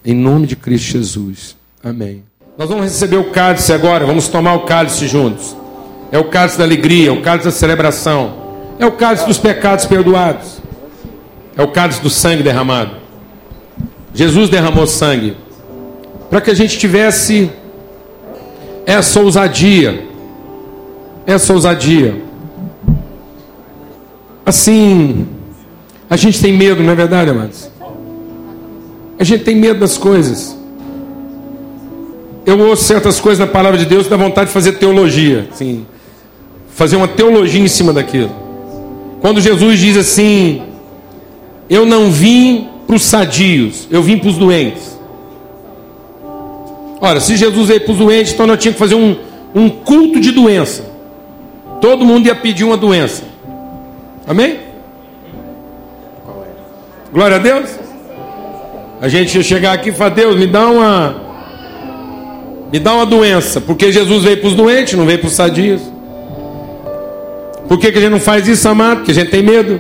Em 0.06 0.14
nome 0.14 0.48
de 0.48 0.56
Cristo 0.56 0.92
Jesus. 0.92 1.56
Amém. 1.84 2.24
Nós 2.58 2.70
vamos 2.70 2.86
receber 2.86 3.18
o 3.18 3.32
cálice 3.32 3.74
agora, 3.74 4.06
vamos 4.06 4.28
tomar 4.28 4.54
o 4.54 4.66
cálice 4.66 5.08
juntos. 5.08 5.56
É 6.12 6.20
o 6.20 6.26
cálice 6.26 6.58
da 6.58 6.64
alegria, 6.64 7.10
é 7.10 7.12
o 7.12 7.22
cálice 7.22 7.46
da 7.46 7.52
celebração. 7.52 8.36
É 8.80 8.86
o 8.86 8.92
cálice 8.92 9.26
dos 9.26 9.38
pecados 9.38 9.86
perdoados. 9.86 10.62
É 11.56 11.62
o 11.62 11.70
cálice 11.70 12.02
do 12.02 12.10
sangue 12.10 12.44
derramado. 12.44 12.98
Jesus 14.14 14.50
derramou 14.50 14.86
sangue 14.86 15.36
para 16.30 16.42
que 16.42 16.52
a 16.52 16.54
gente 16.54 16.78
tivesse 16.78 17.52
essa 18.86 19.20
ousadia, 19.20 20.08
essa 21.26 21.54
ousadia. 21.54 22.22
Assim, 24.46 25.28
a 26.14 26.16
gente 26.16 26.40
tem 26.40 26.54
medo, 26.54 26.84
não 26.84 26.94
é 26.94 26.96
verdade, 26.96 27.32
amados? 27.32 27.72
A 29.18 29.24
gente 29.24 29.44
tem 29.44 29.56
medo 29.56 29.80
das 29.80 29.98
coisas. 29.98 30.56
Eu 32.46 32.60
ouço 32.60 32.84
certas 32.84 33.20
coisas 33.20 33.40
na 33.40 33.52
palavra 33.52 33.80
de 33.80 33.86
Deus 33.88 34.08
dá 34.08 34.16
vontade 34.16 34.50
de 34.50 34.54
fazer 34.54 34.74
teologia, 34.74 35.50
assim, 35.52 35.88
fazer 36.76 36.98
uma 36.98 37.08
teologia 37.08 37.60
em 37.60 37.68
cima 37.68 37.92
daquilo. 37.92 38.30
Quando 39.22 39.42
Jesus 39.42 39.80
diz 39.80 39.98
assim: 39.98 40.62
Eu 41.68 41.84
não 41.84 42.12
vim 42.12 42.68
para 42.86 42.96
os 42.96 43.02
sadios, 43.02 43.88
eu 43.90 44.04
vim 44.04 44.20
para 44.20 44.30
os 44.30 44.38
doentes. 44.38 44.96
Ora, 47.02 47.20
se 47.20 47.36
Jesus 47.36 47.70
veio 47.70 47.82
para 47.82 47.92
os 47.92 47.98
doentes, 47.98 48.34
então 48.34 48.46
nós 48.46 48.60
tínhamos 48.60 48.80
que 48.80 48.88
fazer 48.88 48.94
um, 48.94 49.16
um 49.56 49.68
culto 49.68 50.20
de 50.20 50.30
doença. 50.30 50.86
Todo 51.82 52.06
mundo 52.06 52.28
ia 52.28 52.36
pedir 52.36 52.66
uma 52.66 52.78
doença. 52.78 53.24
Amém? 54.28 54.73
Glória 57.14 57.36
a 57.36 57.40
Deus. 57.40 57.70
A 59.00 59.08
gente 59.08 59.44
chegar 59.44 59.74
aqui 59.74 59.90
e 59.90 59.92
falar, 59.92 60.10
Deus, 60.10 60.36
me 60.36 60.48
dá 60.48 60.68
uma. 60.68 61.16
Me 62.72 62.80
dá 62.80 62.96
uma 62.96 63.06
doença. 63.06 63.62
Porque 63.62 63.92
Jesus 63.92 64.24
veio 64.24 64.38
para 64.38 64.48
os 64.48 64.56
doentes, 64.56 64.98
não 64.98 65.06
veio 65.06 65.20
para 65.20 65.28
os 65.28 65.34
sadios. 65.34 65.82
Por 67.68 67.78
que, 67.78 67.92
que 67.92 68.00
a 68.00 68.02
gente 68.02 68.12
não 68.12 68.20
faz 68.20 68.48
isso, 68.48 68.68
amado? 68.68 68.98
Porque 68.98 69.12
a 69.12 69.14
gente 69.14 69.30
tem 69.30 69.44
medo. 69.44 69.80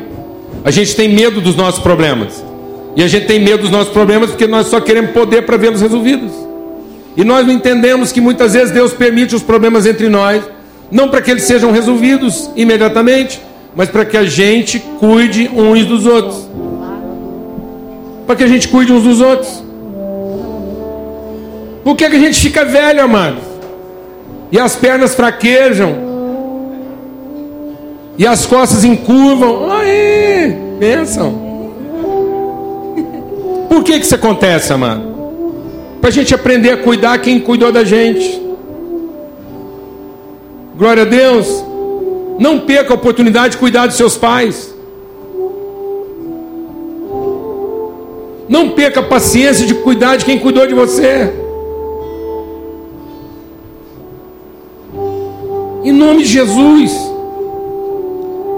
A 0.63 0.69
gente 0.69 0.95
tem 0.95 1.09
medo 1.09 1.41
dos 1.41 1.55
nossos 1.55 1.81
problemas. 1.81 2.45
E 2.95 3.03
a 3.03 3.07
gente 3.07 3.25
tem 3.25 3.39
medo 3.39 3.63
dos 3.63 3.71
nossos 3.71 3.91
problemas 3.91 4.29
porque 4.29 4.45
nós 4.45 4.67
só 4.67 4.79
queremos 4.79 5.09
poder 5.09 5.41
para 5.41 5.57
vê-los 5.57 5.81
resolvidos. 5.81 6.31
E 7.17 7.23
nós 7.23 7.47
não 7.47 7.53
entendemos 7.53 8.11
que 8.11 8.21
muitas 8.21 8.53
vezes 8.53 8.71
Deus 8.71 8.93
permite 8.93 9.35
os 9.35 9.41
problemas 9.41 9.87
entre 9.87 10.07
nós, 10.07 10.43
não 10.91 11.09
para 11.09 11.19
que 11.19 11.31
eles 11.31 11.43
sejam 11.43 11.71
resolvidos 11.71 12.51
imediatamente, 12.55 13.41
mas 13.75 13.89
para 13.89 14.05
que 14.05 14.17
a 14.17 14.23
gente 14.23 14.79
cuide 14.99 15.49
uns 15.51 15.85
dos 15.85 16.05
outros. 16.05 16.47
Para 18.25 18.35
que 18.35 18.43
a 18.43 18.47
gente 18.47 18.67
cuide 18.67 18.91
uns 18.91 19.03
dos 19.03 19.21
outros. 19.21 19.63
Por 21.83 21.95
que, 21.95 22.09
que 22.09 22.15
a 22.15 22.19
gente 22.19 22.39
fica 22.39 22.63
velho, 22.63 23.03
amado? 23.03 23.37
E 24.51 24.59
as 24.59 24.75
pernas 24.75 25.13
fraquejam. 25.15 25.95
E 28.17 28.25
as 28.25 28.45
costas 28.45 28.83
encurvam. 28.83 29.71
Aí, 29.71 30.55
pensam. 30.79 31.43
Por 33.67 33.83
que, 33.83 33.99
que 33.99 34.05
isso 34.05 34.15
acontece, 34.15 34.71
amado? 34.71 35.13
Para 35.99 36.09
a 36.09 36.13
gente 36.13 36.33
aprender 36.33 36.71
a 36.71 36.77
cuidar 36.77 37.17
quem 37.19 37.39
cuidou 37.39 37.71
da 37.71 37.83
gente. 37.83 38.41
Glória 40.77 41.03
a 41.03 41.05
Deus. 41.05 41.63
Não 42.39 42.59
perca 42.59 42.93
a 42.93 42.95
oportunidade 42.95 43.53
de 43.53 43.57
cuidar 43.57 43.87
dos 43.87 43.95
seus 43.95 44.15
pais. 44.15 44.72
Não 48.47 48.69
perca 48.69 48.99
a 48.99 49.03
paciência 49.03 49.65
de 49.65 49.73
cuidar 49.75 50.17
de 50.17 50.25
quem 50.25 50.39
cuidou 50.39 50.67
de 50.67 50.73
você. 50.73 51.31
Em 55.83 55.91
nome 55.91 56.23
de 56.23 56.29
Jesus, 56.29 56.91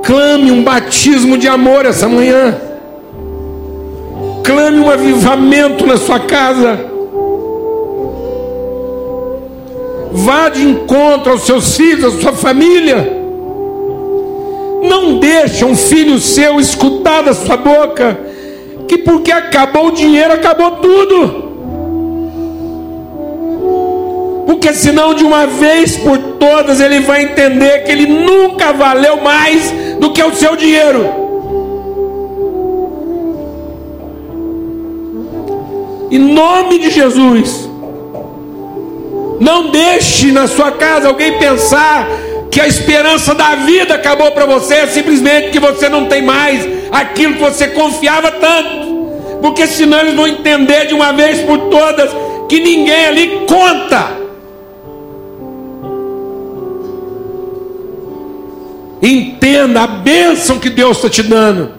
clame 0.04 0.52
um 0.52 0.64
batismo 0.64 1.38
de 1.38 1.48
amor 1.48 1.86
essa 1.86 2.08
manhã. 2.08 2.56
Clame 4.44 4.80
um 4.80 4.90
avivamento 4.90 5.86
na 5.86 5.98
sua 5.98 6.20
casa. 6.20 6.80
Vá 10.12 10.50
de 10.50 10.64
encontro 10.64 11.32
aos 11.32 11.42
seus 11.42 11.76
filhos, 11.76 12.16
à 12.16 12.22
sua 12.22 12.34
família. 12.34 13.12
Não 14.84 15.20
deixe 15.20 15.66
um 15.66 15.76
filho 15.76 16.20
seu 16.20 16.60
escutar 16.60 17.24
da 17.24 17.34
sua 17.34 17.58
boca 17.58 18.35
que 18.88 18.98
porque 19.00 19.32
acabou 19.32 19.88
o 19.88 19.92
dinheiro, 19.92 20.34
acabou 20.34 20.72
tudo. 20.72 21.46
Porque 24.46 24.74
senão 24.74 25.14
de 25.14 25.24
uma 25.24 25.46
vez 25.48 25.98
por 25.98 26.18
todas 26.18 26.80
ele 26.80 27.00
vai 27.00 27.24
entender 27.24 27.84
que 27.84 27.92
ele 27.92 28.08
nunca 28.08 28.72
valeu 28.72 29.22
mais 29.22 29.72
do 30.00 30.12
que 30.12 30.24
o 30.24 30.36
seu 30.36 30.56
dinheiro. 30.56 31.26
Em 36.12 36.20
nome 36.20 36.80
de 36.80 36.92
Jesus, 36.92 37.70
não 39.40 39.70
deixe 39.70 40.32
na 40.32 40.48
sua 40.48 40.72
casa 40.72 41.08
alguém 41.08 41.38
pensar 41.38 42.08
que 42.56 42.62
a 42.62 42.68
esperança 42.70 43.36
da 43.36 43.54
vida 43.54 43.96
acabou 43.96 44.32
para 44.32 44.46
você, 44.46 44.88
simplesmente 44.88 45.50
que 45.50 45.60
você 45.60 45.90
não 45.90 46.06
tem 46.06 46.22
mais 46.22 46.66
aquilo 46.90 47.34
que 47.34 47.42
você 47.42 47.68
confiava 47.68 48.32
tanto. 48.32 49.10
Porque 49.42 49.68
senão 49.68 50.00
eles 50.00 50.16
vão 50.16 50.26
entender 50.26 50.88
de 50.88 50.94
uma 50.94 51.12
vez 51.12 51.42
por 51.42 51.70
todas 51.70 52.10
que 52.48 52.62
ninguém 52.62 53.08
ali 53.08 53.42
conta. 53.46 54.10
Entenda 59.02 59.82
a 59.82 59.88
bênção 59.88 60.58
que 60.58 60.70
Deus 60.70 60.96
está 60.96 61.10
te 61.10 61.24
dando. 61.24 61.74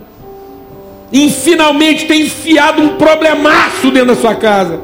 E 1.11 1.31
finalmente 1.31 2.05
tem 2.05 2.27
enfiado 2.27 2.83
um 2.83 2.99
problemaço 2.99 3.91
dentro 3.91 4.15
da 4.15 4.21
sua 4.21 4.35
casa. 4.35 4.79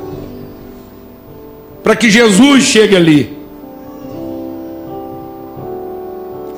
Para 1.85 1.95
que 1.95 2.09
Jesus 2.09 2.65
chegue 2.65 2.97
ali. 2.97 3.42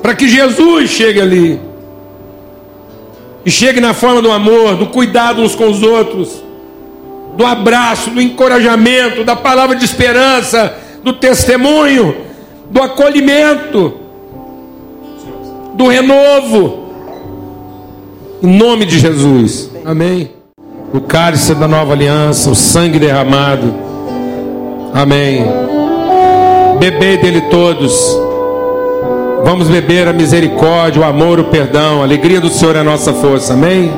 Para 0.05 0.13
que 0.13 0.29
Jesus 0.29 0.91
chegue 0.91 1.19
ali. 1.19 1.59
E 3.43 3.49
chegue 3.49 3.81
na 3.81 3.91
forma 3.91 4.21
do 4.21 4.31
amor, 4.31 4.75
do 4.75 4.85
cuidado 4.85 5.41
uns 5.41 5.55
com 5.55 5.67
os 5.67 5.81
outros, 5.81 6.43
do 7.35 7.43
abraço, 7.43 8.11
do 8.11 8.21
encorajamento, 8.21 9.23
da 9.23 9.35
palavra 9.35 9.75
de 9.75 9.83
esperança, 9.83 10.77
do 11.03 11.13
testemunho, 11.13 12.17
do 12.69 12.83
acolhimento 12.83 13.93
do 15.73 15.87
renovo. 15.87 16.85
Em 18.43 18.47
nome 18.55 18.85
de 18.85 18.99
Jesus. 18.99 19.71
Amém. 19.83 20.29
O 20.93 21.01
cálice 21.01 21.55
da 21.55 21.67
nova 21.67 21.93
aliança, 21.93 22.51
o 22.51 22.55
sangue 22.55 22.99
derramado. 22.99 23.73
Amém. 24.93 25.43
Bebei 26.79 27.17
dele 27.17 27.41
todos. 27.49 28.34
Vamos 29.43 29.67
beber 29.67 30.07
a 30.07 30.13
misericórdia, 30.13 31.01
o 31.01 31.05
amor, 31.05 31.39
o 31.39 31.45
perdão. 31.45 32.01
A 32.01 32.03
alegria 32.03 32.41
do 32.41 32.49
Senhor 32.49 32.75
é 32.75 32.79
a 32.79 32.83
nossa 32.83 33.13
força. 33.13 33.53
Amém. 33.53 33.91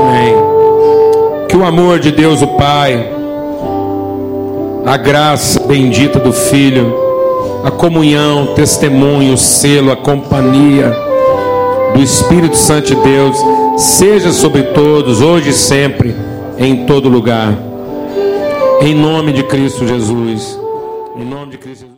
Amém. 0.00 0.34
Que 1.48 1.56
o 1.56 1.64
amor 1.64 1.98
de 1.98 2.12
Deus, 2.12 2.40
o 2.40 2.48
Pai, 2.48 3.12
a 4.86 4.96
graça 4.96 5.60
bendita 5.60 6.18
do 6.18 6.32
Filho 6.32 7.08
a 7.64 7.70
comunhão, 7.70 8.54
testemunho, 8.54 9.34
o 9.34 9.38
selo, 9.38 9.90
a 9.90 9.96
companhia 9.96 10.90
do 11.94 12.02
Espírito 12.02 12.56
Santo 12.56 12.88
de 12.88 12.94
Deus 12.94 13.36
seja 13.76 14.32
sobre 14.32 14.62
todos, 14.62 15.20
hoje 15.20 15.50
e 15.50 15.52
sempre, 15.52 16.14
em 16.56 16.86
todo 16.86 17.08
lugar. 17.08 17.56
Em 18.80 18.94
nome 18.94 19.32
de 19.32 19.42
Cristo 19.42 19.86
Jesus. 19.86 20.58
Em 21.18 21.24
nome 21.24 21.50
de 21.50 21.58
Cristo 21.58 21.80
Jesus. 21.80 21.96